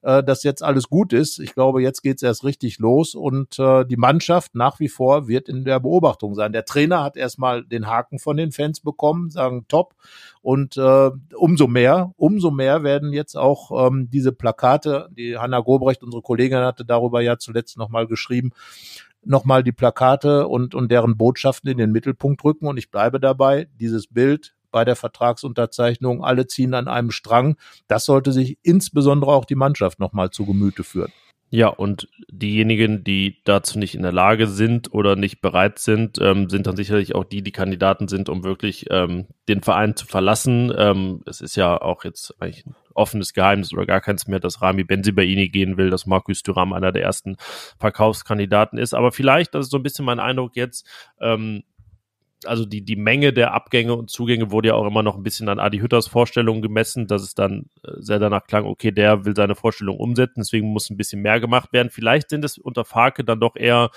äh, 0.01 0.23
dass 0.23 0.43
jetzt 0.43 0.63
alles 0.63 0.89
gut 0.89 1.13
ist. 1.13 1.39
Ich 1.39 1.53
glaube, 1.53 1.81
jetzt 1.81 2.01
geht's 2.01 2.21
erst 2.21 2.43
richtig 2.43 2.79
los 2.79 3.15
und 3.15 3.57
äh, 3.59 3.85
die 3.85 3.97
Mannschaft 3.97 4.55
nach 4.55 4.79
wie 4.79 4.89
vor 4.89 5.27
wird 5.27 5.49
in 5.49 5.63
der 5.65 5.79
Beobachtung 5.79 6.35
sein. 6.35 6.53
Der 6.53 6.65
Trainer 6.65 7.03
hat 7.03 7.17
erstmal 7.17 7.63
den 7.63 7.87
Haken 7.87 8.19
von 8.19 8.37
den 8.37 8.51
Fans 8.51 8.79
bekommen, 8.79 9.29
sagen 9.29 9.65
top. 9.67 9.95
Und 10.41 10.77
äh, 10.77 11.11
umso 11.35 11.67
mehr, 11.67 12.13
umso 12.15 12.51
mehr 12.51 12.83
werden 12.83 13.11
jetzt 13.11 13.35
auch 13.35 13.87
ähm, 13.87 14.09
diese 14.11 14.31
Plakate, 14.31 15.09
die 15.11 15.37
Hanna 15.37 15.59
Gobrecht, 15.59 16.03
unsere 16.03 16.21
Kollegin, 16.21 16.59
hatte 16.59 16.85
darüber 16.85 17.21
ja 17.21 17.37
zuletzt 17.37 17.77
nochmal 17.77 18.07
geschrieben, 18.07 18.51
nochmal 19.25 19.63
die 19.63 19.71
Plakate 19.71 20.47
und, 20.47 20.75
und 20.75 20.91
deren 20.91 21.17
Botschaften 21.17 21.69
in 21.69 21.77
den 21.77 21.91
Mittelpunkt 21.91 22.43
rücken. 22.43 22.67
Und 22.67 22.77
ich 22.77 22.91
bleibe 22.91 23.19
dabei, 23.19 23.67
dieses 23.79 24.07
Bild 24.07 24.56
bei 24.71 24.85
der 24.85 24.95
Vertragsunterzeichnung. 24.95 26.23
Alle 26.23 26.47
ziehen 26.47 26.73
an 26.73 26.87
einem 26.87 27.11
Strang. 27.11 27.57
Das 27.87 28.05
sollte 28.05 28.31
sich 28.31 28.57
insbesondere 28.63 29.31
auch 29.31 29.45
die 29.45 29.55
Mannschaft 29.55 29.99
nochmal 29.99 30.29
zu 30.29 30.45
Gemüte 30.45 30.83
führen. 30.83 31.11
Ja, 31.49 31.69
und 31.69 32.09
diejenigen, 32.29 33.05
die 33.05 33.41
dazu 33.45 33.79
nicht 33.79 33.95
in 33.95 34.01
der 34.01 34.11
Lage 34.11 34.47
sind 34.47 34.93
oder 34.93 35.15
nicht 35.15 35.39
bereit 35.39 35.79
sind, 35.79 36.17
ähm, 36.19 36.49
sind 36.49 36.67
dann 36.67 36.75
sicherlich 36.75 37.15
auch 37.15 37.23
die, 37.23 37.41
die 37.41 37.53
Kandidaten 37.53 38.09
sind, 38.09 38.27
um 38.27 38.43
wirklich 38.43 38.87
ähm, 38.89 39.27
den 39.47 39.61
Verein 39.61 39.95
zu 39.95 40.05
verlassen. 40.05 40.73
Ähm, 40.77 41.21
es 41.25 41.39
ist 41.39 41.55
ja 41.55 41.81
auch 41.81 42.03
jetzt 42.03 42.35
eigentlich 42.41 42.65
ein 42.65 42.75
offenes 42.93 43.33
Geheimnis 43.33 43.71
oder 43.71 43.85
gar 43.85 44.01
keins 44.01 44.27
mehr, 44.27 44.41
dass 44.41 44.61
Rami 44.61 44.83
Benzibaini 44.83 45.47
gehen 45.47 45.77
will, 45.77 45.89
dass 45.89 46.05
Markus 46.05 46.43
Thuram 46.43 46.73
einer 46.73 46.91
der 46.91 47.03
ersten 47.03 47.37
Verkaufskandidaten 47.79 48.77
ist. 48.77 48.93
Aber 48.93 49.13
vielleicht, 49.13 49.55
das 49.55 49.67
ist 49.67 49.71
so 49.71 49.77
ein 49.77 49.83
bisschen 49.83 50.03
mein 50.03 50.19
Eindruck 50.19 50.57
jetzt, 50.57 50.85
ähm, 51.21 51.63
also 52.45 52.65
die, 52.65 52.83
die 52.83 52.95
Menge 52.95 53.33
der 53.33 53.53
Abgänge 53.53 53.95
und 53.95 54.09
Zugänge 54.09 54.51
wurde 54.51 54.69
ja 54.69 54.75
auch 54.75 54.85
immer 54.85 55.03
noch 55.03 55.15
ein 55.15 55.23
bisschen 55.23 55.49
an 55.49 55.59
Adi 55.59 55.79
Hütters 55.79 56.07
Vorstellungen 56.07 56.61
gemessen, 56.61 57.07
dass 57.07 57.23
es 57.23 57.33
dann 57.33 57.69
äh, 57.83 57.91
sehr 57.97 58.19
danach 58.19 58.45
klang, 58.45 58.65
okay, 58.65 58.91
der 58.91 59.25
will 59.25 59.35
seine 59.35 59.55
Vorstellung 59.55 59.97
umsetzen, 59.97 60.41
deswegen 60.41 60.67
muss 60.67 60.89
ein 60.89 60.97
bisschen 60.97 61.21
mehr 61.21 61.39
gemacht 61.39 61.73
werden. 61.73 61.89
Vielleicht 61.89 62.29
sind 62.29 62.45
es 62.45 62.57
unter 62.57 62.85
Farke 62.85 63.23
dann 63.23 63.39
doch 63.39 63.55
eher 63.55 63.89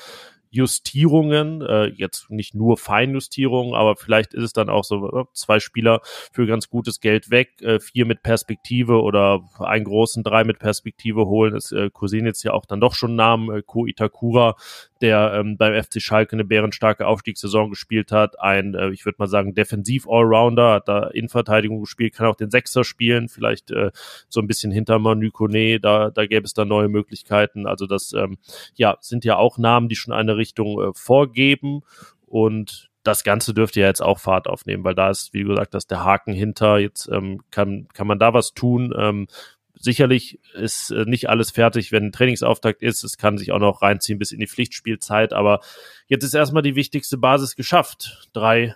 Justierungen, 0.51 1.63
äh, 1.63 1.87
jetzt 1.87 2.29
nicht 2.31 2.55
nur 2.55 2.77
Feinjustierungen, 2.77 3.75
aber 3.75 3.97
vielleicht 3.97 4.35
ist 4.35 4.43
es 4.43 4.53
dann 4.53 4.69
auch 4.69 4.85
so 4.85 5.21
äh, 5.21 5.25
zwei 5.33 5.61
Spieler 5.61 6.01
für 6.33 6.47
ganz 6.47 6.69
gutes 6.69 7.01
Geld 7.01 7.31
weg, 7.31 7.63
äh, 7.63 7.79
vier 7.79 8.05
mit 8.05 8.23
Perspektive 8.23 9.01
oder 9.01 9.41
einen 9.61 9.85
großen 9.85 10.25
drei 10.25 10.43
mit 10.45 10.59
Perspektive 10.59 11.27
holen. 11.27 11.55
Es 11.55 11.71
äh, 11.71 11.91
kursieren 11.91 12.27
jetzt 12.27 12.43
ja 12.43 12.53
auch 12.53 12.67
dann 12.67 12.81
doch 12.81 12.95
schon 12.95 13.15
Namen, 13.15 13.55
äh, 13.55 13.63
Ko 13.63 13.87
Itakura, 13.87 14.57
der 15.01 15.33
ähm, 15.35 15.57
beim 15.57 15.81
FC 15.81 16.03
Schalke 16.03 16.33
eine 16.33 16.45
bärenstarke 16.45 17.07
Aufstiegssaison 17.07 17.71
gespielt 17.71 18.13
hat, 18.13 18.41
ein, 18.41 18.75
äh, 18.75 18.91
ich 18.91 19.05
würde 19.05 19.17
mal 19.19 19.29
sagen, 19.29 19.55
Defensiv-Allrounder, 19.55 20.75
hat 20.75 20.89
da 20.89 21.07
Innenverteidigung 21.09 21.81
gespielt, 21.81 22.15
kann 22.15 22.27
auch 22.27 22.37
den 22.37 22.51
Sechser 22.51 22.85
spielen, 22.85 23.29
vielleicht 23.29 23.71
äh, 23.71 23.93
so 24.29 24.41
ein 24.41 24.47
bisschen 24.47 24.73
hinter 24.73 24.99
Manu 24.99 25.31
Kone, 25.31 25.81
da, 25.81 26.11
da 26.11 26.27
gäbe 26.27 26.45
es 26.45 26.55
dann 26.55 26.69
neue 26.69 26.89
Möglichkeiten. 26.89 27.67
Also 27.67 27.87
das 27.87 28.13
ähm, 28.13 28.39
ja, 28.75 28.97
sind 29.01 29.25
ja 29.25 29.37
auch 29.37 29.59
Namen, 29.59 29.89
die 29.89 29.97
schon 29.97 30.13
eine 30.13 30.37
Richtung 30.41 30.81
äh, 30.81 30.93
vorgeben 30.95 31.83
und 32.27 32.91
das 33.03 33.25
Ganze 33.25 33.55
dürfte 33.55 33.81
ja 33.81 33.87
jetzt 33.87 34.03
auch 34.03 34.19
Fahrt 34.19 34.47
aufnehmen, 34.47 34.85
weil 34.85 34.95
da 34.95 35.11
ist, 35.11 35.33
wie 35.33 35.45
gesagt, 35.45 35.75
dass 35.75 35.87
der 35.87 36.05
Haken 36.05 36.33
hinter. 36.33 36.79
Jetzt 36.79 37.09
ähm, 37.11 37.41
kann, 37.51 37.89
kann 37.95 38.07
man 38.07 38.19
da 38.19 38.35
was 38.35 38.53
tun. 38.53 38.95
Ähm, 38.97 39.27
sicherlich 39.75 40.39
ist 40.55 40.91
äh, 40.91 41.05
nicht 41.07 41.29
alles 41.31 41.51
fertig, 41.51 41.93
wenn 41.93 42.07
ein 42.07 42.13
Trainingsauftakt 42.13 42.83
ist. 42.83 43.03
Es 43.03 43.17
kann 43.17 43.39
sich 43.39 43.53
auch 43.53 43.59
noch 43.59 43.83
reinziehen 43.83 44.19
bis 44.19 44.33
in 44.33 44.41
die 44.41 44.47
Pflichtspielzeit. 44.47 45.33
Aber 45.33 45.61
jetzt 46.07 46.25
ist 46.25 46.35
erstmal 46.35 46.63
die 46.63 46.75
wichtigste 46.75 47.17
Basis 47.17 47.57
geschafft. 47.57 48.29
Drei 48.35 48.75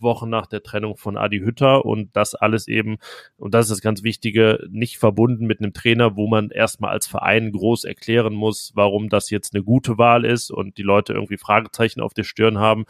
Wochen 0.00 0.28
nach 0.28 0.46
der 0.46 0.62
Trennung 0.62 0.96
von 0.96 1.16
Adi 1.16 1.40
Hütter 1.40 1.84
und 1.84 2.14
das 2.14 2.34
alles 2.34 2.68
eben, 2.68 2.98
und 3.36 3.54
das 3.54 3.66
ist 3.66 3.70
das 3.72 3.80
ganz 3.80 4.02
Wichtige, 4.02 4.66
nicht 4.70 4.98
verbunden 4.98 5.46
mit 5.46 5.60
einem 5.60 5.72
Trainer, 5.72 6.16
wo 6.16 6.26
man 6.26 6.50
erstmal 6.50 6.90
als 6.90 7.06
Verein 7.06 7.52
groß 7.52 7.84
erklären 7.84 8.34
muss, 8.34 8.72
warum 8.74 9.08
das 9.08 9.30
jetzt 9.30 9.54
eine 9.54 9.62
gute 9.62 9.98
Wahl 9.98 10.24
ist 10.24 10.50
und 10.50 10.78
die 10.78 10.82
Leute 10.82 11.12
irgendwie 11.12 11.38
Fragezeichen 11.38 12.00
auf 12.00 12.14
der 12.14 12.24
Stirn 12.24 12.58
haben. 12.58 12.84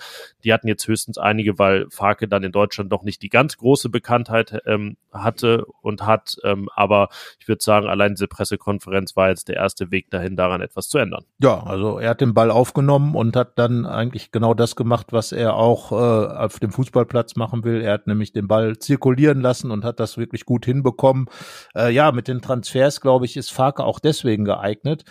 Die 0.44 0.52
hatten 0.52 0.68
jetzt 0.68 0.86
höchstens 0.86 1.18
einige, 1.18 1.58
weil 1.58 1.86
Farke 1.90 2.28
dann 2.28 2.42
in 2.42 2.52
Deutschland 2.52 2.90
noch 2.90 3.02
nicht 3.02 3.22
die 3.22 3.28
ganz 3.28 3.56
große 3.56 3.88
Bekanntheit 3.88 4.60
ähm, 4.66 4.96
hatte 5.12 5.66
und 5.82 6.06
hat, 6.06 6.36
ähm, 6.44 6.68
aber 6.74 7.08
ich 7.38 7.48
würde 7.48 7.62
sagen, 7.62 7.86
allein 7.86 8.14
diese 8.14 8.28
Pressekonferenz 8.28 9.16
war 9.16 9.28
jetzt 9.28 9.48
der 9.48 9.56
erste 9.56 9.90
Weg 9.90 10.10
dahin, 10.10 10.36
daran 10.36 10.60
etwas 10.60 10.88
zu 10.88 10.98
ändern. 10.98 11.24
Ja, 11.38 11.62
also 11.62 11.98
er 11.98 12.10
hat 12.10 12.20
den 12.20 12.34
Ball 12.34 12.50
aufgenommen 12.50 13.14
und 13.14 13.36
hat 13.36 13.58
dann 13.58 13.86
eigentlich 13.86 14.30
genau 14.30 14.54
das 14.54 14.76
gemacht, 14.76 15.12
was 15.12 15.32
er 15.32 15.56
auch 15.56 15.92
äh, 15.92 15.94
auf 15.94 16.58
dem 16.60 16.70
Fußballplatz 16.96 17.36
machen 17.36 17.64
will. 17.64 17.82
Er 17.82 17.92
hat 17.92 18.06
nämlich 18.06 18.32
den 18.32 18.48
Ball 18.48 18.78
zirkulieren 18.78 19.40
lassen 19.40 19.70
und 19.70 19.84
hat 19.84 20.00
das 20.00 20.16
wirklich 20.16 20.46
gut 20.46 20.64
hinbekommen. 20.64 21.26
Äh, 21.74 21.92
ja, 21.92 22.10
mit 22.10 22.26
den 22.26 22.40
Transfers, 22.40 23.00
glaube 23.00 23.26
ich, 23.26 23.36
ist 23.36 23.52
Farke 23.52 23.84
auch 23.84 24.00
deswegen 24.00 24.44
geeignet, 24.44 25.04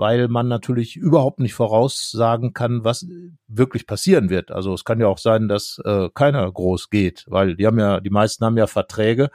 weil 0.00 0.28
man 0.28 0.48
natürlich 0.48 0.96
überhaupt 0.96 1.40
nicht 1.40 1.52
voraussagen 1.52 2.54
kann, 2.54 2.84
was 2.84 3.06
wirklich 3.48 3.86
passieren 3.86 4.30
wird. 4.30 4.50
Also 4.50 4.72
es 4.72 4.86
kann 4.86 4.98
ja 4.98 5.08
auch 5.08 5.18
sein, 5.18 5.46
dass 5.46 5.78
äh, 5.84 6.08
keiner 6.14 6.50
groß 6.50 6.88
geht, 6.88 7.26
weil 7.28 7.54
die 7.54 7.66
haben 7.66 7.78
ja, 7.78 8.00
die 8.00 8.08
meisten 8.08 8.46
haben 8.46 8.56
ja 8.56 8.66
Verträge 8.66 9.28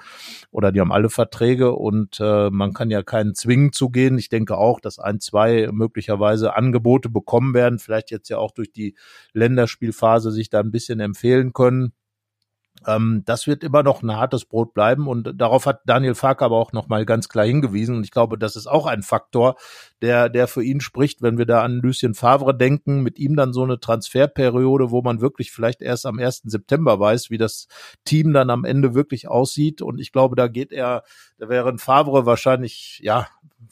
oder 0.49 0.71
die 0.71 0.81
haben 0.81 0.91
alle 0.91 1.11
Verträge 1.11 1.73
und 1.73 2.19
äh, 2.19 2.49
man 2.49 2.73
kann 2.73 2.89
ja 2.89 3.03
keinen 3.03 3.35
zwingen 3.35 3.73
zu 3.73 3.91
gehen. 3.91 4.17
Ich 4.17 4.29
denke 4.29 4.57
auch, 4.57 4.79
dass 4.79 4.97
ein, 4.97 5.19
zwei 5.19 5.69
möglicherweise 5.71 6.55
Angebote 6.55 7.09
bekommen 7.09 7.53
werden, 7.53 7.77
vielleicht 7.77 8.09
jetzt 8.09 8.29
ja 8.29 8.39
auch 8.39 8.51
durch 8.51 8.71
die 8.71 8.95
Länderspielphase 9.33 10.31
sich 10.31 10.49
da 10.49 10.61
ein 10.61 10.71
bisschen 10.71 10.99
empfehlen 10.99 11.53
können. 11.53 11.93
Ähm, 12.87 13.23
das 13.25 13.47
wird 13.47 13.63
immer 13.63 13.83
noch 13.83 14.03
ein 14.03 14.15
hartes 14.15 14.45
Brot 14.45 14.73
bleiben 14.73 15.07
und 15.07 15.33
darauf 15.35 15.65
hat 15.65 15.81
Daniel 15.85 16.15
Fark 16.15 16.41
aber 16.41 16.57
auch 16.57 16.73
noch 16.73 16.87
mal 16.87 17.05
ganz 17.05 17.29
klar 17.29 17.45
hingewiesen 17.45 17.95
und 17.95 18.03
ich 18.03 18.11
glaube, 18.11 18.37
das 18.37 18.55
ist 18.55 18.67
auch 18.67 18.85
ein 18.85 19.01
Faktor, 19.01 19.55
der, 20.01 20.29
der 20.29 20.47
für 20.47 20.63
ihn 20.63 20.81
spricht, 20.81 21.21
wenn 21.21 21.37
wir 21.37 21.45
da 21.45 21.63
an 21.63 21.79
Lucien 21.79 22.13
Favre 22.13 22.55
denken, 22.55 23.01
mit 23.01 23.17
ihm 23.17 23.35
dann 23.35 23.53
so 23.53 23.63
eine 23.63 23.79
Transferperiode, 23.79 24.91
wo 24.91 25.01
man 25.01 25.21
wirklich 25.21 25.51
vielleicht 25.51 25.81
erst 25.81 26.05
am 26.05 26.19
1. 26.19 26.43
September 26.45 26.99
weiß, 26.99 27.29
wie 27.29 27.37
das 27.37 27.67
Team 28.03 28.33
dann 28.33 28.49
am 28.49 28.65
Ende 28.65 28.93
wirklich 28.93 29.27
aussieht 29.27 29.81
und 29.81 29.99
ich 29.99 30.11
glaube, 30.11 30.35
da 30.35 30.47
geht 30.47 30.71
er, 30.71 31.03
da 31.37 31.49
wäre 31.49 31.69
ein 31.69 31.79
Favre 31.79 32.25
wahrscheinlich, 32.25 32.99
ja, 33.03 33.27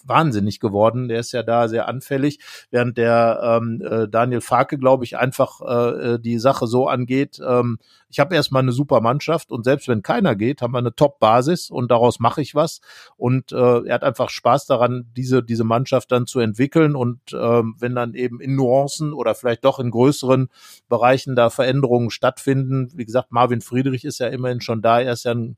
wahnsinnig 0.06 0.60
geworden. 0.60 1.08
Der 1.08 1.20
ist 1.20 1.32
ja 1.32 1.44
da 1.44 1.68
sehr 1.68 1.88
anfällig, 1.88 2.40
während 2.72 2.98
der 2.98 3.40
ähm, 3.62 3.82
äh, 3.82 4.08
Daniel 4.08 4.42
Farke, 4.42 4.78
glaube 4.78 5.06
ich, 5.06 5.18
einfach 5.18 5.62
äh, 5.62 6.14
äh, 6.14 6.20
die 6.20 6.40
Sache 6.40 6.68
so 6.68 6.88
angeht. 6.88 7.40
Ähm, 7.46 7.80
ich 8.14 8.20
habe 8.20 8.36
erstmal 8.36 8.62
eine 8.62 8.72
super 8.72 9.02
Mannschaft 9.02 9.50
und 9.50 9.64
selbst 9.64 9.88
wenn 9.88 10.04
keiner 10.04 10.36
geht, 10.36 10.62
haben 10.62 10.72
wir 10.72 10.78
eine 10.78 10.94
Top-Basis 10.94 11.72
und 11.72 11.90
daraus 11.90 12.20
mache 12.20 12.44
ich 12.44 12.54
was. 12.54 12.80
Und 13.18 13.52
äh, 13.52 13.56
er 13.88 13.96
hat 13.96 14.04
einfach 14.04 14.30
Spaß 14.30 14.68
daran, 14.68 15.10
diese, 15.18 15.42
diese 15.42 15.64
Mannschaft 15.64 16.12
dann 16.12 16.28
zu 16.28 16.40
entwickeln. 16.40 16.96
Und 16.96 17.20
ähm, 17.34 17.76
wenn 17.80 17.96
dann 17.96 18.14
eben 18.14 18.40
in 18.40 18.56
Nuancen 18.56 19.14
oder 19.14 19.34
vielleicht 19.34 19.66
doch 19.66 19.80
in 19.80 19.90
größeren 19.90 20.50
Bereichen 20.90 21.36
da 21.36 21.50
Veränderungen 21.50 22.12
stattfinden, 22.12 22.92
wie 22.94 23.06
gesagt, 23.06 23.32
Marvin 23.32 23.62
Friedrich 23.62 24.06
ist 24.06 24.20
ja 24.20 24.28
immerhin 24.28 24.62
schon 24.62 24.84
da, 24.84 25.02
er 25.02 25.14
ist 25.14 25.26
ja 25.26 25.34
ein 25.34 25.58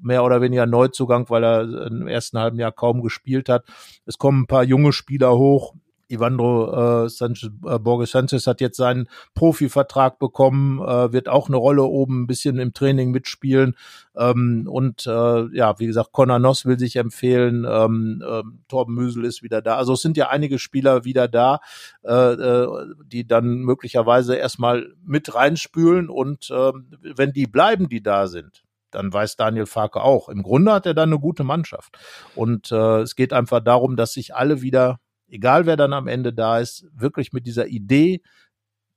mehr 0.00 0.24
oder 0.24 0.40
weniger 0.40 0.66
Neuzugang, 0.66 1.30
weil 1.30 1.44
er 1.44 1.86
im 1.86 2.08
ersten 2.08 2.36
halben 2.36 2.58
Jahr 2.58 2.72
kaum 2.72 3.00
gespielt 3.00 3.48
hat. 3.48 3.64
Es 4.06 4.18
kommen 4.18 4.42
ein 4.42 4.46
paar 4.48 4.64
junge 4.64 4.92
Spieler 4.92 5.38
hoch. 5.38 5.74
Ivandro 6.12 7.04
äh, 7.04 7.08
Sanchez, 7.08 7.50
äh, 7.66 7.78
Borges 7.78 8.10
Sanchez 8.10 8.46
hat 8.46 8.60
jetzt 8.60 8.76
seinen 8.76 9.08
Profivertrag 9.34 10.18
bekommen, 10.18 10.80
äh, 10.80 11.12
wird 11.12 11.28
auch 11.28 11.48
eine 11.48 11.56
Rolle 11.56 11.84
oben 11.84 12.22
ein 12.22 12.26
bisschen 12.26 12.58
im 12.58 12.74
Training 12.74 13.10
mitspielen. 13.10 13.74
Ähm, 14.16 14.68
und 14.70 15.06
äh, 15.06 15.56
ja, 15.56 15.78
wie 15.78 15.86
gesagt, 15.86 16.12
Conor 16.12 16.38
Noss 16.38 16.66
will 16.66 16.78
sich 16.78 16.96
empfehlen, 16.96 17.66
ähm, 17.68 18.22
äh, 18.26 18.42
Torben 18.68 18.94
Müsel 18.94 19.24
ist 19.24 19.42
wieder 19.42 19.62
da. 19.62 19.76
Also 19.76 19.94
es 19.94 20.02
sind 20.02 20.16
ja 20.16 20.28
einige 20.28 20.58
Spieler 20.58 21.04
wieder 21.04 21.28
da, 21.28 21.60
äh, 22.04 22.12
äh, 22.12 22.66
die 23.06 23.26
dann 23.26 23.60
möglicherweise 23.60 24.36
erstmal 24.36 24.92
mit 25.04 25.34
reinspülen 25.34 26.08
und 26.08 26.50
äh, 26.50 26.72
wenn 27.16 27.32
die 27.32 27.46
bleiben, 27.46 27.88
die 27.88 28.02
da 28.02 28.26
sind, 28.26 28.64
dann 28.92 29.12
weiß 29.12 29.36
Daniel 29.36 29.66
Farke 29.66 30.02
auch. 30.02 30.28
Im 30.28 30.42
Grunde 30.42 30.72
hat 30.72 30.86
er 30.86 30.94
dann 30.94 31.08
eine 31.08 31.18
gute 31.18 31.44
Mannschaft. 31.44 31.98
Und 32.34 32.70
äh, 32.70 33.00
es 33.00 33.16
geht 33.16 33.32
einfach 33.32 33.60
darum, 33.60 33.96
dass 33.96 34.12
sich 34.12 34.34
alle 34.34 34.62
wieder, 34.62 35.00
egal 35.32 35.66
wer 35.66 35.76
dann 35.76 35.92
am 35.92 36.06
Ende 36.06 36.32
da 36.32 36.58
ist, 36.58 36.86
wirklich 36.94 37.32
mit 37.32 37.46
dieser 37.46 37.66
Idee, 37.66 38.22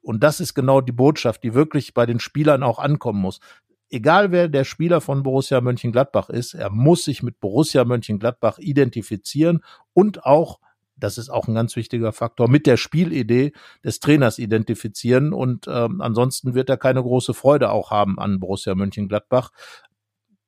und 0.01 0.23
das 0.23 0.39
ist 0.39 0.53
genau 0.53 0.81
die 0.81 0.91
Botschaft, 0.91 1.43
die 1.43 1.55
wirklich 1.55 1.95
bei 1.95 2.05
den 2.05 2.19
Spielern 2.19 2.61
auch 2.61 2.77
ankommen 2.77 3.21
muss. 3.21 3.39
Egal 3.89 4.31
wer 4.31 4.49
der 4.49 4.63
Spieler 4.63 5.01
von 5.01 5.23
Borussia 5.23 5.61
Mönchengladbach 5.61 6.29
ist, 6.29 6.53
er 6.53 6.69
muss 6.69 7.05
sich 7.05 7.23
mit 7.23 7.39
Borussia 7.39 7.86
Mönchengladbach 7.86 8.59
identifizieren 8.59 9.63
und 9.93 10.23
auch 10.25 10.59
das 10.97 11.17
ist 11.17 11.29
auch 11.29 11.47
ein 11.47 11.55
ganz 11.55 11.75
wichtiger 11.75 12.13
Faktor, 12.13 12.49
mit 12.49 12.65
der 12.65 12.77
Spielidee 12.77 13.51
des 13.83 13.99
Trainers 13.99 14.39
identifizieren. 14.39 15.33
Und 15.33 15.67
ähm, 15.67 16.01
ansonsten 16.01 16.53
wird 16.53 16.69
er 16.69 16.77
keine 16.77 17.01
große 17.01 17.33
Freude 17.33 17.69
auch 17.69 17.91
haben 17.91 18.17
an 18.17 18.39
Borussia 18.39 18.75
Mönchengladbach 18.75 19.51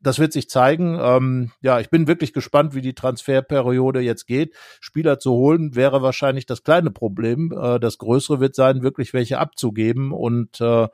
das 0.07 0.19
wird 0.19 0.31
sich 0.31 0.49
zeigen. 0.49 0.97
Ähm, 1.01 1.51
ja, 1.61 1.81
ich 1.81 1.89
bin 1.89 2.07
wirklich 2.07 2.31
gespannt, 2.31 2.73
wie 2.73 2.81
die 2.81 2.93
Transferperiode 2.93 3.99
jetzt 3.99 4.25
geht. 4.25 4.55
Spieler 4.79 5.19
zu 5.19 5.31
holen 5.31 5.75
wäre 5.75 6.01
wahrscheinlich 6.01 6.45
das 6.45 6.63
kleine 6.63 6.91
Problem. 6.91 7.51
Äh, 7.51 7.79
das 7.79 7.97
größere 7.97 8.39
wird 8.39 8.55
sein, 8.55 8.81
wirklich 8.81 9.13
welche 9.13 9.37
abzugeben. 9.37 10.13
Und 10.13 10.61
äh, 10.61 10.87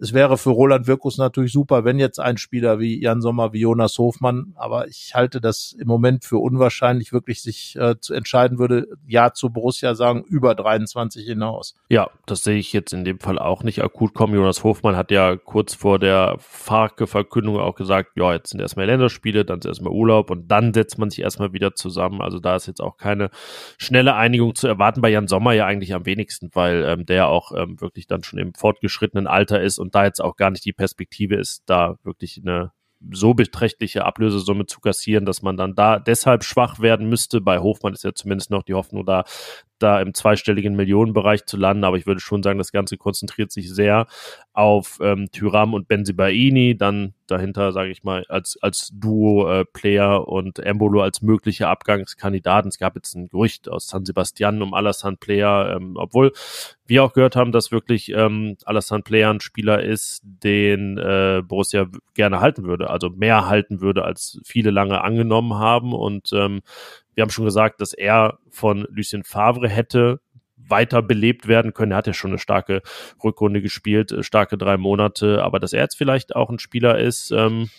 es 0.00 0.12
wäre 0.12 0.38
für 0.38 0.50
Roland 0.50 0.86
Wirkus 0.86 1.18
natürlich 1.18 1.52
super, 1.52 1.84
wenn 1.84 1.98
jetzt 1.98 2.20
ein 2.20 2.36
Spieler 2.36 2.78
wie 2.78 3.00
Jan 3.02 3.20
Sommer, 3.20 3.52
wie 3.52 3.60
Jonas 3.60 3.98
Hofmann, 3.98 4.54
aber 4.56 4.86
ich 4.86 5.14
halte 5.14 5.40
das 5.40 5.72
im 5.72 5.88
Moment 5.88 6.24
für 6.24 6.38
unwahrscheinlich, 6.38 7.12
wirklich 7.12 7.42
sich 7.42 7.76
äh, 7.76 7.96
zu 8.00 8.14
entscheiden 8.14 8.58
würde, 8.58 8.86
ja 9.06 9.32
zu 9.32 9.50
Borussia 9.50 9.94
sagen, 9.94 10.22
über 10.22 10.54
23 10.54 11.24
hinaus. 11.24 11.74
Ja, 11.88 12.10
das 12.26 12.42
sehe 12.42 12.58
ich 12.58 12.72
jetzt 12.72 12.92
in 12.92 13.04
dem 13.04 13.18
Fall 13.18 13.38
auch 13.38 13.62
nicht 13.62 13.82
akut 13.82 14.14
kommen. 14.14 14.34
Jonas 14.34 14.62
Hofmann 14.62 14.96
hat 14.96 15.10
ja 15.10 15.36
kurz 15.36 15.74
vor 15.74 15.98
der 15.98 16.36
Farke-Verkündung 16.38 17.58
auch 17.58 17.74
gesagt, 17.74 18.12
ja, 18.16 18.32
jetzt 18.32 18.47
sind 18.48 18.60
erstmal 18.60 18.86
Länderspiele, 18.86 19.44
dann 19.44 19.58
ist 19.58 19.66
erstmal 19.66 19.92
Urlaub 19.92 20.30
und 20.30 20.48
dann 20.48 20.74
setzt 20.74 20.98
man 20.98 21.10
sich 21.10 21.20
erstmal 21.20 21.52
wieder 21.52 21.74
zusammen. 21.74 22.20
Also 22.20 22.38
da 22.38 22.56
ist 22.56 22.66
jetzt 22.66 22.80
auch 22.80 22.96
keine 22.96 23.30
schnelle 23.78 24.14
Einigung 24.14 24.54
zu 24.54 24.68
erwarten. 24.68 25.00
Bei 25.00 25.10
Jan 25.10 25.28
Sommer 25.28 25.52
ja 25.52 25.66
eigentlich 25.66 25.94
am 25.94 26.06
wenigsten, 26.06 26.50
weil 26.54 26.84
ähm, 26.84 27.06
der 27.06 27.28
auch 27.28 27.52
ähm, 27.52 27.80
wirklich 27.80 28.06
dann 28.06 28.22
schon 28.22 28.38
im 28.38 28.54
fortgeschrittenen 28.54 29.26
Alter 29.26 29.60
ist 29.60 29.78
und 29.78 29.94
da 29.94 30.04
jetzt 30.04 30.20
auch 30.20 30.36
gar 30.36 30.50
nicht 30.50 30.64
die 30.64 30.72
Perspektive 30.72 31.36
ist, 31.36 31.62
da 31.66 31.96
wirklich 32.02 32.40
eine 32.42 32.72
so 33.12 33.34
beträchtliche 33.34 34.04
Ablösesumme 34.04 34.66
zu 34.66 34.80
kassieren, 34.80 35.24
dass 35.24 35.42
man 35.42 35.56
dann 35.56 35.74
da 35.74 35.98
deshalb 35.98 36.44
schwach 36.44 36.80
werden 36.80 37.08
müsste. 37.08 37.40
Bei 37.40 37.60
Hofmann 37.60 37.92
ist 37.92 38.04
ja 38.04 38.12
zumindest 38.12 38.50
noch 38.50 38.62
die 38.62 38.74
Hoffnung 38.74 39.06
da, 39.06 39.24
da 39.78 40.00
im 40.00 40.14
zweistelligen 40.14 40.76
Millionenbereich 40.76 41.46
zu 41.46 41.56
landen, 41.56 41.84
aber 41.84 41.96
ich 41.96 42.06
würde 42.06 42.20
schon 42.20 42.42
sagen, 42.42 42.58
das 42.58 42.72
Ganze 42.72 42.96
konzentriert 42.96 43.52
sich 43.52 43.72
sehr 43.72 44.06
auf 44.52 44.98
ähm, 45.00 45.30
Tyram 45.30 45.74
und 45.74 45.88
Benzibaini, 45.88 46.76
dann 46.76 47.14
dahinter, 47.28 47.72
sage 47.72 47.90
ich 47.90 48.02
mal, 48.02 48.24
als, 48.28 48.58
als 48.60 48.90
Duo-Player 48.92 50.16
äh, 50.16 50.18
und 50.18 50.58
Embolo 50.58 51.02
als 51.02 51.22
mögliche 51.22 51.68
Abgangskandidaten. 51.68 52.68
Es 52.68 52.78
gab 52.78 52.96
jetzt 52.96 53.14
ein 53.14 53.28
Gerücht 53.28 53.68
aus 53.68 53.86
San 53.88 54.04
Sebastian 54.04 54.62
um 54.62 54.74
Alassane 54.74 55.16
Player, 55.16 55.76
ähm, 55.76 55.96
obwohl 55.96 56.32
wir 56.86 57.04
auch 57.04 57.12
gehört 57.12 57.36
haben, 57.36 57.52
dass 57.52 57.70
wirklich 57.70 58.10
ähm, 58.10 58.56
Alassane 58.64 59.02
Player 59.02 59.30
ein 59.30 59.40
Spieler 59.40 59.82
ist, 59.82 60.22
den 60.24 60.98
äh, 60.98 61.42
Borussia 61.46 61.86
gerne 62.14 62.40
halten 62.40 62.64
würde, 62.64 62.90
also 62.90 63.10
mehr 63.10 63.46
halten 63.46 63.80
würde, 63.80 64.04
als 64.04 64.40
viele 64.44 64.70
lange 64.70 65.02
angenommen 65.02 65.54
haben 65.54 65.92
und 65.92 66.32
ähm, 66.32 66.62
wir 67.18 67.22
haben 67.22 67.30
schon 67.30 67.46
gesagt, 67.46 67.80
dass 67.80 67.94
er 67.94 68.38
von 68.48 68.86
Lucien 68.90 69.24
Favre 69.24 69.68
hätte 69.68 70.20
weiter 70.56 71.02
belebt 71.02 71.48
werden 71.48 71.74
können. 71.74 71.90
Er 71.90 71.98
hat 71.98 72.06
ja 72.06 72.12
schon 72.12 72.30
eine 72.30 72.38
starke 72.38 72.80
Rückrunde 73.24 73.60
gespielt, 73.60 74.12
äh, 74.12 74.22
starke 74.22 74.56
drei 74.56 74.76
Monate, 74.76 75.42
aber 75.42 75.58
dass 75.58 75.72
er 75.72 75.82
jetzt 75.82 75.96
vielleicht 75.96 76.36
auch 76.36 76.48
ein 76.48 76.60
Spieler 76.60 76.96
ist, 76.96 77.32
ähm, 77.32 77.70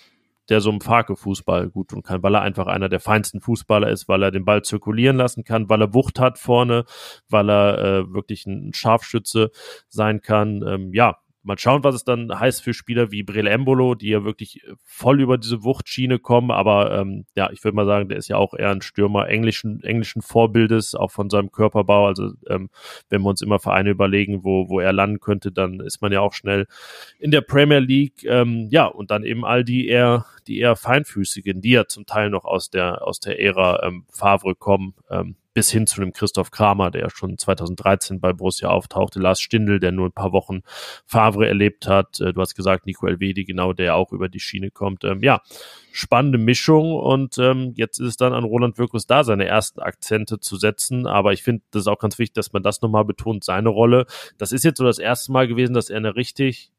der 0.50 0.60
so 0.60 0.70
einem 0.70 0.82
Farke-Fußball 0.82 1.70
gut 1.70 1.92
tun 1.92 2.04
kann, 2.04 2.22
weil 2.22 2.36
er 2.36 2.42
einfach 2.42 2.68
einer 2.68 2.90
der 2.90 3.00
feinsten 3.00 3.40
Fußballer 3.40 3.90
ist, 3.90 4.10
weil 4.10 4.24
er 4.24 4.32
den 4.32 4.44
Ball 4.44 4.62
zirkulieren 4.62 5.16
lassen 5.16 5.46
kann, 5.46 5.70
weil 5.70 5.84
er 5.84 5.94
Wucht 5.94 6.20
hat 6.20 6.38
vorne, 6.38 6.84
weil 7.30 7.50
er 7.50 7.78
äh, 7.78 8.14
wirklich 8.14 8.46
ein 8.46 8.74
Scharfschütze 8.74 9.52
sein 9.88 10.20
kann. 10.20 10.68
Ähm, 10.68 10.94
ja, 10.94 11.18
Mal 11.50 11.58
schauen, 11.58 11.84
was 11.84 11.95
es 11.95 12.04
dann 12.04 12.39
heißt 12.39 12.62
für 12.62 12.76
Spieler 12.76 13.10
wie 13.10 13.24
Brele 13.24 13.50
Embolo, 13.50 13.95
die 13.95 14.10
ja 14.10 14.24
wirklich 14.24 14.64
äh, 14.64 14.76
voll 14.84 15.20
über 15.20 15.39
diese 15.39 15.64
Wuchtschiene 15.64 16.20
kommen. 16.20 16.52
Aber 16.52 16.95
ähm, 16.95 17.26
ja, 17.36 17.50
ich 17.52 17.64
würde 17.64 17.76
mal 17.76 17.88
sagen, 17.88 18.08
der 18.08 18.20
ist 18.20 18.28
ja 18.28 18.38
auch 18.38 18.54
eher 18.54 18.70
ein 18.70 18.84
Stürmer 18.84 19.28
englischen, 19.28 19.84
englischen 19.84 20.22
Vorbildes, 20.22 20.93
auch 20.93 21.10
von 21.10 21.32
seinem 21.32 21.52
Körperbau. 21.52 22.06
Also 22.06 22.34
ähm, 22.47 22.70
wenn 23.10 23.24
wir 23.24 23.30
uns 23.30 23.41
immer 23.41 23.58
Vereine 23.58 23.89
überlegen, 23.89 24.43
wo, 24.43 24.70
wo 24.70 24.80
er 24.80 24.93
landen 24.93 25.20
könnte, 25.20 25.52
dann 25.52 25.80
ist 25.80 26.04
man 26.04 26.12
ja 26.12 26.22
auch 26.22 26.34
schnell 26.34 26.68
in 27.18 27.32
der 27.32 27.41
Premier 27.41 27.80
League. 27.80 28.24
Ähm, 28.26 28.68
ja, 28.70 28.86
und 28.86 29.10
dann 29.10 29.24
eben 29.24 29.43
all 29.43 29.64
die 29.64 29.88
eher, 29.88 30.28
die 30.45 30.60
eher 30.60 30.76
feinfüßigen, 30.76 31.62
die 31.62 31.72
ja 31.72 31.88
zum 31.88 32.06
Teil 32.06 32.30
noch 32.30 32.45
aus 32.45 32.70
der, 32.70 33.08
aus 33.08 33.20
der 33.20 33.41
Ära 33.41 33.82
ähm, 33.88 34.06
Favre 34.12 34.54
kommen. 34.54 34.93
Ähm, 35.10 35.36
bis 35.60 35.72
hin 35.72 35.88
zu 35.88 36.01
einem 36.01 36.14
Christoph 36.14 36.51
Kramer, 36.51 36.89
der 36.89 37.10
schon 37.10 37.38
2013 37.38 38.22
bei 38.22 38.32
Borussia 38.32 38.70
auftauchte, 38.70 39.20
Lars 39.20 39.41
Stindl, 39.41 39.82
der 39.82 39.91
nur 39.91 40.07
ein 40.07 40.14
paar 40.14 40.32
Wochen 40.32 40.62
Favre 41.05 41.49
erlebt 41.49 41.86
hat, 41.86 42.22
äh, 42.22 42.32
du 42.32 42.39
hast 42.39 42.55
gesagt 42.55 42.86
Nico 42.86 43.07
Elvedi, 43.07 43.43
genau, 43.43 43.74
der 43.74 43.97
auch 43.97 44.14
über 44.14 44.30
die 44.30 44.39
Schiene 44.39 44.72
kommt. 44.72 45.03
Ähm, 45.03 45.22
ja, 45.22 45.41
spannende 45.91 46.38
Mischung 46.38 46.93
und 46.93 47.38
ähm, 47.39 47.74
jetzt 47.76 47.99
ist 47.99 48.07
es 48.07 48.16
dann 48.16 48.32
an 48.32 48.45
Roland 48.45 48.78
Wirkus 48.78 49.05
da, 49.05 49.26
seine 49.26 49.47
ersten 49.47 49.82
Akzente 49.82 50.39
zu 50.39 50.55
setzen, 50.55 51.05
aber 51.05 51.34
ich 51.34 51.43
finde, 51.43 51.62
das 51.72 51.82
ist 51.82 51.88
auch 51.88 51.99
ganz 51.99 52.18
wichtig, 52.20 52.36
dass 52.36 52.53
man 52.53 52.64
das 52.64 52.82
nochmal 52.82 53.03
betont, 53.03 53.43
seine 53.43 53.68
Rolle. 53.68 54.05
Das 54.38 54.53
ist 54.53 54.64
jetzt 54.64 54.78
so 54.78 54.86
das 54.86 54.97
erste 54.97 55.34
Mal 55.34 55.49
gewesen, 55.49 55.74
dass 55.74 55.89
er 55.89 55.97
eine 55.97 56.16
richtig 56.16 56.72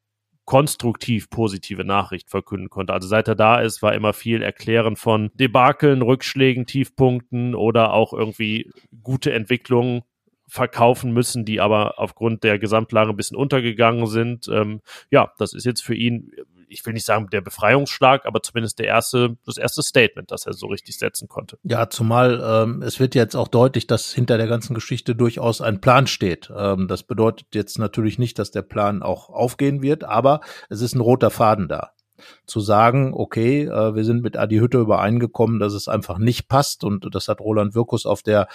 konstruktiv 0.50 1.30
positive 1.30 1.84
Nachricht 1.84 2.28
verkünden 2.28 2.70
konnte. 2.70 2.92
Also 2.92 3.06
seit 3.06 3.28
er 3.28 3.36
da 3.36 3.60
ist, 3.60 3.82
war 3.82 3.94
immer 3.94 4.12
viel 4.12 4.42
Erklären 4.42 4.96
von 4.96 5.30
Debakeln, 5.34 6.02
Rückschlägen, 6.02 6.66
Tiefpunkten 6.66 7.54
oder 7.54 7.92
auch 7.92 8.12
irgendwie 8.12 8.68
gute 9.00 9.32
Entwicklungen 9.32 10.02
verkaufen 10.48 11.12
müssen, 11.12 11.44
die 11.44 11.60
aber 11.60 12.00
aufgrund 12.00 12.42
der 12.42 12.58
Gesamtlage 12.58 13.10
ein 13.10 13.16
bisschen 13.16 13.36
untergegangen 13.36 14.08
sind. 14.08 14.48
Ähm, 14.48 14.80
ja, 15.08 15.32
das 15.38 15.52
ist 15.52 15.66
jetzt 15.66 15.84
für 15.84 15.94
ihn 15.94 16.32
ich 16.70 16.86
will 16.86 16.92
nicht 16.92 17.04
sagen 17.04 17.28
der 17.30 17.40
Befreiungsschlag, 17.40 18.26
aber 18.26 18.42
zumindest 18.42 18.78
der 18.78 18.86
erste, 18.86 19.36
das 19.44 19.56
erste 19.56 19.82
Statement, 19.82 20.30
das 20.30 20.46
er 20.46 20.52
so 20.54 20.66
richtig 20.66 20.96
setzen 20.98 21.28
konnte. 21.28 21.58
Ja, 21.62 21.90
zumal 21.90 22.40
ähm, 22.42 22.82
es 22.82 23.00
wird 23.00 23.14
jetzt 23.14 23.34
auch 23.34 23.48
deutlich, 23.48 23.86
dass 23.86 24.12
hinter 24.12 24.38
der 24.38 24.46
ganzen 24.46 24.74
Geschichte 24.74 25.14
durchaus 25.14 25.60
ein 25.60 25.80
Plan 25.80 26.06
steht. 26.06 26.50
Ähm, 26.56 26.88
das 26.88 27.02
bedeutet 27.02 27.54
jetzt 27.54 27.78
natürlich 27.78 28.18
nicht, 28.18 28.38
dass 28.38 28.50
der 28.50 28.62
Plan 28.62 29.02
auch 29.02 29.28
aufgehen 29.28 29.82
wird, 29.82 30.04
aber 30.04 30.40
es 30.68 30.80
ist 30.80 30.94
ein 30.94 31.00
roter 31.00 31.30
Faden 31.30 31.68
da 31.68 31.92
zu 32.46 32.60
sagen, 32.60 33.12
okay, 33.14 33.64
äh, 33.64 33.94
wir 33.94 34.04
sind 34.04 34.22
mit 34.22 34.36
Adi 34.36 34.58
Hütte 34.58 34.78
übereingekommen, 34.78 35.58
dass 35.58 35.72
es 35.72 35.88
einfach 35.88 36.18
nicht 36.18 36.48
passt 36.48 36.84
und 36.84 37.14
das 37.14 37.28
hat 37.28 37.40
Roland 37.40 37.74
Wirkus 37.74 38.06
auf 38.06 38.22
der 38.22 38.48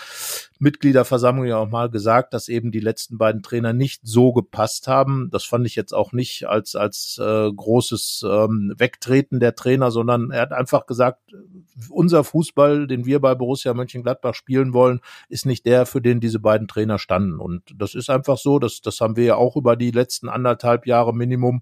Mitgliederversammlung 0.59 1.45
ja 1.45 1.57
auch 1.57 1.69
mal 1.69 1.89
gesagt, 1.89 2.33
dass 2.33 2.47
eben 2.47 2.71
die 2.71 2.79
letzten 2.79 3.17
beiden 3.17 3.43
Trainer 3.43 3.73
nicht 3.73 4.01
so 4.03 4.33
gepasst 4.33 4.87
haben. 4.87 5.29
Das 5.31 5.43
fand 5.43 5.65
ich 5.65 5.75
jetzt 5.75 5.93
auch 5.93 6.13
nicht 6.13 6.47
als 6.47 6.75
als 6.75 7.19
äh, 7.21 7.51
großes 7.51 8.25
ähm, 8.27 8.73
Wegtreten 8.77 9.39
der 9.39 9.55
Trainer, 9.55 9.91
sondern 9.91 10.31
er 10.31 10.41
hat 10.41 10.53
einfach 10.53 10.85
gesagt, 10.85 11.19
unser 11.89 12.23
Fußball, 12.23 12.87
den 12.87 13.05
wir 13.05 13.19
bei 13.19 13.35
Borussia 13.35 13.73
Mönchengladbach 13.73 14.33
spielen 14.33 14.73
wollen, 14.73 15.01
ist 15.27 15.45
nicht 15.45 15.65
der, 15.65 15.85
für 15.85 16.01
den 16.01 16.19
diese 16.19 16.39
beiden 16.39 16.67
Trainer 16.67 16.99
standen. 16.99 17.39
Und 17.39 17.63
das 17.75 17.95
ist 17.95 18.09
einfach 18.09 18.37
so, 18.37 18.59
das, 18.59 18.81
das 18.81 19.01
haben 19.01 19.17
wir 19.17 19.25
ja 19.25 19.35
auch 19.35 19.55
über 19.55 19.75
die 19.75 19.91
letzten 19.91 20.29
anderthalb 20.29 20.87
Jahre 20.87 21.13
Minimum 21.13 21.61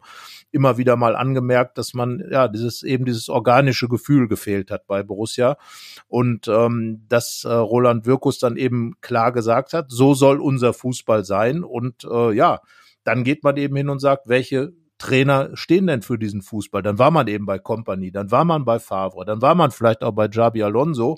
immer 0.52 0.78
wieder 0.78 0.96
mal 0.96 1.16
angemerkt, 1.16 1.78
dass 1.78 1.94
man 1.94 2.24
ja 2.30 2.48
dieses 2.48 2.84
eben 2.84 3.06
dieses 3.06 3.30
organische 3.30 3.88
Gefühl 3.88 4.28
gefehlt 4.28 4.70
hat 4.70 4.86
bei 4.86 5.02
Borussia 5.02 5.58
und 6.08 6.48
ähm, 6.48 7.06
dass 7.10 7.44
äh, 7.44 7.52
Roland 7.52 8.06
Wirkus 8.06 8.38
dann 8.38 8.58
eben 8.58 8.83
klar 9.02 9.32
gesagt 9.32 9.74
hat, 9.74 9.86
so 9.90 10.14
soll 10.14 10.40
unser 10.40 10.74
Fußball 10.74 11.26
sein 11.26 11.64
und 11.64 12.04
äh, 12.06 12.34
ja, 12.34 12.60
dann 13.04 13.24
geht 13.24 13.44
man 13.44 13.58
eben 13.58 13.76
hin 13.76 13.90
und 13.90 14.00
sagt, 14.00 14.28
welche 14.28 14.74
Trainer 14.98 15.50
stehen 15.56 15.88
denn 15.88 16.02
für 16.02 16.18
diesen 16.18 16.42
Fußball? 16.42 16.82
Dann 16.82 17.00
war 17.00 17.12
man 17.12 17.28
eben 17.28 17.46
bei 17.46 17.60
Company, 17.60 18.12
dann 18.12 18.32
war 18.32 18.46
man 18.46 18.64
bei 18.64 18.80
Favre, 18.80 19.26
dann 19.26 19.42
war 19.42 19.56
man 19.56 19.72
vielleicht 19.72 20.04
auch 20.04 20.14
bei 20.14 20.30
Jabi 20.32 20.64
Alonso 20.64 21.18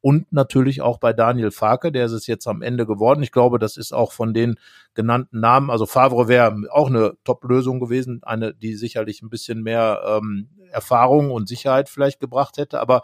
und 0.00 0.30
natürlich 0.32 0.82
auch 0.82 0.98
bei 0.98 1.12
Daniel 1.12 1.50
Farke, 1.50 1.90
der 1.90 2.04
ist 2.04 2.12
es 2.12 2.26
jetzt 2.26 2.46
am 2.46 2.60
Ende 2.60 2.86
geworden. 2.86 3.22
Ich 3.22 3.32
glaube, 3.32 3.58
das 3.58 3.76
ist 3.78 3.92
auch 3.92 4.12
von 4.12 4.34
den 4.34 4.56
genannten 4.92 5.40
Namen, 5.40 5.70
also 5.70 5.86
Favre 5.86 6.28
wäre 6.28 6.54
auch 6.70 6.88
eine 6.88 7.14
Top-Lösung 7.24 7.80
gewesen, 7.80 8.20
eine, 8.22 8.54
die 8.54 8.74
sicherlich 8.74 9.22
ein 9.22 9.30
bisschen 9.30 9.62
mehr 9.62 10.02
ähm, 10.06 10.50
Erfahrung 10.70 11.30
und 11.30 11.48
Sicherheit 11.48 11.88
vielleicht 11.88 12.20
gebracht 12.20 12.58
hätte, 12.58 12.80
aber 12.80 13.02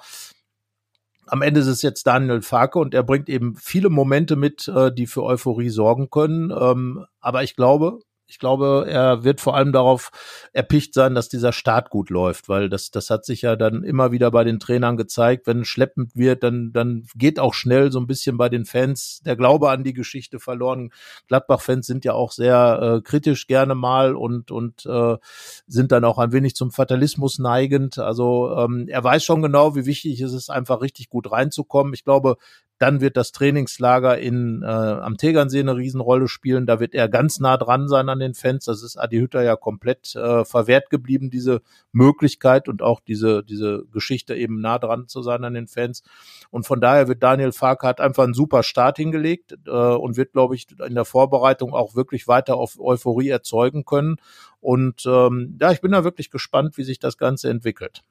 am 1.31 1.43
Ende 1.43 1.61
ist 1.61 1.68
es 1.68 1.83
jetzt 1.83 2.07
Daniel 2.07 2.43
Farke 2.43 2.78
und 2.81 2.93
er 2.93 3.05
bringt 3.05 3.28
eben 3.28 3.55
viele 3.55 3.89
Momente 3.89 4.35
mit, 4.35 4.66
äh, 4.66 4.93
die 4.93 5.07
für 5.07 5.22
Euphorie 5.22 5.70
sorgen 5.70 6.11
können. 6.11 6.51
Ähm, 6.51 7.07
aber 7.20 7.45
ich 7.45 7.55
glaube, 7.55 8.01
ich 8.31 8.39
glaube, 8.39 8.87
er 8.89 9.24
wird 9.24 9.41
vor 9.41 9.57
allem 9.57 9.72
darauf 9.72 10.11
erpicht 10.53 10.95
sein, 10.95 11.16
dass 11.16 11.28
dieser 11.28 11.53
Start 11.53 11.91
gut 11.91 12.11
läuft, 12.11 12.49
weil 12.49 12.68
das, 12.68 12.93
das 12.93 13.11
hat 13.11 13.24
sich 13.24 13.43
ja 13.43 13.57
dann 13.57 13.83
immer 13.83 14.12
wieder 14.12 14.31
bei 14.31 14.45
den 14.45 14.61
Trainern 14.61 14.97
gezeigt. 14.97 15.49
Wenn 15.49 15.64
schleppend 15.64 16.14
wird, 16.14 16.45
dann, 16.45 16.72
dann 16.72 17.07
geht 17.16 17.41
auch 17.41 17.55
schnell 17.55 17.91
so 17.91 17.99
ein 17.99 18.07
bisschen 18.07 18.37
bei 18.37 18.49
den 18.49 18.64
Fans 18.64 19.20
der 19.24 19.35
Glaube 19.35 19.70
an 19.70 19.83
die 19.83 19.93
Geschichte 19.93 20.39
verloren. 20.39 20.91
Gladbach-Fans 21.26 21.87
sind 21.87 22.05
ja 22.05 22.12
auch 22.12 22.31
sehr 22.31 22.99
äh, 22.99 23.03
kritisch 23.03 23.49
gerne 23.49 23.74
mal 23.74 24.14
und, 24.14 24.53
und 24.53 24.87
äh, 24.87 25.16
sind 25.66 25.91
dann 25.91 26.05
auch 26.05 26.18
ein 26.18 26.33
wenig 26.33 26.55
zum 26.55 26.70
Fatalismus 26.70 27.41
neigend. 27.41 27.99
Also 27.99 28.57
ähm, 28.57 28.87
er 28.89 29.03
weiß 29.03 29.24
schon 29.24 29.43
genau, 29.43 29.74
wie 29.74 29.87
wichtig 29.87 30.20
es 30.20 30.33
ist, 30.33 30.51
einfach 30.51 30.83
richtig 30.83 31.09
gut 31.09 31.33
reinzukommen. 31.33 31.95
Ich 31.95 32.05
glaube, 32.05 32.37
dann 32.81 33.03
wird 33.03 33.18
das 33.18 33.31
Trainingslager 33.33 34.18
in, 34.18 34.62
äh, 34.62 34.66
am 34.66 35.18
Tegernsee 35.18 35.61
eine 35.61 35.76
Riesenrolle 35.76 36.28
spielen. 36.28 36.64
Da 36.64 36.81
wird 36.81 36.95
er 36.95 37.11
ganz 37.11 37.39
nah 37.39 37.59
dran 37.59 37.89
sein 37.89 38.09
an 38.09 38.20
den 38.20 38.33
Fans. 38.33 38.64
Das 38.64 38.83
ist 38.83 38.97
Adi 38.97 39.18
Hütter 39.18 39.43
ja 39.43 39.55
komplett 39.55 40.16
äh, 40.16 40.47
verwehrt 40.47 40.89
geblieben, 40.89 41.28
diese 41.28 41.61
Möglichkeit 41.93 42.68
und 42.68 42.81
auch 42.81 43.01
diese, 43.01 43.45
diese 43.45 43.85
Geschichte 43.93 44.35
eben 44.35 44.62
nah 44.62 44.78
dran 44.78 45.09
zu 45.09 45.20
sein 45.20 45.45
an 45.45 45.53
den 45.53 45.66
Fans. 45.66 46.03
Und 46.49 46.66
von 46.66 46.81
daher 46.81 47.07
wird 47.07 47.22
Daniel 47.22 47.53
Farke 47.53 47.87
hat 47.87 48.01
einfach 48.01 48.24
einen 48.24 48.33
super 48.33 48.62
Start 48.62 48.97
hingelegt 48.97 49.59
äh, 49.66 49.70
und 49.70 50.16
wird, 50.16 50.33
glaube 50.33 50.55
ich, 50.55 50.66
in 50.81 50.95
der 50.95 51.05
Vorbereitung 51.05 51.74
auch 51.74 51.95
wirklich 51.95 52.28
weiter 52.28 52.57
auf 52.57 52.81
Euphorie 52.81 53.28
erzeugen 53.28 53.85
können. 53.85 54.16
Und 54.61 55.05
ähm, 55.05 55.59
ja, 55.61 55.70
ich 55.70 55.83
bin 55.83 55.93
da 55.93 56.03
wirklich 56.03 56.31
gespannt, 56.31 56.78
wie 56.78 56.85
sich 56.85 56.99
das 56.99 57.18
Ganze 57.18 57.51
entwickelt. 57.51 58.05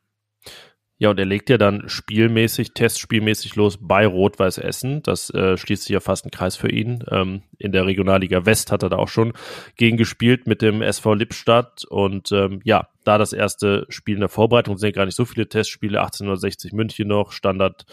Ja, 1.01 1.09
und 1.11 1.17
er 1.17 1.25
legt 1.25 1.49
ja 1.49 1.57
dann 1.57 1.87
spielmäßig, 1.87 2.73
testspielmäßig 2.73 3.55
los 3.55 3.77
bei 3.79 4.05
Rot-Weiß 4.05 4.57
Essen. 4.57 5.01
Das 5.01 5.29
äh, 5.29 5.55
schließt 5.55 5.83
sich 5.83 5.93
ja 5.93 6.01
fast 6.01 6.25
ein 6.25 6.31
Kreis 6.31 6.57
für 6.57 6.69
ihn. 6.69 7.05
Ähm, 7.09 7.43
in 7.57 7.71
der 7.71 7.85
Regionalliga 7.85 8.45
West 8.45 8.69
hat 8.69 8.83
er 8.83 8.89
da 8.89 8.97
auch 8.97 9.07
schon 9.07 9.31
gegen 9.77 9.95
gespielt 9.95 10.45
mit 10.45 10.61
dem 10.61 10.81
SV 10.81 11.13
Lippstadt. 11.13 11.85
Und 11.85 12.33
ähm, 12.33 12.59
ja, 12.65 12.89
da 13.05 13.17
das 13.17 13.31
erste 13.31 13.85
Spiel 13.87 14.15
in 14.15 14.19
der 14.19 14.27
Vorbereitung 14.27 14.77
sind 14.77 14.89
ja 14.89 14.91
gar 14.91 15.05
nicht 15.05 15.15
so 15.15 15.23
viele 15.23 15.47
Testspiele. 15.47 16.01
1860 16.01 16.73
München 16.73 17.07
noch, 17.07 17.31
Standard 17.31 17.85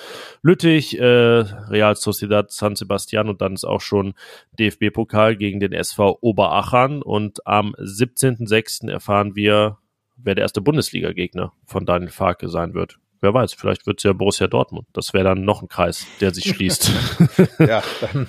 Lüttich, 0.43 0.99
äh, 0.99 1.05
Real 1.05 1.95
Sociedad 1.95 2.51
San 2.51 2.75
Sebastian 2.75 3.29
und 3.29 3.41
dann 3.41 3.55
ist 3.55 3.65
auch 3.65 3.83
schon 3.83 4.15
DFB-Pokal 4.59 5.37
gegen 5.37 5.61
den 5.61 5.73
SV 5.73 6.19
Oberachern. 6.23 7.03
Und 7.03 7.47
am 7.47 7.77
17.06. 7.77 8.91
erfahren 8.91 9.37
wir, 9.37 9.79
wer 10.17 10.35
der 10.35 10.43
erste 10.43 10.61
Bundesliga-Gegner 10.61 11.53
von 11.67 11.87
Daniel 11.87 12.11
Farke 12.11 12.49
sein 12.49 12.75
wird. 12.75 12.99
Wer 13.21 13.33
weiß, 13.33 13.55
vielleicht 13.55 13.87
wird 13.87 13.99
es 13.99 14.05
ja 14.05 14.13
Borussia 14.13 14.47
Dortmund. 14.47 14.87
Das 14.93 15.15
wäre 15.15 15.25
dann 15.25 15.43
noch 15.43 15.63
ein 15.63 15.69
Kreis, 15.69 16.07
der 16.21 16.35
sich 16.35 16.45
schließt. 16.45 16.93
ja, 17.59 17.83
dann, 18.01 18.29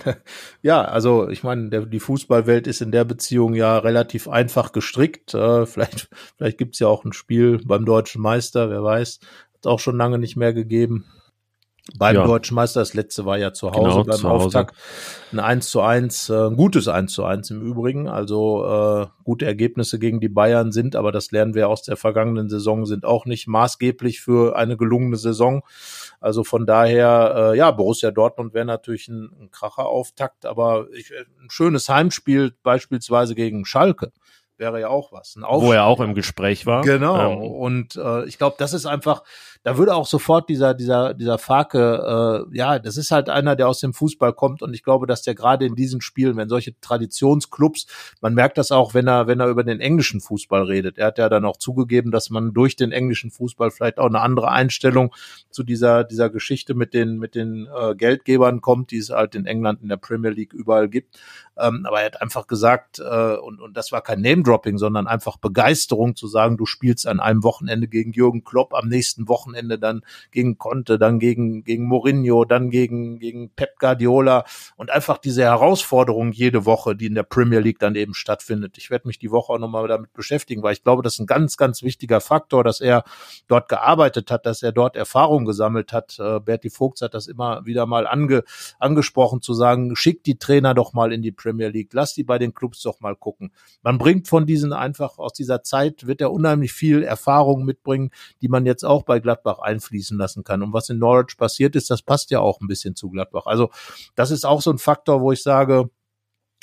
ja, 0.62 0.82
also 0.82 1.30
ich 1.30 1.44
meine, 1.44 1.88
die 1.88 2.00
Fußballwelt 2.00 2.68
ist 2.68 2.82
in 2.82 2.92
der 2.92 3.04
Beziehung 3.04 3.54
ja 3.54 3.78
relativ 3.78 4.30
einfach 4.30 4.72
gestrickt. 4.72 5.34
Äh, 5.34 5.66
vielleicht 5.66 6.10
vielleicht 6.38 6.58
gibt's 6.58 6.80
ja 6.80 6.88
auch 6.88 7.04
ein 7.04 7.14
Spiel 7.14 7.60
beim 7.66 7.86
deutschen 7.86 8.22
Meister, 8.22 8.70
wer 8.70 8.84
weiß. 8.84 9.20
Hat 9.56 9.68
auch 9.68 9.80
schon 9.80 9.98
lange 9.98 10.20
nicht 10.20 10.38
mehr 10.38 10.54
gegeben 10.54 11.06
beim 11.98 12.16
ja. 12.16 12.26
Deutschen 12.26 12.56
Meister. 12.56 12.80
Das 12.80 12.94
letzte 12.94 13.26
war 13.26 13.38
ja 13.38 13.54
zu 13.54 13.72
Hause 13.72 13.82
genau, 13.82 14.04
beim 14.04 14.18
zu 14.18 14.28
Auftakt. 14.28 14.76
Ein 15.32 15.40
1 15.40 15.70
zu 15.70 15.82
1, 15.82 16.30
äh, 16.30 16.48
ein 16.48 16.56
gutes 16.56 16.88
1 16.88 17.12
zu 17.12 17.24
1 17.24 17.52
im 17.52 17.62
Übrigen. 17.62 18.08
Also 18.08 18.66
äh, 18.66 19.08
gute 19.24 19.46
Ergebnisse 19.46 20.00
gegen 20.00 20.20
die 20.20 20.30
Bayern 20.30 20.72
sind, 20.72 20.96
aber 20.96 21.12
das 21.12 21.32
lernen 21.32 21.54
wir 21.54 21.70
aus 21.70 21.84
der 21.84 21.98
vergangenen 21.98 22.50
Saison, 22.50 22.86
sind 22.86 23.06
auch 23.06 23.26
nicht 23.26 23.48
maßgeblich 23.48 24.22
für 24.22 24.56
eine 24.56 24.78
gelungene 24.78 25.18
Saison. 25.18 25.64
Also 26.20 26.44
von 26.44 26.66
daher, 26.66 27.52
äh, 27.54 27.58
ja, 27.58 27.72
Borussia 27.72 28.12
Dortmund 28.12 28.54
wäre 28.54 28.66
natürlich 28.66 29.08
ein, 29.08 29.30
ein 29.40 29.52
Kracher-Auftakt, 29.52 30.46
aber 30.46 30.88
ich, 30.94 31.12
ein 31.12 31.50
schönes 31.50 31.90
Heimspiel 31.90 32.54
beispielsweise 32.64 33.36
gegen 33.36 33.66
Schalke 33.66 34.12
wäre 34.58 34.80
ja 34.80 34.90
auch 34.90 35.12
was. 35.12 35.38
Wo 35.40 35.72
er 35.72 35.86
auch 35.86 36.00
im 36.00 36.14
Gespräch 36.14 36.66
war. 36.66 36.82
Genau. 36.82 37.34
Ähm. 37.34 37.38
Und 37.40 37.96
äh, 37.96 38.26
ich 38.26 38.38
glaube, 38.38 38.56
das 38.60 38.74
ist 38.74 38.86
einfach, 38.86 39.24
da 39.68 39.78
würde 39.78 39.95
auch 39.95 40.05
sofort 40.05 40.47
dieser, 40.47 40.74
dieser, 40.74 41.13
dieser 41.13 41.38
Fake, 41.38 41.74
äh, 41.74 42.55
ja, 42.55 42.80
das 42.80 42.95
ist 42.95 43.11
halt 43.11 43.28
einer, 43.28 43.57
der 43.57 43.68
aus 43.68 43.82
dem 43.82 43.91
Fußball 43.91 44.32
kommt 44.32 44.61
und 44.61 44.74
ich 44.74 44.82
glaube, 44.82 45.07
dass 45.07 45.24
der 45.24 45.36
gerade 45.36 45.65
in 45.65 45.76
diesen 45.76 45.99
Spielen, 45.99 46.38
wenn 46.38 46.47
solche 46.47 46.80
Traditionsclubs, 46.80 47.86
man 48.22 48.34
merkt 48.34 48.57
das 48.57 48.72
auch, 48.72 48.93
wenn 48.93 49.09
er, 49.09 49.28
wenn 49.28 49.41
er 49.41 49.49
über 49.49 49.65
den 49.65 49.82
englischen 49.82 50.22
Fußball 50.22 50.63
redet. 50.63 50.97
Er 50.97 51.07
hat 51.07 51.18
ja 51.18 51.28
dann 51.28 51.43
auch 51.43 51.57
zugegeben, 51.57 52.11
dass 52.11 52.30
man 52.30 52.53
durch 52.53 52.78
den 52.78 52.93
englischen 52.93 53.30
Fußball 53.30 53.70
vielleicht 53.70 53.97
auch 53.97 54.05
eine 54.05 54.22
andere 54.22 54.51
Einstellung 54.51 55.13
zu 55.49 55.63
dieser, 55.63 56.05
dieser 56.05 56.30
Geschichte 56.30 56.74
mit 56.74 56.93
den, 56.93 57.18
mit 57.18 57.36
den 57.36 57.68
äh, 57.78 57.93
Geldgebern 57.93 58.61
kommt, 58.61 58.91
die 58.91 58.99
es 58.99 59.09
halt 59.09 59.36
in 59.36 59.45
England 59.45 59.82
in 59.82 59.89
der 59.89 59.97
Premier 59.97 60.32
League 60.32 60.53
überall 60.53 60.88
gibt. 60.88 61.20
Ähm, 61.57 61.86
aber 61.86 61.99
er 61.99 62.05
hat 62.05 62.22
einfach 62.22 62.47
gesagt, 62.47 62.99
äh, 62.99 63.36
und, 63.36 63.59
und 63.59 63.76
das 63.76 63.91
war 63.91 64.01
kein 64.01 64.22
Name-Dropping, 64.22 64.78
sondern 64.78 65.07
einfach 65.07 65.36
Begeisterung 65.36 66.15
zu 66.15 66.28
sagen, 66.28 66.55
du 66.55 66.65
spielst 66.65 67.05
an 67.05 67.20
einem 67.20 67.43
Wochenende 67.43 67.89
gegen 67.89 68.13
Jürgen 68.13 68.45
Klopp, 68.45 68.74
am 68.74 68.88
nächsten 68.88 69.28
Wochenende 69.28 69.57
Ende 69.58 69.78
dann 69.78 70.03
gegen 70.32 70.58
Conte, 70.58 70.97
dann 70.97 71.20
gegen, 71.20 71.64
gegen 71.64 71.86
Mourinho, 71.86 72.45
dann 72.45 72.70
gegen, 72.70 73.20
gegen 73.20 73.49
Pep 73.49 73.78
Guardiola 73.80 74.45
und 74.76 74.89
einfach 74.91 75.18
diese 75.18 75.43
Herausforderung 75.43 76.32
jede 76.32 76.66
Woche, 76.66 76.95
die 76.95 77.08
in 77.08 77.16
der 77.16 77.24
Premier 77.24 77.60
League 77.60 77.80
dann 77.80 77.95
eben 77.95 78.14
stattfindet. 78.14 78.78
Ich 78.78 78.89
werde 78.89 79.08
mich 79.08 79.20
die 79.20 79.32
Woche 79.32 79.53
auch 79.53 79.60
nochmal 79.60 79.88
damit 79.88 80.14
beschäftigen, 80.14 80.64
weil 80.64 80.74
ich 80.74 80.84
glaube, 80.84 81.03
das 81.03 81.14
ist 81.14 81.20
ein 81.20 81.26
ganz, 81.26 81.58
ganz 81.58 81.84
wichtiger 81.84 82.22
Faktor, 82.22 82.64
dass 82.64 82.80
er 82.80 83.03
dort 83.47 83.68
gearbeitet 83.70 84.32
hat, 84.32 84.45
dass 84.45 84.64
er 84.64 84.72
dort 84.72 84.95
Erfahrung 84.95 85.45
gesammelt 85.45 85.91
hat. 85.91 86.18
Äh, 86.20 86.39
Berti 86.39 86.70
Vogts 86.70 87.01
hat 87.01 87.14
das 87.14 87.28
immer 87.28 87.66
wieder 87.66 87.86
mal 87.86 88.08
ange, 88.08 88.43
angesprochen, 88.80 89.41
zu 89.41 89.53
sagen, 89.53 89.95
schick 89.95 90.24
die 90.24 90.38
Trainer 90.38 90.74
doch 90.74 90.93
mal 90.93 91.12
in 91.12 91.22
die 91.22 91.32
Premier 91.32 91.70
League, 91.70 91.89
lass 91.93 92.14
die 92.14 92.24
bei 92.24 92.38
den 92.38 92.53
Clubs 92.53 92.82
doch 92.82 92.99
mal 92.99 93.16
gucken. 93.16 93.51
Man 93.82 93.97
bringt 93.97 94.28
von 94.28 94.45
diesen 94.45 94.74
einfach 94.74 95.18
aus 95.18 95.34
dieser 95.34 95.64
Zeit, 95.64 96.05
wird 96.05 96.22
er 96.22 96.32
unheimlich 96.32 96.74
viel 96.74 97.03
Erfahrung 97.03 97.66
mitbringen, 97.66 98.12
die 98.41 98.49
man 98.49 98.66
jetzt 98.66 98.84
auch 98.84 99.03
bei 99.03 99.20
Gladbach 99.20 99.47
einfließen 99.56 100.18
lassen 100.18 100.43
kann. 100.43 100.62
Und 100.62 100.74
was 100.74 100.89
in 100.89 101.00
Norwich 101.00 101.38
passiert 101.38 101.76
ist, 101.76 101.89
das 101.89 102.02
passt 102.02 102.32
ja 102.32 102.39
auch 102.39 102.62
ein 102.62 102.68
bisschen 102.68 102.95
zu 102.95 103.10
Gladbach. 103.10 103.45
Also 103.45 103.70
das 104.16 104.32
ist 104.32 104.45
auch 104.45 104.62
so 104.62 104.72
ein 104.72 104.78
Faktor, 104.78 105.22
wo 105.22 105.32
ich 105.32 105.41
sage, 105.41 105.89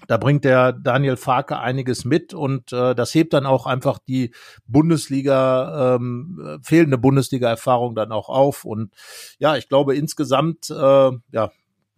da 0.06 0.16
bringt 0.16 0.44
der 0.44 0.72
Daniel 0.72 1.16
Farke 1.16 1.58
einiges 1.58 2.04
mit 2.04 2.34
und 2.34 2.72
äh, 2.72 2.94
das 2.94 3.14
hebt 3.14 3.32
dann 3.32 3.46
auch 3.46 3.66
einfach 3.66 3.98
die 3.98 4.34
Bundesliga, 4.66 5.96
ähm, 5.96 6.60
fehlende 6.62 6.98
Bundesliga-Erfahrung 6.98 7.94
dann 7.94 8.12
auch 8.12 8.28
auf. 8.28 8.64
Und 8.64 8.92
ja, 9.38 9.56
ich 9.56 9.68
glaube 9.68 9.96
insgesamt, 9.96 10.68
äh, 10.70 10.74
ja, 10.74 11.50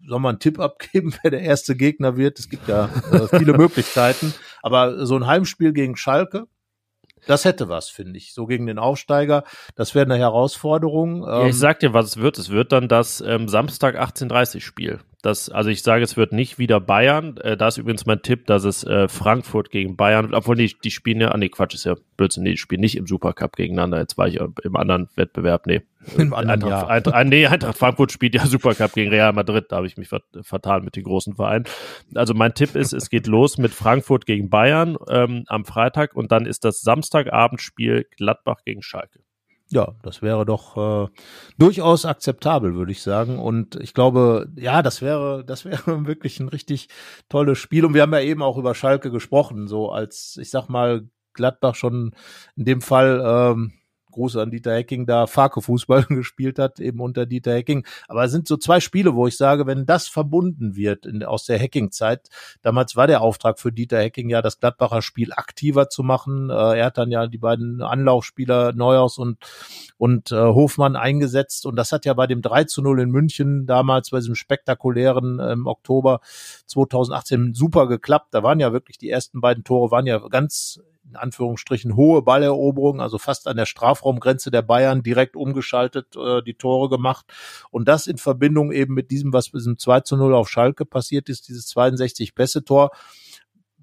soll 0.07 0.21
man 0.21 0.35
einen 0.35 0.41
Tipp 0.41 0.61
abgeben, 0.61 1.15
wer 1.23 1.31
der 1.31 1.41
erste 1.41 1.75
Gegner 1.77 2.17
wird? 2.17 2.39
Es 2.39 2.49
gibt 2.49 2.69
ja 2.69 2.89
äh, 3.11 3.39
viele 3.39 3.53
Möglichkeiten. 3.59 4.35
Aber 4.63 5.07
so 5.07 5.17
ein 5.17 5.27
Heimspiel 5.27 5.73
gegen 5.73 5.97
Schalke, 5.97 6.47
das 7.27 7.45
hätte 7.45 7.69
was, 7.69 7.89
finde 7.89 8.17
ich. 8.19 8.33
So 8.33 8.47
gegen 8.47 8.67
den 8.67 8.79
Aufsteiger. 8.79 9.45
Das 9.75 9.95
wäre 9.95 10.05
eine 10.05 10.17
Herausforderung. 10.17 11.23
Ja, 11.23 11.41
ich 11.43 11.47
ähm, 11.47 11.53
sag 11.53 11.81
dir, 11.81 11.93
was 11.93 12.07
es 12.07 12.17
wird. 12.17 12.39
Es 12.39 12.51
wird 12.51 12.73
dann 12.73 12.89
das 12.89 13.21
ähm, 13.21 13.49
Samstag 13.49 13.97
18.30 13.97 14.61
Spiel. 14.61 15.01
Das, 15.27 15.51
also 15.51 15.71
ich 15.71 15.83
sage, 15.83 16.05
es 16.05 16.17
wird 16.17 16.33
nicht 16.33 16.61
wieder 16.61 16.79
Bayern. 16.79 17.37
Äh, 17.39 17.57
da 17.57 17.67
ist 17.67 17.79
übrigens 17.79 18.07
mein 18.07 18.23
Tipp, 18.23 18.47
dass 18.47 18.63
es 18.63 18.85
äh, 18.85 19.09
Frankfurt 19.09 19.71
gegen 19.73 19.97
Bayern, 19.97 20.33
obwohl 20.33 20.55
die, 20.55 20.73
die 20.85 20.93
spielen 20.93 21.21
ja, 21.21 21.33
ah 21.33 21.37
nee, 21.37 21.49
Quatsch, 21.49 21.75
ist 21.75 21.85
ja 21.85 21.97
Blödsinn, 22.17 22.45
nee, 22.45 22.53
die 22.53 22.57
spielen 22.57 22.81
nicht 22.81 22.97
im 22.97 23.09
Supercup 23.09 23.57
gegeneinander. 23.57 23.99
Jetzt 23.99 24.17
war 24.17 24.29
ich 24.29 24.37
im 24.37 24.77
anderen 24.77 25.09
Wettbewerb, 25.17 25.67
nee. 25.67 25.83
Im 26.17 26.33
anderen 26.33 26.63
Eintracht, 26.63 26.71
Jahr. 26.71 26.89
Eintracht, 26.89 27.27
nee, 27.27 27.47
Eintracht 27.49 27.77
Frankfurt 27.77 28.13
spielt 28.13 28.37
ja 28.37 28.47
Supercup 28.47 28.93
gegen 28.93 29.11
Real 29.11 29.33
Madrid, 29.33 29.65
da 29.71 29.79
habe 29.79 29.89
ich 29.89 29.97
mich 29.97 30.09
vertan 30.43 30.85
mit 30.85 30.95
den 30.95 31.03
großen 31.03 31.35
Vereinen. 31.35 31.65
Also 32.15 32.33
mein 32.33 32.55
Tipp 32.55 32.77
ist, 32.77 32.93
es 32.93 33.11
geht 33.11 33.27
los 33.27 33.59
mit 33.59 33.73
Frankfurt 33.73 34.27
gegen 34.27 34.49
Bayern 34.49 34.97
ähm, 35.11 35.43
am 35.49 35.65
Freitag 35.65 36.15
und 36.15 36.31
dann 36.31 36.47
ist 36.47 36.65
das 36.65 36.83
Samstagabendspiel 36.83 38.07
Gladbach 38.17 38.59
gegen 38.65 38.83
Schalke. 38.83 39.26
Ja, 39.69 39.95
das 40.03 40.23
wäre 40.23 40.47
doch 40.47 41.07
äh, 41.07 41.09
durchaus 41.59 42.05
akzeptabel, 42.05 42.75
würde 42.75 42.93
ich 42.93 43.03
sagen. 43.03 43.39
Und 43.41 43.75
ich 43.77 43.95
glaube, 43.95 44.49
ja, 44.55 44.81
das 44.83 45.03
wäre, 45.03 45.45
das 45.45 45.65
wäre 45.65 45.83
wirklich 46.07 46.39
ein 46.39 46.49
richtig 46.49 46.89
tolles 47.29 47.59
Spiel. 47.59 47.85
Und 47.85 47.95
wir 47.95 48.03
haben 48.03 48.13
ja 48.13 48.21
eben 48.21 48.43
auch 48.43 48.59
über 48.59 48.75
Schalke 48.75 49.11
gesprochen, 49.11 49.67
so 49.67 49.91
als, 49.91 50.39
ich 50.41 50.51
sag 50.51 50.69
mal, 50.69 51.09
Gladbach 51.33 51.75
schon 51.75 52.15
in 52.57 52.65
dem 52.65 52.81
Fall 52.81 53.23
ähm, 53.25 53.73
Gruß 54.17 54.37
an 54.37 54.51
Dieter 54.51 54.75
Hecking, 54.75 55.05
da 55.05 55.27
Farke-Fußball 55.27 56.05
gespielt 56.09 56.59
hat, 56.59 56.81
eben 56.81 57.01
unter 57.01 57.27
Dieter 57.27 57.53
Hecking. 57.53 57.87
Aber 58.09 58.25
es 58.25 58.33
sind 58.33 58.49
so 58.49 58.57
zwei 58.57 58.81
Spiele, 58.81 59.15
wo 59.15 59.27
ich 59.27 59.37
sage, 59.37 59.67
wenn 59.67 59.85
das 59.85 60.09
verbunden 60.09 60.75
wird 60.75 61.05
in, 61.05 61.23
aus 61.23 61.45
der 61.45 61.61
Hacking-Zeit, 61.61 62.29
damals 62.63 62.97
war 62.97 63.07
der 63.07 63.21
Auftrag 63.21 63.61
für 63.61 63.73
Dieter 63.73 63.99
Hecking 63.99 64.31
ja, 64.31 64.41
das 64.41 64.59
Gladbacher 64.59 65.03
Spiel 65.03 65.33
aktiver 65.33 65.91
zu 65.91 66.03
machen. 66.03 66.49
Äh, 66.49 66.79
er 66.79 66.87
hat 66.87 66.99
dann 66.99 67.11
ja 67.11 67.27
die 67.27 67.39
beiden 67.39 67.83
Anlaufspieler 67.83 68.73
Neuhaus 68.73 69.19
und, 69.19 69.39
und 69.99 70.33
äh, 70.33 70.37
Hofmann 70.37 70.97
eingesetzt. 70.97 71.67
Und 71.67 71.77
das 71.77 71.93
hat 71.93 72.07
ja 72.07 72.15
bei 72.15 72.27
dem 72.27 72.41
3 72.41 72.65
zu 72.65 72.81
0 72.81 73.03
in 73.03 73.11
München 73.11 73.67
damals 73.67 74.11
bei 74.11 74.19
diesem 74.19 74.35
spektakulären 74.35 75.39
im 75.39 75.61
ähm, 75.61 75.67
Oktober 75.67 76.21
2018 76.67 77.53
super 77.53 77.87
geklappt. 77.87 78.29
Da 78.31 78.43
waren 78.43 78.61
ja 78.61 78.73
wirklich 78.73 78.97
die 78.97 79.11
ersten 79.11 79.43
beiden 79.43 79.63
Tore 79.63 79.91
waren 79.91 80.07
ja 80.07 80.19
ganz 80.29 80.81
in 81.09 81.17
Anführungsstrichen 81.17 81.97
hohe 81.97 82.23
Balleroberung, 82.23 83.01
also 83.01 83.19
fast 83.19 83.47
an 83.49 83.57
der 83.57 83.67
Strafraumgrenze 83.67 84.51
der 84.51 84.63
Bayern 84.63 85.03
direkt 85.03 85.37
umgeschaltet, 85.37 86.17
äh, 86.17 86.43
die 86.43 86.55
Tore 86.55 86.89
gemacht. 86.89 87.27
Und 87.71 87.89
das 87.89 88.07
in 88.07 88.19
Verbindung 88.19 88.73
eben 88.73 88.95
mit 88.95 89.11
diesem, 89.11 89.33
was 89.33 89.53
mit 89.53 89.61
diesem 89.61 89.79
2 89.79 90.01
zu 90.01 90.17
0 90.17 90.35
auf 90.35 90.49
Schalke 90.49 90.85
passiert 90.85 91.29
ist, 91.29 91.49
dieses 91.49 91.67
62 91.69 92.35
Pässe-Tor 92.35 92.91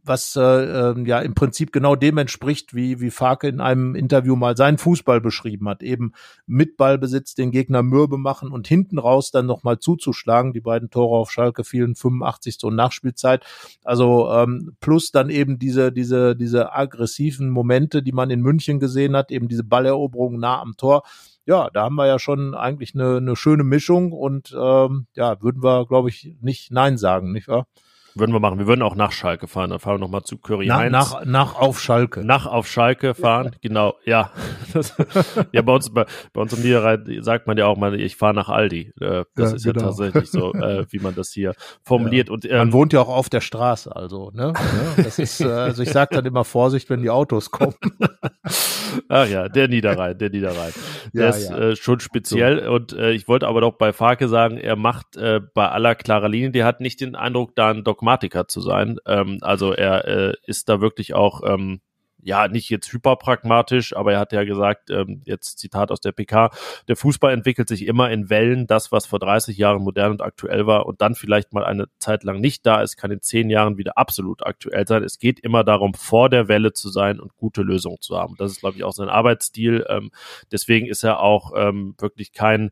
was 0.04 0.36
äh, 0.36 0.41
äh, 0.41 1.04
ja 1.08 1.20
im 1.20 1.34
Prinzip 1.34 1.72
genau 1.72 1.95
dem 1.95 2.18
entspricht, 2.18 2.74
wie, 2.74 2.99
wie 2.99 3.12
Farke 3.12 3.47
in 3.47 3.62
einem 3.62 3.95
Interview 3.95 4.36
mal 4.36 4.58
seinen 4.58 4.78
Fußball 4.78 5.22
beschrieben 5.22 5.70
hat. 5.70 5.82
Eben 5.82 6.14
mit 6.45 6.78
Ballbesitz 6.78 7.36
den 7.36 7.51
Gegner 7.51 7.84
mürbe 7.84 8.18
machen 8.18 8.51
und 8.51 8.68
hinten 8.68 8.99
raus 8.99 9.32
dann 9.32 9.45
nochmal 9.45 9.80
zuzuschlagen. 9.80 10.54
Die 10.54 10.62
beiden 10.62 10.89
Tore 10.89 11.18
auf 11.18 11.32
Schalke 11.32 11.64
fielen 11.64 11.95
85. 11.95 12.64
und 12.64 12.76
Nachspielzeit. 12.76 13.43
Also 13.84 14.30
ähm, 14.32 14.76
plus 14.80 15.12
dann 15.12 15.30
eben 15.30 15.60
diese, 15.60 15.91
diese, 15.91 16.36
diese 16.36 16.74
aggressiven 16.74 17.49
Momente, 17.49 18.04
die 18.04 18.12
man 18.12 18.30
in 18.30 18.41
München 18.41 18.80
gesehen 18.80 19.16
hat, 19.16 19.32
eben 19.32 19.47
diese 19.47 19.64
Balleroberung 19.64 20.39
nah 20.39 20.62
am 20.62 20.76
Tor 20.78 21.04
ja, 21.45 21.70
da 21.72 21.84
haben 21.84 21.95
wir 21.95 22.08
ja 22.08 22.20
schon 22.20 22.56
eigentlich 22.56 22.95
eine, 22.95 23.18
eine 23.18 23.36
schöne 23.36 23.64
Mischung 23.66 24.14
und 24.14 24.56
ähm, 24.58 25.08
ja, 25.14 25.41
würden 25.41 25.62
wir, 25.62 25.86
glaube 25.86 26.10
ich, 26.10 26.36
nicht 26.41 26.72
Nein 26.72 26.97
sagen, 26.97 27.34
nicht 27.34 27.47
wahr? 27.47 27.68
Würden 28.16 28.32
wir 28.32 28.39
machen. 28.39 28.59
Wir 28.59 28.68
würden 28.68 28.82
auch 28.82 28.95
nach 28.95 29.11
Schalke 29.11 29.47
fahren. 29.47 29.72
Dann 29.72 29.80
fahren 29.80 29.95
wir 29.95 29.99
nochmal 29.99 30.24
zu 30.24 30.38
Curry 30.38 30.68
nach, 30.68 30.89
Nach, 30.89 31.26
nach 31.26 31.55
auf 31.55 31.80
Schalke. 31.80 32.24
Nach 32.24 32.45
auf 32.45 32.68
Schalke 32.68 33.14
fahren, 33.14 33.51
ja. 33.53 33.57
genau. 33.61 33.95
Ja. 34.05 34.32
ja, 35.51 35.61
bei 35.61 35.74
uns, 35.74 35.89
bei, 35.91 36.05
bei 36.34 36.41
uns 36.41 36.53
im 36.53 36.61
Niederrhein 36.61 37.20
sagt 37.22 37.47
man 37.47 37.57
ja 37.57 37.66
auch 37.66 37.78
mal, 37.78 37.99
ich 37.99 38.16
fahre 38.16 38.34
nach 38.34 38.49
Aldi. 38.49 38.93
Äh, 38.99 39.26
das 39.36 39.51
ja, 39.51 39.55
ist 39.55 39.64
genau. 39.64 39.80
ja 39.80 39.86
tatsächlich 39.88 40.30
so, 40.30 40.53
äh, 40.53 40.86
wie 40.89 40.99
man 40.99 41.16
das 41.16 41.32
hier 41.32 41.53
formuliert. 41.84 42.30
Ja. 42.30 42.34
Und, 42.34 42.45
ähm, 42.45 42.57
man 42.57 42.74
wohnt 42.74 42.93
ja 42.93 43.01
auch 43.01 43.09
auf 43.09 43.30
der 43.30 43.41
Straße, 43.41 43.95
also, 43.95 44.32
ne? 44.34 44.53
Das 44.97 45.20
ist, 45.20 45.41
äh, 45.41 45.45
also 45.45 45.84
ich 45.84 45.91
sage 45.91 46.16
dann 46.16 46.26
immer 46.26 46.43
Vorsicht, 46.43 46.89
wenn 46.89 47.01
die 47.01 47.09
Autos 47.09 47.51
kommen. 47.51 47.76
Ach 49.10 49.28
ja, 49.28 49.50
der 49.50 49.68
Niederrhein, 49.68 50.18
der 50.18 50.30
Niederrhein. 50.30 50.72
Der 51.14 51.30
ist 51.30 51.50
äh, 51.50 51.76
schon 51.76 52.00
speziell. 52.00 52.64
So. 52.64 52.72
Und 52.72 52.94
äh, 52.94 53.12
ich 53.12 53.28
wollte 53.28 53.48
aber 53.48 53.62
doch 53.62 53.74
bei 53.74 53.94
Farke 53.94 54.28
sagen, 54.28 54.58
er 54.58 54.76
macht 54.76 55.16
äh, 55.16 55.41
bei 55.54 55.68
aller 55.68 55.96
klarer 55.96 56.28
Linie, 56.28 56.52
der 56.52 56.66
hat 56.66 56.80
nicht 56.80 57.02
den 57.02 57.16
Eindruck, 57.16 57.56
da 57.56 57.70
ein 57.70 57.84
Doc 57.84 58.04
Pragmatiker 58.04 58.48
zu 58.48 58.62
sein. 58.62 58.98
Ähm, 59.06 59.39
also 59.41 59.72
er 59.72 60.08
äh, 60.08 60.34
ist 60.46 60.68
da 60.68 60.82
wirklich 60.82 61.14
auch, 61.14 61.41
ähm, 61.46 61.80
ja, 62.24 62.47
nicht 62.47 62.69
jetzt 62.69 62.91
hyperpragmatisch, 62.91 63.95
aber 63.95 64.13
er 64.13 64.19
hat 64.19 64.32
ja 64.32 64.43
gesagt, 64.43 64.89
ähm, 64.89 65.21
jetzt 65.26 65.59
Zitat 65.59 65.91
aus 65.91 66.01
der 66.01 66.11
PK, 66.11 66.51
der 66.88 66.95
Fußball 66.95 67.34
entwickelt 67.34 67.67
sich 67.67 67.86
immer 67.86 68.09
in 68.11 68.30
Wellen. 68.30 68.67
Das, 68.67 68.91
was 68.91 69.05
vor 69.05 69.19
30 69.19 69.57
Jahren 69.57 69.84
modern 69.84 70.11
und 70.11 70.21
aktuell 70.21 70.65
war 70.65 70.86
und 70.86 71.01
dann 71.01 71.15
vielleicht 71.15 71.53
mal 71.53 71.65
eine 71.65 71.86
Zeit 71.99 72.24
lang 72.24 72.39
nicht 72.39 72.65
da 72.65 72.82
ist, 72.82 72.97
kann 72.97 73.11
in 73.11 73.21
zehn 73.21 73.49
Jahren 73.49 73.78
wieder 73.78 73.97
absolut 73.97 74.45
aktuell 74.45 74.88
sein. 74.88 75.03
Es 75.03 75.19
geht 75.19 75.39
immer 75.39 75.63
darum, 75.63 75.93
vor 75.93 76.30
der 76.30 76.47
Welle 76.47 76.74
zu 76.74 76.89
sein 76.89 77.19
und 77.19 77.36
gute 77.36 77.61
Lösungen 77.61 78.01
zu 78.01 78.17
haben. 78.17 78.36
Das 78.38 78.51
ist, 78.51 78.61
glaube 78.61 78.78
ich, 78.78 78.84
auch 78.84 78.93
sein 78.93 79.09
Arbeitsstil. 79.09 79.86
Ähm, 79.89 80.11
deswegen 80.51 80.88
ist 80.88 81.03
er 81.03 81.19
auch 81.19 81.51
ähm, 81.55 81.95
wirklich 81.97 82.34
kein 82.34 82.71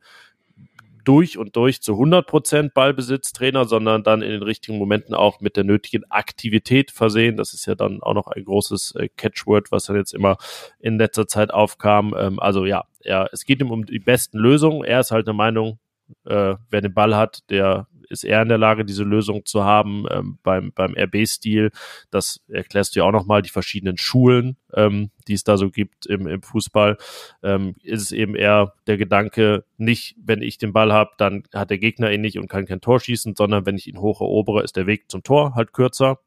durch 1.03 1.37
und 1.37 1.55
durch 1.55 1.81
zu 1.81 1.93
100 1.93 2.25
Prozent 2.27 2.73
Ballbesitztrainer, 2.73 3.65
sondern 3.65 4.03
dann 4.03 4.21
in 4.21 4.31
den 4.31 4.43
richtigen 4.43 4.77
Momenten 4.77 5.13
auch 5.15 5.41
mit 5.41 5.57
der 5.57 5.63
nötigen 5.63 6.03
Aktivität 6.09 6.91
versehen. 6.91 7.37
Das 7.37 7.53
ist 7.53 7.65
ja 7.65 7.75
dann 7.75 8.01
auch 8.01 8.13
noch 8.13 8.27
ein 8.27 8.43
großes 8.43 8.95
äh, 8.95 9.09
Catchword, 9.09 9.71
was 9.71 9.85
dann 9.85 9.95
jetzt 9.95 10.13
immer 10.13 10.37
in 10.79 10.97
letzter 10.97 11.27
Zeit 11.27 11.53
aufkam. 11.53 12.15
Ähm, 12.17 12.39
also 12.39 12.65
ja, 12.65 12.85
er, 13.01 13.29
es 13.31 13.45
geht 13.45 13.61
ihm 13.61 13.71
um 13.71 13.85
die 13.85 13.99
besten 13.99 14.37
Lösungen. 14.37 14.83
Er 14.83 14.99
ist 14.99 15.11
halt 15.11 15.27
der 15.27 15.33
Meinung, 15.33 15.79
äh, 16.25 16.55
wer 16.69 16.81
den 16.81 16.93
Ball 16.93 17.15
hat, 17.15 17.39
der 17.49 17.87
ist 18.09 18.23
er 18.23 18.41
in 18.41 18.49
der 18.49 18.57
Lage, 18.57 18.85
diese 18.85 19.03
Lösung 19.03 19.45
zu 19.45 19.63
haben 19.63 20.05
ähm, 20.09 20.37
beim, 20.43 20.71
beim 20.73 20.95
RB-Stil. 20.97 21.71
Das 22.09 22.41
erklärst 22.47 22.95
du 22.95 22.99
ja 22.99 23.05
auch 23.05 23.11
nochmal, 23.11 23.41
die 23.41 23.49
verschiedenen 23.49 23.97
Schulen, 23.97 24.57
ähm, 24.73 25.11
die 25.27 25.33
es 25.33 25.43
da 25.43 25.57
so 25.57 25.69
gibt 25.69 26.05
im, 26.05 26.27
im 26.27 26.41
Fußball. 26.41 26.97
Ähm, 27.43 27.75
ist 27.83 28.01
es 28.01 28.11
eben 28.11 28.35
eher 28.35 28.73
der 28.87 28.97
Gedanke, 28.97 29.65
nicht, 29.77 30.15
wenn 30.23 30.41
ich 30.41 30.57
den 30.57 30.73
Ball 30.73 30.93
habe, 30.93 31.11
dann 31.17 31.43
hat 31.53 31.69
der 31.69 31.77
Gegner 31.77 32.11
ihn 32.11 32.21
nicht 32.21 32.37
und 32.37 32.47
kann 32.47 32.65
kein 32.65 32.81
Tor 32.81 32.99
schießen, 32.99 33.35
sondern 33.35 33.65
wenn 33.65 33.77
ich 33.77 33.87
ihn 33.87 33.99
hoch 33.99 34.21
erobere, 34.21 34.63
ist 34.63 34.75
der 34.75 34.87
Weg 34.87 35.09
zum 35.09 35.23
Tor 35.23 35.55
halt 35.55 35.73
kürzer 35.73 36.19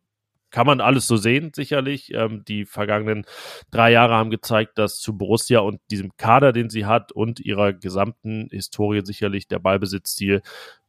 kann 0.55 0.69
man 0.69 0.81
alles 0.81 1.09
so 1.09 1.17
sehen, 1.17 1.51
sicherlich. 1.53 2.15
Ähm, 2.15 2.45
die 2.47 2.65
vergangenen 2.65 3.27
drei 3.73 3.91
Jahre 3.91 4.15
haben 4.15 4.31
gezeigt, 4.31 4.79
dass 4.79 5.01
zu 5.01 5.19
Borussia 5.19 5.59
und 5.59 5.81
diesem 5.91 6.17
Kader, 6.17 6.53
den 6.53 6.71
sie 6.71 6.87
hat 6.87 7.11
und 7.11 7.41
ihrer 7.41 7.73
gesamten 7.73 8.47
Historie 8.53 9.01
sicherlich 9.05 9.49
der 9.49 9.59
Ballbesitzstil 9.59 10.43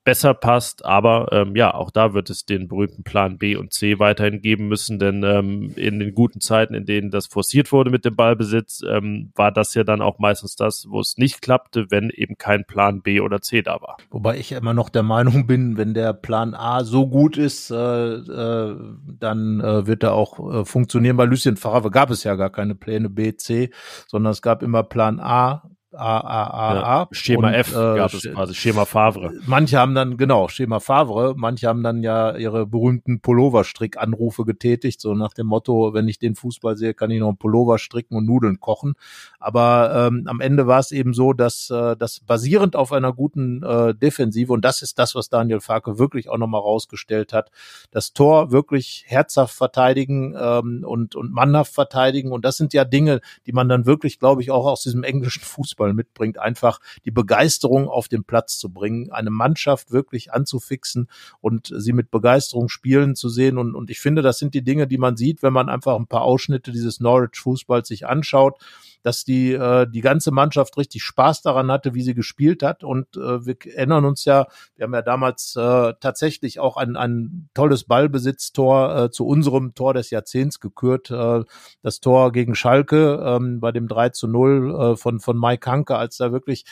besser 0.05 0.33
passt. 0.33 0.85
Aber 0.85 1.27
ähm, 1.33 1.55
ja, 1.55 1.73
auch 1.73 1.91
da 1.91 2.13
wird 2.13 2.29
es 2.29 2.45
den 2.45 2.69
berühmten 2.69 3.03
Plan 3.03 3.37
B 3.37 3.57
und 3.57 3.73
C 3.73 3.99
weiterhin 3.99 4.41
geben 4.41 4.69
müssen, 4.69 4.99
denn 4.99 5.23
ähm, 5.23 5.73
in 5.75 5.99
den 5.99 6.13
guten 6.13 6.39
Zeiten, 6.39 6.73
in 6.73 6.85
denen 6.85 7.11
das 7.11 7.27
forciert 7.27 7.73
wurde 7.73 7.89
mit 7.89 8.05
dem 8.05 8.15
Ballbesitz, 8.15 8.81
ähm, 8.87 9.31
war 9.35 9.51
das 9.51 9.73
ja 9.73 9.83
dann 9.83 10.01
auch 10.01 10.19
meistens 10.19 10.55
das, 10.55 10.85
wo 10.89 11.01
es 11.01 11.17
nicht 11.17 11.41
klappte, 11.41 11.87
wenn 11.89 12.09
eben 12.11 12.37
kein 12.37 12.65
Plan 12.65 13.01
B 13.01 13.19
oder 13.19 13.41
C 13.41 13.61
da 13.61 13.81
war. 13.81 13.97
Wobei 14.11 14.37
ich 14.37 14.51
immer 14.53 14.73
noch 14.73 14.89
der 14.89 15.03
Meinung 15.03 15.47
bin, 15.47 15.75
wenn 15.75 15.93
der 15.93 16.13
Plan 16.13 16.53
A 16.53 16.83
so 16.83 17.07
gut 17.07 17.37
ist, 17.37 17.71
äh, 17.71 17.75
äh, 17.75 18.75
dann 19.19 19.59
äh, 19.59 19.87
wird 19.87 20.03
er 20.03 20.13
auch 20.13 20.61
äh, 20.61 20.65
funktionieren. 20.65 21.17
Bei 21.17 21.25
Lucien 21.25 21.57
Favre 21.57 21.89
gab 21.89 22.11
es 22.11 22.23
ja 22.23 22.35
gar 22.35 22.51
keine 22.51 22.75
Pläne 22.75 23.09
B, 23.09 23.35
C, 23.35 23.71
sondern 24.07 24.31
es 24.31 24.43
gab 24.43 24.61
immer 24.61 24.83
Plan 24.83 25.19
A, 25.19 25.63
A, 25.95 26.19
A, 26.19 26.43
A, 26.47 27.01
A. 27.01 27.07
Schema 27.11 27.49
und, 27.49 27.53
F 27.53 27.71
äh, 27.71 27.95
gab 27.95 28.13
es 28.13 28.23
quasi, 28.23 28.53
Schema 28.53 28.85
Favre. 28.85 29.33
Manche 29.45 29.77
haben 29.77 29.95
dann, 29.95 30.17
genau, 30.17 30.47
Schema 30.47 30.79
Favre, 30.79 31.33
manche 31.35 31.67
haben 31.67 31.83
dann 31.83 32.03
ja 32.03 32.35
ihre 32.35 32.65
berühmten 32.65 33.19
Pulloverstrick-Anrufe 33.21 34.45
getätigt, 34.45 35.01
so 35.01 35.13
nach 35.13 35.33
dem 35.33 35.47
Motto, 35.47 35.93
wenn 35.93 36.07
ich 36.07 36.19
den 36.19 36.35
Fußball 36.35 36.77
sehe, 36.77 36.93
kann 36.93 37.11
ich 37.11 37.19
noch 37.19 37.29
einen 37.29 37.37
Pullover 37.37 37.77
stricken 37.77 38.15
und 38.15 38.25
Nudeln 38.25 38.59
kochen. 38.59 38.93
Aber 39.39 40.09
ähm, 40.09 40.23
am 40.27 40.41
Ende 40.41 40.67
war 40.67 40.79
es 40.79 40.91
eben 40.91 41.13
so, 41.13 41.33
dass 41.33 41.69
äh, 41.69 41.95
das 41.95 42.19
basierend 42.19 42.75
auf 42.75 42.91
einer 42.91 43.13
guten 43.13 43.63
äh, 43.63 43.93
Defensive, 43.93 44.51
und 44.51 44.63
das 44.63 44.81
ist 44.81 44.99
das, 44.99 45.15
was 45.15 45.29
Daniel 45.29 45.59
Farke 45.59 45.99
wirklich 45.99 46.29
auch 46.29 46.37
nochmal 46.37 46.61
rausgestellt 46.61 47.33
hat, 47.33 47.51
das 47.91 48.13
Tor 48.13 48.51
wirklich 48.51 49.03
herzhaft 49.07 49.55
verteidigen 49.55 50.35
ähm, 50.39 50.83
und, 50.85 51.15
und 51.15 51.31
mannhaft 51.31 51.73
verteidigen. 51.73 52.31
Und 52.31 52.45
das 52.45 52.57
sind 52.57 52.73
ja 52.73 52.85
Dinge, 52.85 53.21
die 53.45 53.53
man 53.53 53.69
dann 53.69 53.85
wirklich, 53.85 54.19
glaube 54.19 54.41
ich, 54.41 54.51
auch 54.51 54.65
aus 54.65 54.81
diesem 54.83 55.03
englischen 55.03 55.41
Fußball 55.43 55.84
mitbringt, 55.93 56.39
einfach 56.39 56.79
die 57.05 57.11
Begeisterung 57.11 57.87
auf 57.87 58.07
den 58.07 58.23
Platz 58.23 58.57
zu 58.57 58.69
bringen, 58.69 59.11
eine 59.11 59.29
Mannschaft 59.29 59.91
wirklich 59.91 60.33
anzufixen 60.33 61.09
und 61.41 61.71
sie 61.75 61.93
mit 61.93 62.11
Begeisterung 62.11 62.69
spielen 62.69 63.15
zu 63.15 63.29
sehen. 63.29 63.57
Und, 63.57 63.75
und 63.75 63.89
ich 63.89 63.99
finde, 63.99 64.21
das 64.21 64.39
sind 64.39 64.53
die 64.53 64.63
Dinge, 64.63 64.87
die 64.87 64.97
man 64.97 65.17
sieht, 65.17 65.43
wenn 65.43 65.53
man 65.53 65.69
einfach 65.69 65.95
ein 65.95 66.07
paar 66.07 66.21
Ausschnitte 66.21 66.71
dieses 66.71 66.99
Norwich-Fußballs 66.99 67.87
sich 67.87 68.07
anschaut 68.07 68.59
dass 69.05 69.23
die 69.23 69.53
äh, 69.53 69.85
die 69.87 70.01
ganze 70.01 70.31
Mannschaft 70.31 70.77
richtig 70.77 71.03
Spaß 71.03 71.43
daran 71.43 71.71
hatte, 71.71 71.93
wie 71.93 72.01
sie 72.01 72.15
gespielt 72.15 72.63
hat. 72.63 72.83
Und 72.83 73.15
äh, 73.15 73.45
wir 73.45 73.55
erinnern 73.63 74.03
uns 74.03 74.25
ja, 74.25 74.47
wir 74.75 74.85
haben 74.85 74.95
ja 74.95 75.03
damals 75.03 75.55
äh, 75.55 75.93
tatsächlich 75.99 76.59
auch 76.59 76.75
ein, 76.75 76.95
ein 76.97 77.47
tolles 77.53 77.83
Ballbesitztor 77.83 78.97
äh, 78.97 79.11
zu 79.11 79.27
unserem 79.27 79.75
Tor 79.75 79.93
des 79.93 80.09
Jahrzehnts 80.09 80.59
gekürt. 80.59 81.11
Äh, 81.11 81.43
das 81.83 81.99
Tor 81.99 82.31
gegen 82.31 82.55
Schalke 82.55 83.23
ähm, 83.23 83.59
bei 83.59 83.71
dem 83.71 83.87
3 83.87 84.09
zu 84.09 84.27
0 84.27 84.93
äh, 84.93 84.97
von, 84.97 85.19
von 85.19 85.39
Mike 85.39 85.69
Hanke, 85.69 85.97
als 85.97 86.17
da 86.17 86.31
wirklich 86.31 86.65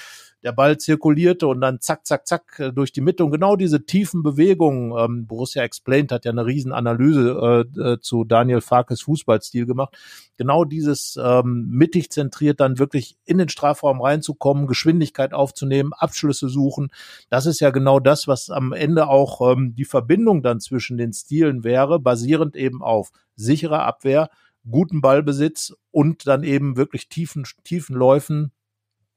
der 0.43 0.51
Ball 0.51 0.77
zirkulierte 0.77 1.47
und 1.47 1.61
dann 1.61 1.79
zack, 1.79 2.05
zack, 2.05 2.27
zack 2.27 2.59
äh, 2.59 2.71
durch 2.71 2.91
die 2.91 3.01
Mitte. 3.01 3.23
Und 3.23 3.31
genau 3.31 3.55
diese 3.55 3.85
tiefen 3.85 4.23
Bewegungen, 4.23 4.93
ähm, 4.97 5.25
Borussia 5.25 5.63
Explained 5.63 6.11
hat 6.11 6.25
ja 6.25 6.31
eine 6.31 6.45
Riesenanalyse 6.45 7.65
äh, 7.75 7.79
äh, 7.79 7.99
zu 7.99 8.25
Daniel 8.25 8.61
Farkes 8.61 9.01
Fußballstil 9.01 9.65
gemacht. 9.65 9.97
Genau 10.37 10.65
dieses 10.65 11.17
ähm, 11.21 11.67
mittig 11.69 12.11
zentriert 12.11 12.59
dann 12.59 12.77
wirklich 12.77 13.17
in 13.25 13.37
den 13.37 13.49
Strafraum 13.49 14.01
reinzukommen, 14.01 14.67
Geschwindigkeit 14.67 15.33
aufzunehmen, 15.33 15.93
Abschlüsse 15.93 16.49
suchen. 16.49 16.89
Das 17.29 17.45
ist 17.45 17.61
ja 17.61 17.69
genau 17.69 17.99
das, 17.99 18.27
was 18.27 18.49
am 18.49 18.73
Ende 18.73 19.07
auch 19.07 19.53
ähm, 19.53 19.75
die 19.75 19.85
Verbindung 19.85 20.43
dann 20.43 20.59
zwischen 20.59 20.97
den 20.97 21.13
Stilen 21.13 21.63
wäre, 21.63 21.99
basierend 21.99 22.55
eben 22.55 22.81
auf 22.81 23.11
sicherer 23.35 23.83
Abwehr, 23.85 24.29
guten 24.69 25.01
Ballbesitz 25.01 25.73
und 25.91 26.27
dann 26.27 26.43
eben 26.43 26.77
wirklich 26.77 27.09
tiefen, 27.09 27.45
tiefen 27.63 27.95
Läufen, 27.95 28.51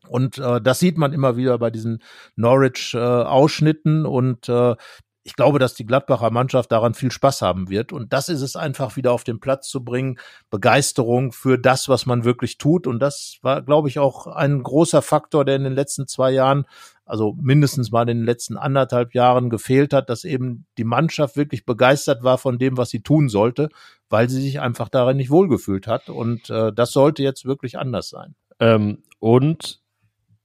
und 0.09 0.39
äh, 0.39 0.61
das 0.61 0.79
sieht 0.79 0.99
man 0.99 1.13
immer 1.13 1.37
wieder 1.37 1.59
bei 1.59 1.71
diesen 1.71 2.03
Norwich-Ausschnitten. 2.37 4.05
Äh, 4.05 4.09
und 4.09 4.49
äh, 4.49 4.77
ich 5.27 5.35
glaube, 5.35 5.59
dass 5.59 5.75
die 5.75 5.85
Gladbacher 5.85 6.31
Mannschaft 6.31 6.71
daran 6.71 6.95
viel 6.95 7.11
Spaß 7.11 7.43
haben 7.43 7.69
wird. 7.69 7.93
Und 7.93 8.13
das 8.13 8.29
ist 8.29 8.43
es 8.43 8.55
einfach 8.55 8.95
wieder 8.95 9.11
auf 9.11 9.25
den 9.25 9.41
Platz 9.41 9.69
zu 9.69 9.83
bringen. 9.83 10.21
Begeisterung 10.51 11.33
für 11.33 11.59
das, 11.59 11.89
was 11.89 12.07
man 12.07 12.25
wirklich 12.25 12.59
tut. 12.59 12.87
Und 12.87 13.01
das 13.01 13.39
war, 13.43 13.61
glaube 13.63 13.89
ich, 13.89 13.99
auch 13.99 14.29
ein 14.29 14.63
großer 14.63 15.03
Faktor, 15.03 15.45
der 15.45 15.57
in 15.57 15.65
den 15.65 15.73
letzten 15.73 16.07
zwei 16.07 16.31
Jahren, 16.31 16.65
also 17.05 17.35
mindestens 17.41 17.91
mal 17.91 18.09
in 18.09 18.19
den 18.19 18.25
letzten 18.25 18.57
anderthalb 18.57 19.15
Jahren 19.15 19.51
gefehlt 19.51 19.93
hat, 19.93 20.11
dass 20.11 20.23
eben 20.23 20.65
die 20.79 20.85
Mannschaft 20.85 21.37
wirklich 21.37 21.67
begeistert 21.67 22.23
war 22.23 22.39
von 22.39 22.57
dem, 22.59 22.77
was 22.77 22.91
sie 22.91 23.03
tun 23.03 23.29
sollte, 23.29 23.69
weil 24.09 24.29
sie 24.29 24.41
sich 24.41 24.61
einfach 24.61 24.89
darin 24.89 25.17
nicht 25.17 25.31
wohlgefühlt 25.31 25.89
hat. 25.89 26.09
Und 26.09 26.51
äh, 26.51 26.73
das 26.73 26.93
sollte 26.93 27.25
jetzt 27.25 27.45
wirklich 27.45 27.79
anders 27.79 28.11
sein. 28.11 28.37
Ähm, 28.61 29.03
und 29.19 29.81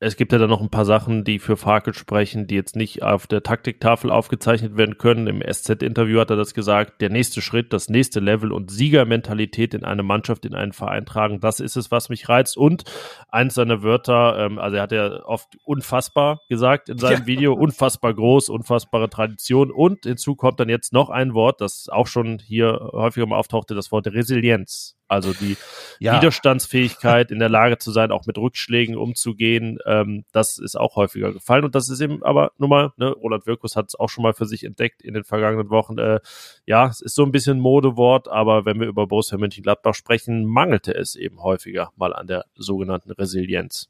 es 0.04 0.16
gibt 0.16 0.32
ja 0.32 0.40
dann 0.40 0.50
noch 0.50 0.62
ein 0.62 0.72
paar 0.72 0.84
Sachen, 0.84 1.24
die 1.24 1.38
für 1.38 1.56
Farkel 1.56 1.94
sprechen, 1.94 2.48
die 2.48 2.56
jetzt 2.56 2.76
nicht 2.76 3.04
auf 3.04 3.28
der 3.28 3.44
Taktiktafel 3.44 4.10
aufgezeichnet 4.10 4.76
werden 4.76 4.98
können. 4.98 5.28
Im 5.28 5.44
SZ-Interview 5.48 6.20
hat 6.20 6.32
er 6.32 6.38
das 6.38 6.56
gesagt. 6.56 7.02
Der 7.02 7.12
nächste 7.12 7.40
Schritt, 7.40 7.72
das 7.72 7.88
nächste 7.88 8.20
Level 8.20 8.52
und 8.52 8.72
Siegermentalität 8.72 9.76
in 9.76 9.84
eine 9.84 10.02
Mannschaft, 10.02 10.44
in 10.46 10.56
einen 10.56 10.74
Verein 10.74 11.06
tragen, 11.06 11.40
das 11.40 11.60
ist 11.60 11.76
es, 11.76 11.92
was 11.92 12.10
mich 12.10 12.28
reizt. 12.28 12.58
Und 12.58 12.84
eins 13.30 13.54
seiner 13.54 13.84
Wörter, 13.84 14.40
ähm, 14.40 14.58
also 14.58 14.78
er 14.78 14.82
hat 14.82 14.92
ja 14.92 15.24
oft 15.24 15.56
unfassbar 15.66 16.42
gesagt 16.50 16.90
in 16.90 16.98
seinem 16.98 17.20
ja. 17.20 17.28
Video, 17.28 17.54
unfassbar 17.54 18.16
groß, 18.16 18.50
unfassbare 18.50 19.08
Tradition. 19.08 19.70
Und 19.70 20.06
hinzu 20.06 20.36
kommt 20.36 20.60
dann 20.60 20.70
jetzt 20.70 20.94
noch 20.94 21.12
ein 21.12 21.36
Wort, 21.36 21.62
das 21.62 21.90
auch 21.90 22.08
schon 22.08 22.40
hier 22.40 22.90
häufiger 22.92 23.28
mal 23.28 23.38
auftauchte, 23.38 23.76
das 23.76 23.92
Wort 23.92 24.08
Resilienz. 24.08 24.98
Also 25.12 25.34
die 25.34 25.58
ja. 26.00 26.16
Widerstandsfähigkeit, 26.16 27.32
in 27.32 27.40
der 27.40 27.50
Lage 27.50 27.78
zu 27.78 27.92
sein, 27.92 28.12
auch 28.12 28.26
mit 28.26 28.38
Rückschlägen 28.38 28.96
umzugehen, 28.96 29.78
ähm, 29.86 30.24
das 30.32 30.58
ist 30.58 30.78
auch 30.78 30.96
häufiger 30.96 31.34
gefallen. 31.34 31.66
Und 31.66 31.76
das 31.76 31.90
ist 31.90 32.00
eben 32.00 32.24
aber 32.24 32.54
nun 32.58 32.70
mal, 32.70 32.94
ne, 32.96 33.10
Roland 33.10 33.46
Wirkus 33.46 33.76
hat 33.76 33.90
es 33.90 33.96
auch 33.96 34.08
schon 34.08 34.24
mal 34.24 34.34
für 34.34 34.46
sich 34.46 34.64
entdeckt 34.64 35.02
in 35.02 35.14
den 35.14 35.26
vergangenen 35.26 35.70
Wochen. 35.70 35.98
Äh, 35.98 36.22
ja, 36.66 36.88
es 36.88 37.02
ist 37.02 37.16
so 37.16 37.24
ein 37.24 37.34
bisschen 37.34 37.60
Modewort, 37.60 38.30
aber 38.30 38.64
wenn 38.64 38.80
wir 38.80 38.88
über 38.88 39.06
Borussia 39.06 39.38
Mönchengladbach 39.38 39.96
sprechen, 39.96 40.46
mangelte 40.46 40.96
es 40.96 41.16
eben 41.16 41.44
häufiger 41.44 41.92
mal 41.98 42.14
an 42.14 42.28
der 42.28 42.46
sogenannten 42.56 43.12
Resilienz 43.12 43.90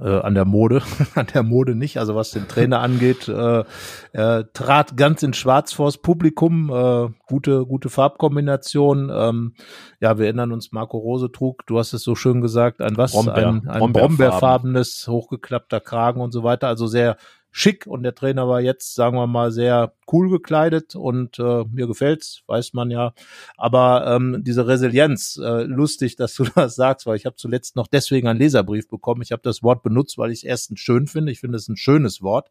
äh, 0.00 0.20
an 0.20 0.34
der 0.34 0.44
Mode, 0.44 0.82
an 1.14 1.26
der 1.32 1.42
Mode 1.42 1.74
nicht. 1.74 1.98
Also 1.98 2.14
was 2.14 2.30
den 2.30 2.48
Trainer 2.48 2.80
angeht, 2.80 3.28
äh, 3.28 3.64
er 4.12 4.52
trat 4.52 4.96
ganz 4.96 5.22
in 5.22 5.34
Schwarz 5.34 5.72
vors 5.72 5.98
Publikum, 5.98 6.70
äh, 6.70 7.08
gute, 7.26 7.66
gute 7.66 7.88
Farbkombination. 7.88 9.10
Ähm, 9.12 9.54
ja, 10.00 10.18
wir 10.18 10.26
erinnern 10.26 10.52
uns, 10.52 10.72
Marco 10.72 10.98
Rose 10.98 11.30
trug, 11.32 11.66
du 11.66 11.78
hast 11.78 11.92
es 11.92 12.02
so 12.02 12.14
schön 12.14 12.40
gesagt, 12.40 12.80
ein 12.80 12.96
was? 12.96 13.12
Brombeer, 13.12 13.48
ein, 13.48 13.68
ein 13.68 13.92
Brombeerfarbenes, 13.92 15.08
hochgeklappter 15.08 15.80
Kragen 15.80 16.20
und 16.20 16.32
so 16.32 16.42
weiter. 16.42 16.68
Also 16.68 16.86
sehr 16.86 17.16
schick 17.50 17.86
und 17.86 18.02
der 18.02 18.14
Trainer 18.14 18.48
war 18.48 18.60
jetzt, 18.60 18.94
sagen 18.94 19.16
wir 19.16 19.26
mal, 19.26 19.50
sehr 19.50 19.92
cool 20.12 20.30
gekleidet 20.30 20.94
und 20.94 21.38
äh, 21.38 21.64
mir 21.70 21.86
gefällt's, 21.86 22.42
weiß 22.46 22.72
man 22.72 22.90
ja. 22.90 23.12
Aber 23.56 24.06
ähm, 24.06 24.42
diese 24.42 24.66
Resilienz, 24.66 25.38
äh, 25.42 25.62
lustig, 25.64 26.16
dass 26.16 26.34
du 26.34 26.44
das 26.54 26.76
sagst, 26.76 27.06
weil 27.06 27.16
ich 27.16 27.26
habe 27.26 27.36
zuletzt 27.36 27.76
noch 27.76 27.86
deswegen 27.86 28.28
einen 28.28 28.38
Leserbrief 28.38 28.88
bekommen. 28.88 29.22
Ich 29.22 29.32
habe 29.32 29.42
das 29.42 29.62
Wort 29.62 29.82
benutzt, 29.82 30.18
weil 30.18 30.30
ich 30.30 30.38
es 30.38 30.44
erstens 30.44 30.80
schön 30.80 31.06
finde. 31.06 31.32
Ich 31.32 31.40
finde 31.40 31.56
es 31.56 31.68
ein 31.68 31.76
schönes 31.76 32.22
Wort. 32.22 32.50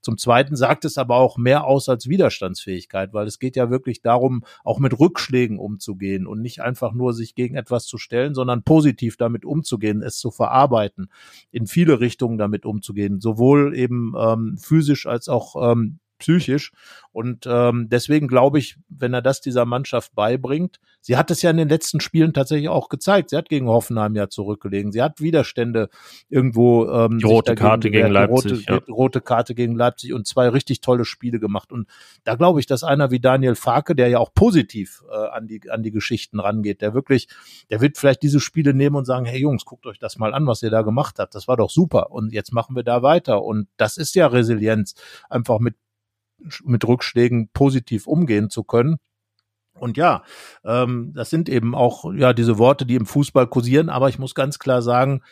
Zum 0.00 0.18
Zweiten 0.18 0.56
sagt 0.56 0.84
es 0.84 0.98
aber 0.98 1.16
auch 1.16 1.38
mehr 1.38 1.64
aus 1.64 1.88
als 1.88 2.08
Widerstandsfähigkeit, 2.08 3.12
weil 3.12 3.26
es 3.26 3.38
geht 3.38 3.56
ja 3.56 3.70
wirklich 3.70 4.02
darum, 4.02 4.44
auch 4.64 4.78
mit 4.78 4.98
Rückschlägen 4.98 5.58
umzugehen 5.58 6.26
und 6.26 6.40
nicht 6.40 6.60
einfach 6.60 6.92
nur 6.92 7.14
sich 7.14 7.34
gegen 7.34 7.56
etwas 7.56 7.86
zu 7.86 7.98
stellen, 7.98 8.34
sondern 8.34 8.62
positiv 8.62 9.16
damit 9.16 9.44
umzugehen, 9.44 10.02
es 10.02 10.18
zu 10.18 10.30
verarbeiten, 10.30 11.10
in 11.50 11.66
viele 11.66 12.00
Richtungen 12.00 12.38
damit 12.38 12.66
umzugehen, 12.66 13.20
sowohl 13.20 13.76
eben 13.76 14.14
ähm, 14.18 14.37
physisch 14.58 15.06
als 15.06 15.28
auch 15.28 15.72
ähm, 15.72 15.98
psychisch. 16.18 16.72
Und 17.12 17.46
ähm, 17.50 17.88
deswegen 17.90 18.28
glaube 18.28 18.58
ich, 18.58 18.76
wenn 18.88 19.12
er 19.12 19.22
das 19.22 19.40
dieser 19.40 19.64
Mannschaft 19.64 20.14
beibringt, 20.14 20.78
sie 21.00 21.16
hat 21.16 21.30
es 21.30 21.42
ja 21.42 21.50
in 21.50 21.56
den 21.56 21.68
letzten 21.68 22.00
Spielen 22.00 22.32
tatsächlich 22.32 22.68
auch 22.68 22.88
gezeigt. 22.88 23.30
Sie 23.30 23.36
hat 23.36 23.48
gegen 23.48 23.66
Hoffenheim 23.66 24.14
ja 24.14 24.28
zurückgelegen. 24.28 24.92
Sie 24.92 25.02
hat 25.02 25.20
Widerstände 25.20 25.88
irgendwo. 26.28 26.88
Ähm, 26.88 27.18
die 27.18 27.24
rote 27.24 27.54
Karte 27.54 27.90
gegen 27.90 28.10
Leipzig. 28.10 28.52
Rote, 28.52 28.64
ja. 28.68 28.94
rote 28.94 29.20
Karte 29.20 29.54
gegen 29.54 29.74
Leipzig 29.74 30.12
und 30.12 30.26
zwei 30.26 30.48
richtig 30.48 30.80
tolle 30.80 31.04
Spiele 31.04 31.40
gemacht. 31.40 31.72
Und 31.72 31.88
da 32.24 32.34
glaube 32.34 32.60
ich, 32.60 32.66
dass 32.66 32.84
einer 32.84 33.10
wie 33.10 33.20
Daniel 33.20 33.54
Farke, 33.54 33.96
der 33.96 34.08
ja 34.08 34.18
auch 34.18 34.32
positiv 34.34 35.02
äh, 35.10 35.14
an 35.14 35.48
die 35.48 35.62
an 35.70 35.82
die 35.82 35.90
Geschichten 35.90 36.38
rangeht, 36.38 36.82
der 36.82 36.94
wirklich, 36.94 37.28
der 37.70 37.80
wird 37.80 37.96
vielleicht 37.98 38.22
diese 38.22 38.40
Spiele 38.40 38.74
nehmen 38.74 38.96
und 38.96 39.06
sagen, 39.06 39.24
hey 39.24 39.40
Jungs, 39.40 39.64
guckt 39.64 39.86
euch 39.86 39.98
das 39.98 40.18
mal 40.18 40.34
an, 40.34 40.46
was 40.46 40.62
ihr 40.62 40.70
da 40.70 40.82
gemacht 40.82 41.18
habt. 41.18 41.34
Das 41.34 41.48
war 41.48 41.56
doch 41.56 41.70
super. 41.70 42.10
Und 42.10 42.32
jetzt 42.32 42.52
machen 42.52 42.76
wir 42.76 42.82
da 42.82 43.02
weiter. 43.02 43.42
Und 43.42 43.68
das 43.76 43.96
ist 43.96 44.14
ja 44.14 44.26
Resilienz, 44.26 44.94
einfach 45.28 45.58
mit 45.58 45.74
mit 46.64 46.86
Rückschlägen 46.86 47.48
positiv 47.52 48.06
umgehen 48.06 48.50
zu 48.50 48.64
können. 48.64 48.96
Und 49.74 49.96
ja, 49.96 50.22
ähm, 50.64 51.12
das 51.14 51.30
sind 51.30 51.48
eben 51.48 51.74
auch 51.74 52.12
ja 52.12 52.32
diese 52.32 52.58
Worte, 52.58 52.86
die 52.86 52.96
im 52.96 53.06
Fußball 53.06 53.46
kursieren. 53.46 53.88
Aber 53.88 54.08
ich 54.08 54.18
muss 54.18 54.34
ganz 54.34 54.58
klar 54.58 54.82
sagen, 54.82 55.22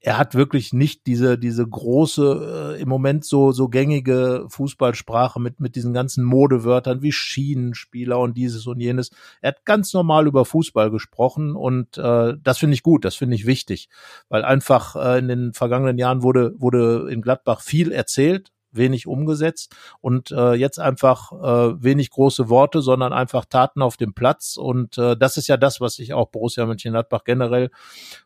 er 0.00 0.16
hat 0.16 0.34
wirklich 0.34 0.72
nicht 0.72 1.06
diese 1.06 1.38
diese 1.38 1.66
große 1.66 2.76
äh, 2.76 2.80
im 2.80 2.88
Moment 2.88 3.24
so 3.24 3.50
so 3.50 3.68
gängige 3.68 4.46
Fußballsprache 4.48 5.40
mit 5.40 5.60
mit 5.60 5.74
diesen 5.74 5.92
ganzen 5.92 6.24
Modewörtern 6.24 7.02
wie 7.02 7.10
Schienenspieler 7.10 8.18
und 8.18 8.36
dieses 8.36 8.66
und 8.66 8.80
jenes. 8.80 9.10
Er 9.40 9.48
hat 9.48 9.64
ganz 9.64 9.92
normal 9.92 10.28
über 10.28 10.44
Fußball 10.44 10.90
gesprochen 10.90 11.56
und 11.56 11.98
äh, 11.98 12.34
das 12.40 12.58
finde 12.58 12.74
ich 12.74 12.84
gut, 12.84 13.04
das 13.04 13.16
finde 13.16 13.34
ich 13.34 13.46
wichtig, 13.46 13.88
weil 14.28 14.44
einfach 14.44 14.94
äh, 14.94 15.18
in 15.18 15.28
den 15.28 15.52
vergangenen 15.52 15.98
Jahren 15.98 16.22
wurde 16.22 16.54
wurde 16.58 17.08
in 17.10 17.20
Gladbach 17.20 17.60
viel 17.60 17.90
erzählt, 17.90 18.52
wenig 18.72 19.06
umgesetzt 19.06 19.74
und 20.00 20.30
äh, 20.30 20.54
jetzt 20.54 20.78
einfach 20.78 21.32
äh, 21.32 21.82
wenig 21.82 22.10
große 22.10 22.48
Worte, 22.48 22.82
sondern 22.82 23.12
einfach 23.12 23.44
Taten 23.44 23.82
auf 23.82 23.96
dem 23.96 24.14
Platz. 24.14 24.56
Und 24.56 24.98
äh, 24.98 25.16
das 25.16 25.36
ist 25.36 25.48
ja 25.48 25.56
das, 25.56 25.80
was 25.80 25.94
sich 25.94 26.12
auch 26.14 26.28
Borussia 26.28 26.66
Mönchengladbach 26.66 27.24
generell 27.24 27.70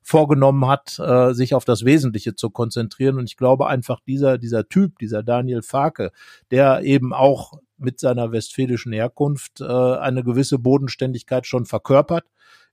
vorgenommen 0.03 0.67
hat, 0.67 0.99
äh, 0.99 1.33
sich 1.33 1.55
auf 1.55 1.65
das 1.65 1.85
Wesentliche 1.85 2.35
zu 2.35 2.51
konzentrieren. 2.51 3.19
Und 3.19 3.25
ich 3.25 3.37
glaube 3.37 3.67
einfach 3.67 4.01
dieser 4.01 4.39
dieser 4.39 4.69
Typ, 4.69 4.99
dieser 4.99 5.23
Daniel 5.23 5.63
Farke, 5.63 6.13
der 6.51 6.83
eben 6.83 7.13
auch 7.13 7.55
mit 7.79 7.99
seiner 7.99 8.33
westfälischen 8.33 8.93
Herkunft 8.93 9.61
äh, 9.61 9.65
eine 9.65 10.23
gewisse 10.23 10.59
Bodenständigkeit 10.59 11.47
schon 11.47 11.67
verkörpert 11.67 12.25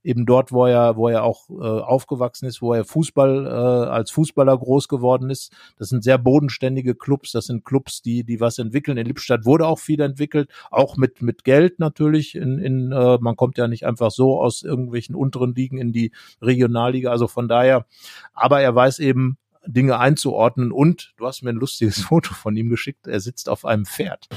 eben 0.04 0.26
dort, 0.26 0.52
wo 0.52 0.66
er, 0.66 0.96
wo 0.96 1.10
er 1.10 1.24
auch 1.24 1.50
äh, 1.50 1.54
aufgewachsen 1.54 2.46
ist, 2.46 2.62
wo 2.62 2.74
er 2.74 2.86
Fußball 2.86 3.46
äh, 3.46 3.50
als 3.90 4.12
Fußballer 4.12 4.58
groß 4.58 4.88
geworden 4.88 5.30
ist. 5.30 5.52
Das 5.78 5.90
sind 5.90 6.04
sehr 6.04 6.18
bodenständige 6.18 6.96
Clubs. 6.96 7.32
Das 7.32 7.46
sind 7.46 7.66
Clubs, 7.66 8.02
die, 8.02 8.24
die 8.24 8.40
was 8.40 8.60
entwickeln. 8.60 8.98
In 8.98 9.08
Lippstadt 9.08 9.46
wurde 9.46 9.68
auch 9.68 9.80
viel 9.80 10.02
entwickelt, 10.02 10.50
auch 10.72 10.98
mit 10.98 11.22
mit 11.22 11.44
Geld 11.44 11.80
natürlich. 11.80 12.36
In, 12.36 12.60
in 12.60 12.92
äh, 12.92 13.18
man 13.20 13.36
kommt 13.36 13.58
ja 13.58 13.68
nicht 13.68 13.86
einfach 13.86 14.12
so 14.12 14.40
aus 14.40 14.64
irgendwelchen 14.64 15.16
unteren 15.16 15.54
Ligen 15.54 15.78
in 15.78 15.92
die 15.92 16.12
Regionalliga. 16.42 17.12
Also 17.12 17.28
von 17.28 17.48
daher, 17.48 17.86
aber 18.34 18.62
er 18.62 18.74
weiß 18.74 19.00
eben, 19.00 19.38
Dinge 19.72 20.00
einzuordnen. 20.00 20.72
Und 20.72 21.14
du 21.18 21.26
hast 21.26 21.44
mir 21.44 21.52
ein 21.52 21.56
lustiges 21.56 22.02
Foto 22.04 22.34
von 22.34 22.56
ihm 22.56 22.70
geschickt. 22.70 23.08
Er 23.08 23.20
sitzt 23.20 23.50
auf 23.50 23.66
einem 23.66 23.86
Pferd. 23.86 24.28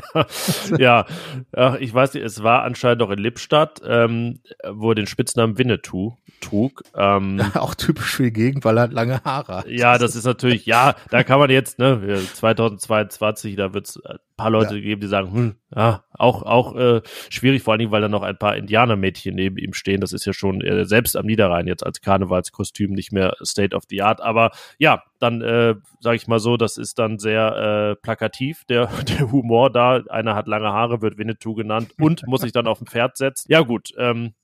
ja, 0.78 1.06
ja, 1.54 1.76
ich 1.76 1.92
weiß 1.92 2.14
nicht, 2.14 2.24
es 2.24 2.42
war 2.42 2.62
anscheinend 2.62 3.00
noch 3.00 3.10
in 3.10 3.18
Lippstadt, 3.18 3.80
ähm, 3.84 4.40
wo 4.68 4.90
er 4.90 4.94
den 4.94 5.06
Spitznamen 5.06 5.58
Winnetou 5.58 6.16
trug. 6.40 6.82
Ähm, 6.94 7.40
Auch 7.54 7.74
typisch 7.74 8.16
für 8.16 8.24
die 8.24 8.32
Gegend, 8.32 8.64
weil 8.64 8.78
er 8.78 8.84
hat 8.84 8.92
lange 8.92 9.22
Haare 9.24 9.58
hat. 9.58 9.68
Ja, 9.68 9.98
das 9.98 10.16
ist 10.16 10.24
natürlich, 10.24 10.66
ja, 10.66 10.94
da 11.10 11.22
kann 11.22 11.38
man 11.38 11.50
jetzt, 11.50 11.78
ne, 11.78 12.20
2022, 12.34 13.56
da 13.56 13.74
wird 13.74 13.88
es 13.88 14.04
ein 14.04 14.18
paar 14.36 14.50
Leute 14.50 14.74
ja. 14.76 14.80
geben, 14.80 15.00
die 15.00 15.06
sagen, 15.06 15.32
hm, 15.32 15.54
ja, 15.74 16.04
auch, 16.12 16.42
auch 16.42 16.76
äh, 16.76 17.00
schwierig, 17.30 17.62
vor 17.62 17.72
allen 17.72 17.78
Dingen, 17.78 17.92
weil 17.92 18.02
da 18.02 18.08
noch 18.08 18.22
ein 18.22 18.36
paar 18.36 18.56
Indianermädchen 18.56 19.34
neben 19.34 19.56
ihm 19.56 19.72
stehen. 19.72 20.00
Das 20.00 20.12
ist 20.12 20.24
ja 20.24 20.32
schon 20.32 20.60
äh, 20.60 20.84
selbst 20.84 21.16
am 21.16 21.26
Niederrhein 21.26 21.66
jetzt 21.66 21.84
als 21.84 22.00
Karnevalskostüm 22.00 22.92
nicht 22.92 23.12
mehr 23.12 23.34
State 23.42 23.74
of 23.74 23.84
the 23.88 24.02
Art. 24.02 24.20
Aber 24.20 24.50
ja, 24.78 25.02
dann 25.18 25.40
äh, 25.40 25.74
sage 26.00 26.16
ich 26.16 26.26
mal 26.28 26.40
so, 26.40 26.56
das 26.56 26.76
ist 26.76 26.98
dann 26.98 27.18
sehr 27.18 27.92
äh, 27.92 28.02
plakativ, 28.02 28.64
der, 28.64 28.86
der 29.08 29.32
Humor 29.32 29.70
da. 29.70 30.02
Einer 30.10 30.34
hat 30.34 30.46
lange 30.46 30.72
Haare, 30.72 31.00
wird 31.00 31.16
Winnetou 31.16 31.54
genannt 31.54 31.92
und 31.98 32.26
muss 32.26 32.42
sich 32.42 32.52
dann 32.52 32.66
auf 32.66 32.80
ein 32.80 32.86
Pferd 32.86 33.16
setzen. 33.16 33.50
Ja 33.50 33.60
gut, 33.60 33.92
ähm, 33.96 34.34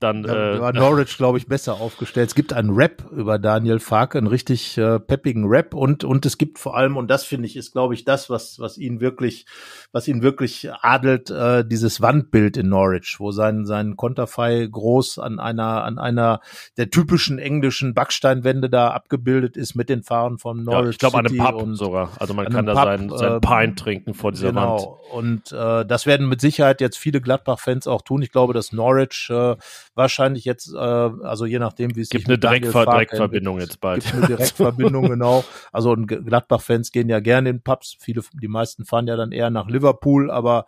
dann 0.00 0.24
ja, 0.24 0.54
äh, 0.54 0.60
war 0.60 0.72
Norwich, 0.74 1.16
glaube 1.16 1.38
ich, 1.38 1.46
besser 1.46 1.74
aufgestellt. 1.74 2.28
Es 2.28 2.34
gibt 2.34 2.52
einen 2.52 2.70
Rap 2.70 3.04
über 3.12 3.38
Daniel 3.38 3.78
Farke, 3.78 4.18
einen 4.18 4.26
richtig 4.26 4.76
äh, 4.78 4.98
peppigen 4.98 5.46
Rap 5.46 5.74
und 5.74 6.04
und 6.04 6.26
es 6.26 6.38
gibt 6.38 6.58
vor 6.58 6.76
allem 6.76 6.96
und 6.96 7.08
das 7.08 7.24
finde 7.24 7.46
ich 7.46 7.56
ist, 7.56 7.72
glaube 7.72 7.94
ich, 7.94 8.04
das, 8.04 8.30
was 8.30 8.58
was 8.58 8.78
ihn 8.78 9.00
wirklich, 9.00 9.46
was 9.92 10.08
ihn 10.08 10.22
wirklich 10.22 10.70
adelt, 10.80 11.30
äh, 11.30 11.64
dieses 11.64 12.00
Wandbild 12.00 12.56
in 12.56 12.68
Norwich, 12.68 13.16
wo 13.18 13.30
sein 13.30 13.66
sein 13.66 13.96
Konterfei 13.96 14.66
groß 14.70 15.18
an 15.18 15.38
einer 15.38 15.84
an 15.84 15.98
einer 15.98 16.40
der 16.76 16.90
typischen 16.90 17.38
englischen 17.38 17.94
Backsteinwände 17.94 18.70
da 18.70 18.88
abgebildet 18.88 19.56
ist 19.56 19.74
mit 19.74 19.88
den 19.88 20.02
Farben 20.02 20.38
von 20.38 20.64
Norwich. 20.64 20.84
Ja, 20.84 20.90
ich 20.90 20.98
glaube 20.98 21.18
an 21.18 21.26
einem 21.26 21.36
Pub 21.36 21.76
sogar. 21.76 22.10
Also 22.18 22.34
man 22.34 22.48
kann 22.48 22.66
da 22.66 22.74
Pub, 22.74 22.84
sein, 22.84 23.08
sein 23.10 23.32
äh, 23.32 23.40
Pint 23.40 23.78
trinken 23.78 24.14
vor 24.14 24.32
dieser 24.32 24.48
genau. 24.48 25.00
Wand. 25.12 25.12
Und 25.12 25.52
äh, 25.52 25.84
das 25.84 26.06
werden 26.06 26.28
mit 26.28 26.40
Sicherheit 26.40 26.80
jetzt 26.80 26.98
viele 26.98 27.20
Gladbach-Fans 27.20 27.86
auch 27.86 28.02
tun. 28.02 28.22
Ich 28.22 28.32
glaube, 28.32 28.54
dass 28.54 28.72
Norwich 28.72 29.28
äh, 29.30 29.56
wahrscheinlich 29.94 30.44
jetzt, 30.44 30.72
äh, 30.72 30.78
also 30.78 31.46
je 31.46 31.58
nachdem, 31.58 31.96
wie 31.96 32.00
es 32.00 32.08
gibt 32.08 32.28
eine 32.28 32.38
Direktver 32.38 32.86
Direktverbindung 32.86 33.60
jetzt 33.60 33.80
bald. 33.80 34.02
Gibt 34.02 34.14
eine 34.14 34.26
Direktverbindung 34.26 35.02
genau. 35.08 35.44
Also 35.72 35.94
Gladbach-Fans 35.94 36.92
gehen 36.92 37.08
ja 37.08 37.20
gerne 37.20 37.50
in 37.50 37.62
Pubs. 37.62 37.96
Viele, 37.98 38.22
die 38.40 38.48
meisten 38.48 38.84
fahren 38.84 39.06
ja 39.06 39.16
dann 39.16 39.32
eher 39.32 39.50
nach 39.50 39.68
Liverpool. 39.68 40.30
Aber 40.30 40.66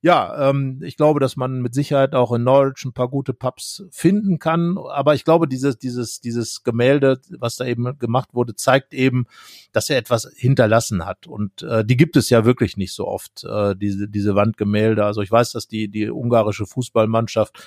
ja, 0.00 0.50
ähm, 0.50 0.80
ich 0.82 0.96
glaube, 0.96 1.20
dass 1.20 1.36
man 1.36 1.60
mit 1.60 1.74
Sicherheit 1.74 2.14
auch 2.14 2.32
in 2.32 2.44
Norwich 2.44 2.84
ein 2.84 2.92
paar 2.92 3.08
gute 3.08 3.32
Pubs 3.32 3.84
finden 3.90 4.38
kann. 4.38 4.76
Aber 4.78 5.14
ich 5.14 5.24
glaube, 5.24 5.48
dieses 5.48 5.78
dieses 5.78 6.20
dieses 6.20 6.62
Gemälde, 6.62 7.20
was 7.38 7.56
da 7.56 7.64
eben 7.64 7.98
gemacht 7.98 8.34
wurde, 8.34 8.54
zeigt 8.54 8.94
eben, 8.94 9.26
dass 9.72 9.90
er 9.90 9.96
etwas 9.96 10.30
hinterlassen 10.34 11.06
hat. 11.06 11.26
Und 11.26 11.62
äh, 11.62 11.84
die 11.84 11.96
gibt 11.96 12.16
es 12.16 12.30
ja 12.30 12.44
wirklich 12.44 12.76
nicht 12.76 12.94
so 12.94 13.06
oft, 13.06 13.44
äh, 13.44 13.74
diese, 13.76 14.08
diese 14.08 14.34
Wandgemälde. 14.34 15.04
Also 15.04 15.22
ich 15.22 15.30
weiß, 15.30 15.52
dass 15.52 15.68
die, 15.68 15.88
die 15.88 16.10
ungarische 16.10 16.66
Fußballmannschaft 16.66 17.58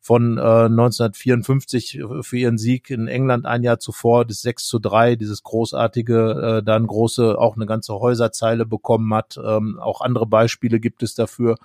von 0.00 0.37
äh, 0.38 0.66
1954 0.66 2.00
für 2.22 2.36
ihren 2.36 2.58
Sieg 2.58 2.90
in 2.90 3.08
England 3.08 3.46
ein 3.46 3.62
Jahr 3.62 3.78
zuvor, 3.78 4.24
das 4.24 4.42
6 4.42 4.66
zu 4.66 4.78
3, 4.78 5.16
dieses 5.16 5.42
großartige, 5.42 6.58
äh, 6.58 6.62
dann 6.62 6.86
große, 6.86 7.38
auch 7.38 7.56
eine 7.56 7.66
ganze 7.66 7.94
Häuserzeile 7.94 8.66
bekommen 8.66 9.12
hat. 9.14 9.38
Ähm, 9.42 9.78
auch 9.80 10.00
andere 10.00 10.26
Beispiele 10.26 10.80
gibt 10.80 11.02
es 11.02 11.14
dafür. 11.14 11.56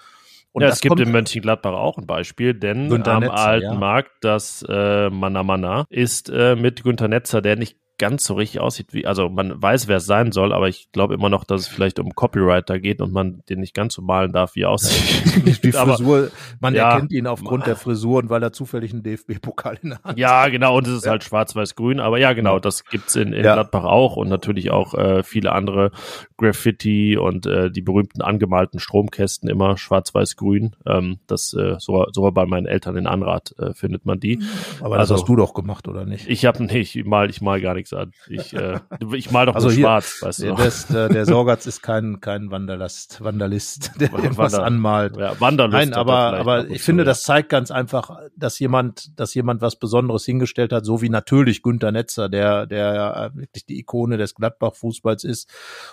Und 0.51 0.61
ja, 0.61 0.69
es 0.69 0.81
gibt 0.81 0.99
in 0.99 1.11
Mönchengladbach 1.11 1.73
auch 1.73 1.97
ein 1.97 2.05
Beispiel, 2.05 2.53
denn 2.53 2.87
Günter 2.87 3.13
am 3.13 3.21
Netzer, 3.21 3.37
alten 3.39 3.65
ja. 3.65 3.73
Markt, 3.73 4.11
das 4.21 4.63
äh, 4.69 5.09
Manna, 5.09 5.87
ist 5.89 6.29
äh, 6.29 6.55
mit 6.55 6.83
Günter 6.83 7.07
Netzer, 7.07 7.41
der 7.41 7.55
nicht 7.55 7.75
ganz 8.03 8.25
so 8.25 8.33
richtig 8.33 8.59
aussieht 8.59 8.93
wie, 8.93 9.05
also 9.05 9.29
man 9.29 9.61
weiß, 9.61 9.87
wer 9.87 9.95
es 9.95 10.05
sein 10.05 10.33
soll, 10.33 10.51
aber 10.51 10.67
ich 10.67 10.91
glaube 10.91 11.13
immer 11.13 11.29
noch, 11.29 11.45
dass 11.45 11.61
es 11.61 11.67
vielleicht 11.69 11.99
um 11.99 12.13
Copywriter 12.13 12.77
geht 12.77 12.99
und 12.99 13.13
man 13.13 13.43
den 13.47 13.61
nicht 13.61 13.73
ganz 13.73 13.93
so 13.93 14.01
malen 14.01 14.33
darf, 14.33 14.55
wie 14.55 14.63
er 14.63 14.71
aussieht. 14.71 15.45
Die 15.63 15.71
Frisur, 15.71 16.17
aber, 16.17 16.31
man 16.59 16.75
ja, 16.75 16.89
erkennt 16.91 17.13
ihn 17.13 17.27
aufgrund 17.27 17.65
der 17.65 17.77
Frisur 17.77 18.17
und 18.17 18.29
weil 18.29 18.43
er 18.43 18.51
zufällig 18.51 18.91
einen 18.91 19.03
DFB-Pokal 19.03 19.79
in 19.81 19.89
der 19.91 19.99
Hand 19.99 20.05
hat. 20.05 20.17
Ja, 20.17 20.49
genau, 20.49 20.77
und 20.77 20.85
es 20.85 20.95
ist 20.95 21.05
ja. 21.05 21.11
halt 21.11 21.23
schwarz-weiß-grün, 21.23 22.01
aber 22.01 22.19
ja, 22.19 22.33
genau, 22.33 22.59
das 22.59 22.83
gibt's 22.83 23.15
in, 23.15 23.31
in 23.31 23.45
ja. 23.45 23.53
Gladbach 23.53 23.85
auch 23.85 24.17
und 24.17 24.27
natürlich 24.27 24.69
auch 24.69 24.95
äh, 24.95 25.23
viele 25.23 25.53
andere 25.53 25.91
Graffiti 26.35 27.15
und 27.15 27.45
äh, 27.45 27.71
die 27.71 27.81
berühmten 27.81 28.21
angemalten 28.21 28.81
Stromkästen 28.81 29.49
immer 29.49 29.77
schwarz-weiß-grün. 29.77 30.75
Ähm, 30.85 31.19
das 31.27 31.53
äh, 31.53 31.75
so, 31.79 32.05
so 32.11 32.29
bei 32.31 32.45
meinen 32.45 32.65
Eltern 32.65 32.97
in 32.97 33.07
Anrat 33.07 33.55
äh, 33.57 33.73
findet 33.73 34.05
man 34.05 34.19
die. 34.19 34.41
Aber 34.81 34.97
also, 34.97 35.13
das 35.13 35.21
hast 35.21 35.29
du 35.29 35.37
doch 35.37 35.53
gemacht, 35.53 35.87
oder 35.87 36.05
nicht? 36.05 36.27
Ich 36.27 36.43
habe 36.45 36.61
nee, 36.65 36.79
ich 36.79 37.05
mal, 37.05 37.29
ich 37.29 37.41
mal 37.41 37.61
gar 37.61 37.75
nichts 37.75 37.92
Ich, 38.27 38.53
äh, 38.53 38.79
ich 39.15 39.31
mal 39.31 39.45
doch 39.45 39.55
also 39.55 39.67
nur 39.67 39.75
hier, 39.75 39.83
schwarz, 39.83 40.21
weißt 40.21 40.43
du. 40.43 40.53
Das, 40.55 40.89
äh, 40.89 41.09
der 41.09 41.25
Sorgatz 41.25 41.65
ist 41.65 41.81
kein 41.81 42.19
kein 42.21 42.51
Wanderlast, 42.51 43.23
Vandalist, 43.23 43.91
der 43.99 44.11
Wander, 44.11 44.37
was 44.37 44.53
anmalt. 44.53 45.17
Ja, 45.17 45.39
Wanderlust. 45.39 45.73
Nein, 45.73 45.93
aber 45.93 46.33
aber 46.33 46.69
ich 46.69 46.81
finde, 46.81 47.03
ja. 47.03 47.05
das 47.05 47.23
zeigt 47.23 47.49
ganz 47.49 47.71
einfach, 47.71 48.19
dass 48.35 48.59
jemand, 48.59 49.17
dass 49.19 49.33
jemand 49.33 49.61
was 49.61 49.77
Besonderes 49.77 50.25
hingestellt 50.25 50.73
hat, 50.73 50.85
so 50.85 51.01
wie 51.01 51.09
natürlich 51.09 51.61
Günter 51.63 51.91
Netzer, 51.91 52.29
der 52.29 52.65
der 52.65 52.93
ja 52.93 53.29
wirklich 53.33 53.65
die 53.65 53.79
Ikone 53.79 54.17
des 54.17 54.35
Gladbach-Fußballs 54.35 55.23
ist 55.23 55.49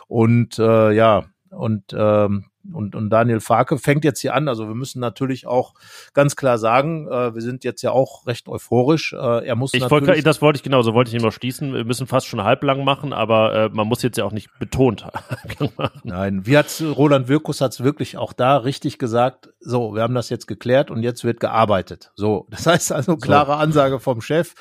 und 0.07 0.41
und 0.41 0.59
äh, 0.59 0.93
ja, 0.93 1.25
und, 1.51 1.85
ähm, 1.93 2.47
und, 2.73 2.95
und 2.95 3.11
Daniel 3.11 3.41
Farke 3.41 3.79
fängt 3.79 4.05
jetzt 4.05 4.21
hier 4.21 4.35
an. 4.35 4.49
Also 4.49 4.69
wir 4.69 4.75
müssen 4.75 5.01
natürlich 5.01 5.47
auch 5.47 5.75
ganz 6.13 6.37
klar 6.37 6.59
sagen, 6.59 7.09
äh, 7.09 7.35
wir 7.35 7.43
sind 7.43 7.65
jetzt 7.65 7.83
ja 7.83 7.93
auch 7.93 8.27
recht 8.27 8.49
euphorisch. 8.49 9.13
Äh, 9.13 9.47
er 9.47 9.57
muss 9.57 9.75
ich 9.75 9.91
wollte, 9.91 10.23
das 10.23 10.43
wollte 10.43 10.59
ich 10.59 10.63
genau, 10.63 10.83
so 10.83 10.95
wollte 10.95 11.11
ich 11.11 11.15
immer 11.21 11.33
schließen. 11.33 11.73
Wir 11.73 11.85
müssen 11.85 12.07
fast 12.07 12.27
schon 12.27 12.45
halblang 12.45 12.85
machen, 12.85 13.13
aber 13.13 13.55
äh, 13.55 13.69
man 13.71 13.87
muss 13.87 14.03
jetzt 14.03 14.19
ja 14.19 14.25
auch 14.25 14.33
nicht 14.33 14.51
betont 14.59 15.05
halblang 15.31 15.71
machen. 15.77 16.01
Nein, 16.05 16.47
wie 16.47 16.57
hat's 16.57 16.83
Roland 16.83 17.29
Wirkus 17.29 17.61
hat's 17.61 17.83
wirklich 17.83 18.19
auch 18.19 18.33
da 18.33 18.59
richtig 18.59 18.99
gesagt. 18.99 19.51
So, 19.61 19.95
wir 19.95 20.03
haben 20.03 20.15
das 20.15 20.29
jetzt 20.29 20.47
geklärt 20.47 20.91
und 20.91 21.03
jetzt 21.03 21.25
wird 21.25 21.41
gearbeitet. 21.41 22.13
So, 22.15 22.47
das 22.51 22.67
heißt 22.67 22.93
also 22.93 23.17
klare 23.17 23.53
so. 23.53 23.59
Ansage 23.59 24.01
vom 24.01 24.21
Chef 24.21 24.55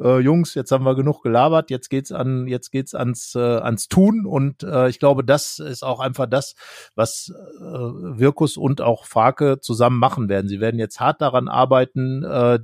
äh, 0.00 0.18
Jungs, 0.18 0.54
jetzt 0.54 0.72
haben 0.72 0.84
wir 0.84 0.94
genug 0.94 1.22
gelabert, 1.22 1.70
jetzt 1.70 1.88
geht's 1.88 2.12
an, 2.12 2.46
jetzt 2.46 2.70
geht's 2.70 2.94
ans, 2.94 3.34
äh, 3.34 3.38
ans 3.38 3.88
Tun 3.88 4.26
und 4.26 4.62
äh, 4.62 4.88
ich 4.88 4.98
glaube, 4.98 5.24
das 5.24 5.58
ist 5.58 5.82
auch 5.82 6.00
einfach 6.00 6.26
das, 6.26 6.54
was 6.94 7.32
äh, 7.60 7.62
Wirkus 7.62 8.56
und 8.56 8.80
auch 8.80 9.06
Farke 9.06 9.60
zusammen 9.60 9.98
machen 9.98 10.28
werden. 10.28 10.48
Sie 10.48 10.60
werden 10.60 10.78
jetzt 10.78 11.00
hart 11.00 11.20
daran 11.20 11.48
arbeiten, 11.48 12.24
äh, 12.24 12.58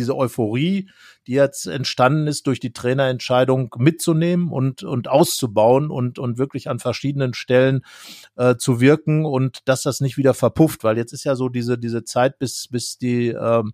diese 0.00 0.16
Euphorie, 0.16 0.88
die 1.26 1.32
jetzt 1.32 1.66
entstanden 1.66 2.26
ist 2.26 2.46
durch 2.46 2.58
die 2.58 2.72
Trainerentscheidung 2.72 3.74
mitzunehmen 3.78 4.48
und, 4.48 4.82
und 4.82 5.08
auszubauen 5.08 5.90
und, 5.90 6.18
und 6.18 6.38
wirklich 6.38 6.70
an 6.70 6.78
verschiedenen 6.78 7.34
Stellen 7.34 7.82
äh, 8.36 8.56
zu 8.56 8.80
wirken 8.80 9.26
und 9.26 9.58
dass 9.66 9.82
das 9.82 10.00
nicht 10.00 10.16
wieder 10.16 10.32
verpufft, 10.32 10.82
weil 10.82 10.96
jetzt 10.96 11.12
ist 11.12 11.24
ja 11.24 11.36
so 11.36 11.50
diese, 11.50 11.76
diese 11.76 12.04
Zeit, 12.04 12.38
bis, 12.38 12.68
bis 12.68 12.96
die, 12.96 13.28
ähm, 13.28 13.72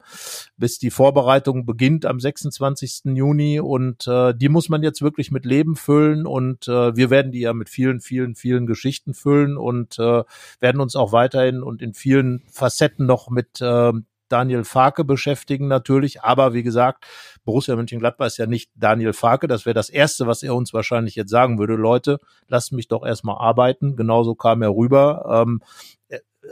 bis 0.57 0.79
die 0.79 0.91
Vorbereitung 0.91 1.64
beginnt 1.64 2.05
am 2.05 2.18
26. 2.18 3.05
Juni 3.14 3.61
und 3.61 4.07
äh, 4.09 4.35
die 4.35 4.49
muss 4.49 4.68
man 4.68 4.83
jetzt 4.83 5.01
wirklich 5.01 5.31
mit 5.31 5.47
Leben 5.47 5.77
füllen 5.77 6.27
und 6.27 6.66
äh, 6.66 6.97
wir 6.97 7.11
werden 7.11 7.31
die 7.31 7.41
ja 7.41 7.53
mit 7.53 7.68
vielen, 7.68 8.01
vielen, 8.01 8.35
vielen 8.35 8.66
Geschichten 8.66 9.14
füllen 9.14 9.57
und 9.57 9.99
äh, 10.01 10.24
werden 10.59 10.81
uns 10.81 10.97
auch 10.97 11.12
weiterhin 11.12 11.62
und 11.62 11.81
in 11.81 11.95
vielen 11.95 12.43
Facetten 12.51 13.07
noch 13.07 13.31
mit 13.31 13.61
äh, 13.61 13.93
Daniel 14.29 14.64
Farke 14.64 15.05
beschäftigen 15.05 15.68
natürlich. 15.68 16.22
Aber 16.22 16.55
wie 16.55 16.62
gesagt, 16.62 17.05
Borussia 17.45 17.77
Mönchengladbach 17.77 18.27
ist 18.27 18.39
ja 18.39 18.47
nicht 18.47 18.70
Daniel 18.74 19.12
Farke. 19.12 19.47
Das 19.47 19.66
wäre 19.66 19.74
das 19.74 19.89
Erste, 19.89 20.27
was 20.27 20.43
er 20.43 20.55
uns 20.55 20.72
wahrscheinlich 20.72 21.14
jetzt 21.14 21.31
sagen 21.31 21.59
würde. 21.59 21.74
Leute, 21.74 22.18
lasst 22.49 22.72
mich 22.72 22.89
doch 22.89 23.05
erstmal 23.05 23.39
arbeiten. 23.39 23.97
Genauso 23.97 24.35
kam 24.35 24.62
er 24.62 24.74
rüber. 24.74 25.45
Ähm, 25.47 25.61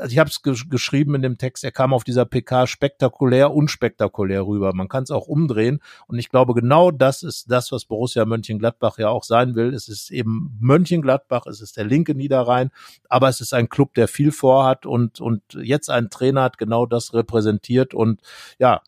also 0.01 0.13
ich 0.13 0.19
habe 0.19 0.31
es 0.31 0.43
gesch 0.43 0.69
geschrieben 0.69 1.15
in 1.15 1.23
dem 1.23 1.39
Text, 1.39 1.65
er 1.65 1.73
kam 1.73 1.93
auf 1.93 2.05
dieser 2.05 2.25
PK 2.25 2.67
spektakulär, 2.67 3.53
unspektakulär 3.53 4.47
rüber. 4.47 4.73
Man 4.75 4.89
kann 4.89 5.05
es 5.05 5.11
auch 5.11 5.27
umdrehen. 5.27 5.81
Und 6.07 6.19
ich 6.19 6.29
glaube, 6.29 6.55
genau 6.55 6.91
das 6.91 7.23
ist 7.23 7.51
das, 7.51 7.73
was 7.73 7.85
Borussia 7.85 8.25
Mönchengladbach 8.25 8.99
ja 8.99 9.09
auch 9.09 9.25
sein 9.25 9.55
will. 9.55 9.75
Es 9.75 9.89
ist 9.89 10.11
eben 10.11 10.57
Mönchengladbach, 10.61 11.47
es 11.47 11.61
ist 11.61 11.77
der 11.77 11.85
linke 11.85 12.15
Niederrhein, 12.15 12.71
aber 13.09 13.29
es 13.29 13.41
ist 13.41 13.55
ein 13.55 13.69
Club, 13.69 13.95
der 13.95 14.09
viel 14.09 14.33
vorhat 14.33 14.87
und, 14.87 15.21
und 15.21 15.43
jetzt 15.55 15.91
ein 15.91 16.11
Trainer 16.11 16.43
hat 16.43 16.59
genau 16.59 16.87
das 16.87 17.15
repräsentiert. 17.15 17.95
Und 17.95 18.21
ja, 18.59 18.83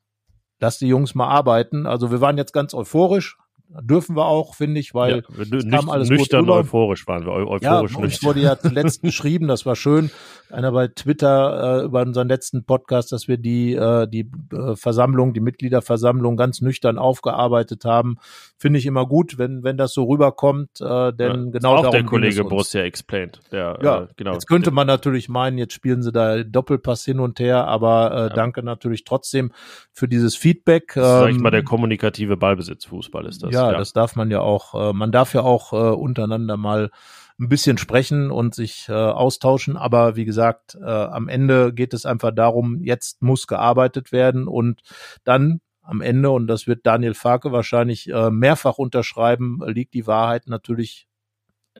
lass 0.58 0.78
die 0.78 0.88
Jungs 0.88 1.14
mal 1.14 1.28
arbeiten. 1.28 1.86
Also 1.86 2.10
wir 2.10 2.20
waren 2.20 2.38
jetzt 2.38 2.52
ganz 2.52 2.74
euphorisch, 2.74 3.38
dürfen 3.68 4.16
wir 4.16 4.26
auch, 4.26 4.54
finde 4.54 4.80
ich, 4.80 4.94
weil 4.94 5.24
ja, 5.38 5.56
es 5.56 5.68
kam 5.68 5.90
alles 5.90 6.08
nüchtern 6.08 6.48
euphorisch 6.48 7.06
waren 7.06 7.24
wir, 7.24 7.32
euphorisch 7.32 7.62
ja, 7.62 7.82
nüchtern. 7.82 8.28
wurde 8.28 8.40
ja 8.40 8.58
zuletzt 8.60 9.02
geschrieben, 9.02 9.48
das 9.48 9.66
war 9.66 9.76
schön, 9.76 10.10
einer 10.50 10.72
bei 10.72 10.88
Twitter 10.88 11.82
äh, 11.82 11.84
über 11.84 12.02
unseren 12.02 12.28
letzten 12.28 12.64
Podcast, 12.64 13.12
dass 13.12 13.28
wir 13.28 13.36
die 13.36 13.74
äh, 13.74 14.06
die 14.06 14.30
äh, 14.52 14.76
Versammlung, 14.76 15.34
die 15.34 15.40
Mitgliederversammlung 15.40 16.36
ganz 16.36 16.60
nüchtern 16.60 16.98
aufgearbeitet 16.98 17.84
haben. 17.84 18.16
Finde 18.56 18.78
ich 18.78 18.86
immer 18.86 19.06
gut, 19.06 19.38
wenn 19.38 19.64
wenn 19.64 19.76
das 19.76 19.92
so 19.92 20.04
rüberkommt, 20.04 20.80
äh, 20.80 21.12
denn 21.12 21.46
ja, 21.46 21.50
genau 21.50 21.74
auch 21.74 21.82
darum 21.82 21.92
der 21.92 22.04
Kollege 22.04 22.44
Borussia 22.44 22.82
explained. 22.82 23.40
Der, 23.50 23.78
ja, 23.82 24.02
äh, 24.02 24.06
genau. 24.16 24.32
Jetzt 24.32 24.46
könnte 24.46 24.70
man 24.70 24.86
natürlich 24.86 25.28
meinen, 25.28 25.58
jetzt 25.58 25.72
spielen 25.72 26.02
sie 26.02 26.12
da 26.12 26.42
Doppelpass 26.42 27.04
hin 27.04 27.20
und 27.20 27.40
her, 27.40 27.66
aber 27.66 28.12
äh, 28.12 28.16
ja. 28.16 28.28
danke 28.28 28.62
natürlich 28.62 29.04
trotzdem 29.04 29.52
für 29.92 30.08
dieses 30.08 30.36
Feedback. 30.36 30.92
Das 30.94 31.04
ist, 31.04 31.18
sag 31.20 31.30
ich 31.30 31.38
mal, 31.38 31.50
der 31.50 31.60
ähm, 31.60 31.66
kommunikative 31.66 32.36
Ballbesitzfußball 32.36 33.26
ist 33.26 33.42
das. 33.42 33.52
Ja, 33.56 33.72
ja, 33.72 33.78
das 33.78 33.92
darf 33.92 34.16
man 34.16 34.30
ja 34.30 34.40
auch. 34.40 34.74
Äh, 34.74 34.92
man 34.92 35.12
darf 35.12 35.34
ja 35.34 35.42
auch 35.42 35.72
äh, 35.72 35.76
untereinander 35.76 36.56
mal 36.56 36.90
ein 37.38 37.48
bisschen 37.48 37.78
sprechen 37.78 38.30
und 38.30 38.54
sich 38.54 38.88
äh, 38.88 38.92
austauschen. 38.92 39.76
Aber 39.76 40.16
wie 40.16 40.24
gesagt, 40.24 40.76
äh, 40.80 40.84
am 40.84 41.28
Ende 41.28 41.72
geht 41.72 41.92
es 41.92 42.06
einfach 42.06 42.32
darum, 42.34 42.80
jetzt 42.80 43.22
muss 43.22 43.46
gearbeitet 43.46 44.12
werden 44.12 44.48
und 44.48 44.82
dann 45.24 45.60
am 45.82 46.00
Ende, 46.00 46.30
und 46.30 46.48
das 46.48 46.66
wird 46.66 46.84
Daniel 46.84 47.14
Farke 47.14 47.52
wahrscheinlich 47.52 48.08
äh, 48.10 48.30
mehrfach 48.30 48.78
unterschreiben, 48.78 49.60
liegt 49.66 49.94
die 49.94 50.06
Wahrheit 50.06 50.48
natürlich 50.48 51.06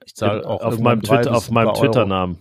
ich 0.05 0.15
zahle 0.15 0.47
auch 0.47 0.61
auf 0.61 0.79
meinem 0.79 1.03
Twitter, 1.03 1.35
auf 1.35 1.51
meinem 1.51 1.73
Twitter-Namen. 1.75 2.39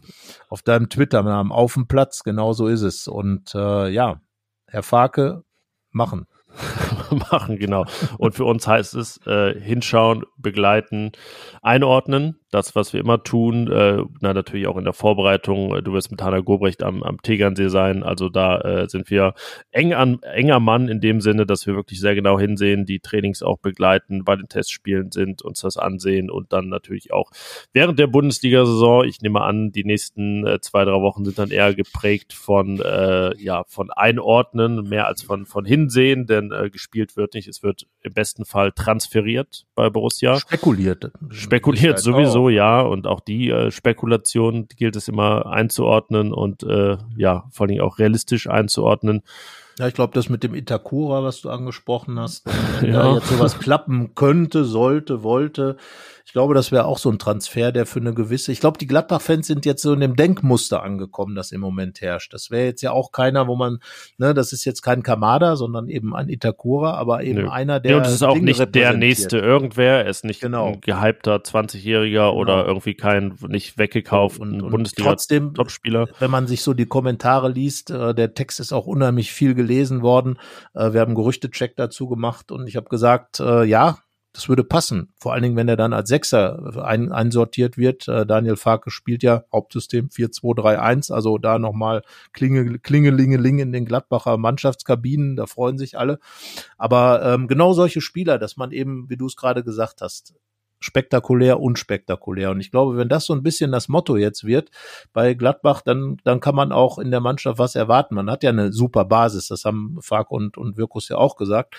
Auf 0.50 0.62
deinem 0.62 0.90
Twitter-Namen, 0.90 1.52
auf 1.52 1.74
dem 1.74 1.88
Platz, 1.88 2.24
genau 2.24 2.54
so 2.54 2.68
ist 2.68 2.82
es. 2.82 3.08
Und 3.08 3.56
äh, 3.56 3.88
ja, 3.90 4.22
Herr 4.68 4.84
Farke, 4.84 5.44
machen. 5.92 6.28
machen, 7.32 7.58
genau. 7.58 7.86
Und 8.18 8.36
für 8.36 8.46
uns 8.46 8.68
heißt 8.68 8.96
es 8.96 9.26
äh, 9.26 9.60
hinschauen, 9.60 10.24
begleiten, 10.38 11.12
einordnen 11.62 12.40
das, 12.52 12.76
was 12.76 12.94
wir 12.94 13.00
immer 13.00 13.24
tun. 13.24 13.72
Äh, 13.72 14.04
na, 14.22 14.34
natürlich 14.34 14.68
auch 14.68 14.78
in 14.78 14.86
der 14.86 14.94
Vorbereitung. 14.94 15.84
Du 15.84 15.94
wirst 15.94 16.12
mit 16.12 16.22
Hanna 16.22 16.40
Gobrecht 16.40 16.84
am, 16.84 17.04
am 17.04 17.22
Tegernsee 17.22 17.70
sein. 17.70 18.04
Also 18.04 18.30
da 18.30 18.60
äh, 18.62 18.88
sind 18.88 19.10
wir 19.10 19.34
eng 19.72 19.94
an, 19.94 20.22
enger 20.22 20.60
Mann 20.60 20.88
in 20.88 21.02
dem 21.02 21.22
Sinne, 21.22 21.46
dass 21.46 21.68
wir 21.68 21.76
wirklich 21.76 22.00
sehr 22.00 22.16
genau 22.16 22.40
hinsehen, 22.40 22.86
die 22.86 23.00
Trainings 23.00 23.44
auch 23.44 23.58
begleiten, 23.58 24.24
bei 24.24 24.36
den 24.36 24.48
Testspielen 24.48 25.12
sind, 25.12 25.42
uns 25.42 25.62
das 25.62 25.78
ansehen 25.78 26.30
und 26.30 26.54
dann 26.54 26.70
natürlich 26.70 27.12
auch 27.12 27.32
während 27.74 28.00
der 28.00 28.08
Bundesliga-Saison, 28.08 29.06
ich 29.06 29.22
nehme 29.22 29.42
an, 29.42 29.72
die 29.72 29.84
nächsten 29.84 30.46
äh, 30.46 30.60
zwei, 30.62 30.86
drei 30.86 31.02
Wochen 31.02 31.26
sind 31.26 31.38
dann 31.40 31.52
eher 31.52 31.74
geprägt 31.74 32.34
von, 32.34 32.80
äh, 32.80 33.36
ja, 33.42 33.64
von 33.68 33.92
Einordnen, 33.92 34.88
mehr 34.88 35.08
als 35.08 35.24
von, 35.24 35.46
von 35.46 35.66
Hinsehen, 35.66 36.26
denn 36.28 36.52
äh, 36.52 36.70
gespielt 36.70 37.18
wird 37.18 37.34
nicht. 37.34 37.48
Es 37.48 37.64
wird 37.64 37.88
im 38.02 38.14
besten 38.14 38.46
Fall 38.46 38.72
transferiert 38.72 39.66
bei 39.76 39.90
Borussia. 39.90 40.40
Spekuliert. 40.40 41.12
Spekuliert 41.30 42.00
sowieso 42.00 42.35
ja. 42.50 42.82
Und 42.82 43.08
auch 43.08 43.20
die 43.20 43.50
äh, 43.50 43.72
Spekulation 43.72 44.68
die 44.68 44.76
gilt 44.76 44.96
es 44.96 45.08
immer 45.08 45.48
einzuordnen 45.48 46.34
und 46.34 46.64
äh, 46.64 46.98
ja, 47.18 47.46
vor 47.52 47.68
allem 47.68 47.82
auch 47.82 48.00
realistisch 48.00 48.50
einzuordnen. 48.50 49.22
Ja, 49.78 49.88
ich 49.88 49.94
glaube, 49.94 50.14
das 50.14 50.30
mit 50.30 50.44
dem 50.44 50.56
Itakura, 50.56 51.24
was 51.24 51.42
du 51.42 51.50
angesprochen 51.50 52.18
hast, 52.18 52.46
wenn 52.80 52.94
ja. 52.94 53.04
da 53.04 53.16
jetzt 53.16 53.28
sowas 53.28 53.60
klappen 53.60 54.16
könnte, 54.16 54.64
sollte, 54.64 55.22
wollte, 55.22 55.76
ich 56.26 56.34
glaube, 56.34 56.54
das 56.54 56.72
wäre 56.72 56.86
auch 56.86 56.98
so 56.98 57.10
ein 57.12 57.20
Transfer, 57.20 57.72
der 57.72 57.86
für 57.86 58.00
eine 58.00 58.14
gewisse, 58.14 58.52
ich 58.52 58.60
glaube, 58.60 58.78
die 58.78 58.88
Gladbach-Fans 58.88 59.46
sind 59.48 59.66
jetzt 59.66 59.82
so 59.82 59.94
in 59.94 60.00
dem 60.00 60.16
Denkmuster 60.16 60.82
angekommen, 60.82 61.36
das 61.36 61.52
im 61.52 61.62
Moment 61.62 62.02
herrscht. 62.02 62.34
Das 62.34 62.50
wäre 62.50 62.66
jetzt 62.66 62.82
ja 62.82 62.92
auch 62.92 63.12
keiner, 63.12 63.48
wo 63.48 63.56
man, 63.56 63.80
ne, 64.18 64.34
das 64.34 64.52
ist 64.52 64.66
jetzt 64.66 64.82
kein 64.82 65.04
Kamada, 65.04 65.56
sondern 65.56 65.88
eben 65.88 66.16
ein 66.16 66.30
Itakura, 66.30 66.96
aber 66.96 67.24
eben 67.24 67.42
Nö. 67.42 67.50
einer, 67.50 67.80
der. 67.80 67.92
Ja, 67.92 67.98
und 67.98 68.06
es 68.08 68.14
ist 68.14 68.24
auch 68.24 68.34
Dinge 68.34 68.46
nicht 68.46 68.76
der 68.76 68.94
nächste 68.94 69.38
irgendwer, 69.38 70.04
er 70.04 70.10
ist 70.10 70.26
nicht 70.26 70.42
genau. 70.42 70.74
ein 70.74 70.82
gehypter 70.82 71.36
20-Jähriger 71.38 72.10
genau. 72.10 72.36
oder 72.36 72.66
irgendwie 72.66 72.96
kein 72.96 73.38
nicht 73.48 73.78
weggekauft 73.78 74.40
Bundesliga-Topspieler. 74.40 76.08
Wenn 76.20 76.32
man 76.32 76.48
sich 76.48 76.64
so 76.64 76.74
die 76.74 76.88
Kommentare 76.88 77.50
liest, 77.50 77.92
äh, 77.92 78.16
der 78.16 78.34
Text 78.34 78.60
ist 78.60 78.74
auch 78.74 78.88
unheimlich 78.88 79.32
viel 79.32 79.54
gelesen 79.54 79.65
worden. 80.02 80.40
Äh, 80.74 80.94
wir 80.94 81.02
haben 81.02 81.16
Gerüchtecheck 81.16 81.76
dazu 81.76 82.08
gemacht 82.08 82.52
und 82.52 82.68
ich 82.68 82.76
habe 82.76 82.90
gesagt, 82.90 83.40
äh, 83.40 83.64
ja, 83.64 83.98
das 84.36 84.50
würde 84.50 84.66
passen. 84.66 85.14
Vor 85.18 85.34
allen 85.34 85.44
Dingen, 85.44 85.56
wenn 85.56 85.70
er 85.70 85.78
dann 85.78 85.94
als 85.94 86.10
Sechser 86.10 86.84
ein, 86.84 87.12
einsortiert 87.12 87.78
wird. 87.78 88.08
Äh, 88.08 88.26
Daniel 88.26 88.58
Farke 88.58 88.92
spielt 88.92 89.24
ja 89.24 89.46
Hauptsystem 89.52 90.10
4-2-3-1, 90.10 91.14
also 91.14 91.38
da 91.38 91.58
nochmal 91.58 92.02
Klinge, 92.34 92.80
Klingelingeling 92.80 93.60
in 93.60 93.72
den 93.72 93.86
Gladbacher 93.86 94.38
Mannschaftskabinen, 94.38 95.38
da 95.38 95.46
freuen 95.46 95.78
sich 95.78 95.98
alle. 95.98 96.20
Aber 96.78 97.24
ähm, 97.24 97.48
genau 97.48 97.74
solche 97.74 98.02
Spieler, 98.02 98.38
dass 98.38 98.58
man 98.58 98.72
eben, 98.72 99.10
wie 99.10 99.18
du 99.18 99.26
es 99.26 99.38
gerade 99.38 99.64
gesagt 99.64 100.02
hast, 100.02 100.36
spektakulär, 100.80 101.60
unspektakulär. 101.60 102.52
Und 102.52 102.60
ich 102.60 102.72
glaube, 102.72 102.98
wenn 102.98 103.10
das 103.10 103.26
so 103.26 103.34
ein 103.34 103.44
bisschen 103.44 103.72
das 103.72 103.88
Motto 103.88 104.18
jetzt 104.18 104.46
wird 104.46 104.70
bei 105.14 105.34
Gladbach, 105.34 105.82
dann, 105.82 106.18
dann 106.24 106.40
kann 106.40 106.56
man 106.56 106.72
auch 106.72 107.00
in 107.00 107.12
der 107.12 107.22
Mannschaft 107.22 107.60
was 107.60 107.76
erwarten. 107.76 108.16
Man 108.16 108.30
hat 108.30 108.44
ja 108.44 108.50
eine 108.50 108.72
super 108.72 109.06
Basis, 109.06 109.48
das 109.48 109.66
haben 109.66 109.98
Fark 110.02 110.32
und, 110.32 110.58
und 110.58 110.78
Wirkus 110.78 111.10
ja 111.10 111.18
auch 111.18 111.36
gesagt. 111.36 111.76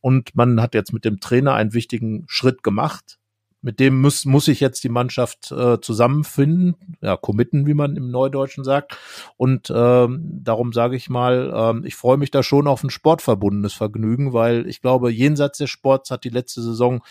Und 0.00 0.34
man 0.34 0.60
hat 0.60 0.74
jetzt 0.74 0.92
mit 0.92 1.04
dem 1.04 1.20
Trainer 1.20 1.54
einen 1.54 1.72
wichtigen 1.72 2.24
Schritt 2.26 2.62
gemacht. 2.62 3.18
Mit 3.62 3.80
dem 3.80 4.02
muss, 4.02 4.26
muss 4.26 4.44
sich 4.44 4.60
jetzt 4.60 4.84
die 4.84 4.90
Mannschaft 4.90 5.50
äh, 5.50 5.80
zusammenfinden, 5.80 6.76
ja, 7.00 7.16
committen, 7.16 7.66
wie 7.66 7.72
man 7.72 7.96
im 7.96 8.10
Neudeutschen 8.10 8.62
sagt. 8.62 8.98
Und 9.38 9.72
ähm, 9.74 10.20
darum 10.42 10.74
sage 10.74 10.96
ich 10.96 11.08
mal, 11.08 11.50
ähm, 11.56 11.84
ich 11.86 11.94
freue 11.94 12.18
mich 12.18 12.30
da 12.30 12.42
schon 12.42 12.66
auf 12.66 12.84
ein 12.84 12.90
sportverbundenes 12.90 13.72
Vergnügen, 13.72 14.34
weil 14.34 14.66
ich 14.66 14.82
glaube, 14.82 15.10
jenseits 15.10 15.56
des 15.56 15.70
Sports 15.70 16.10
hat 16.10 16.24
die 16.24 16.28
letzte 16.28 16.60
Saison 16.60 17.02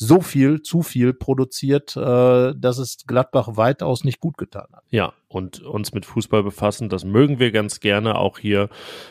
so 0.00 0.20
viel, 0.20 0.62
zu 0.62 0.82
viel 0.82 1.12
produziert, 1.12 1.96
äh, 1.96 2.54
dass 2.56 2.78
es 2.78 2.98
Gladbach 3.08 3.56
weitaus 3.56 4.04
nicht 4.04 4.20
gut 4.20 4.38
getan 4.38 4.68
hat. 4.72 4.84
Ja, 4.90 5.12
und 5.26 5.60
uns 5.60 5.92
mit 5.92 6.06
Fußball 6.06 6.44
befassen, 6.44 6.88
das 6.88 7.04
mögen 7.04 7.40
wir 7.40 7.50
ganz 7.50 7.80
gerne 7.80 8.14
auch 8.14 8.38
hier 8.38 8.68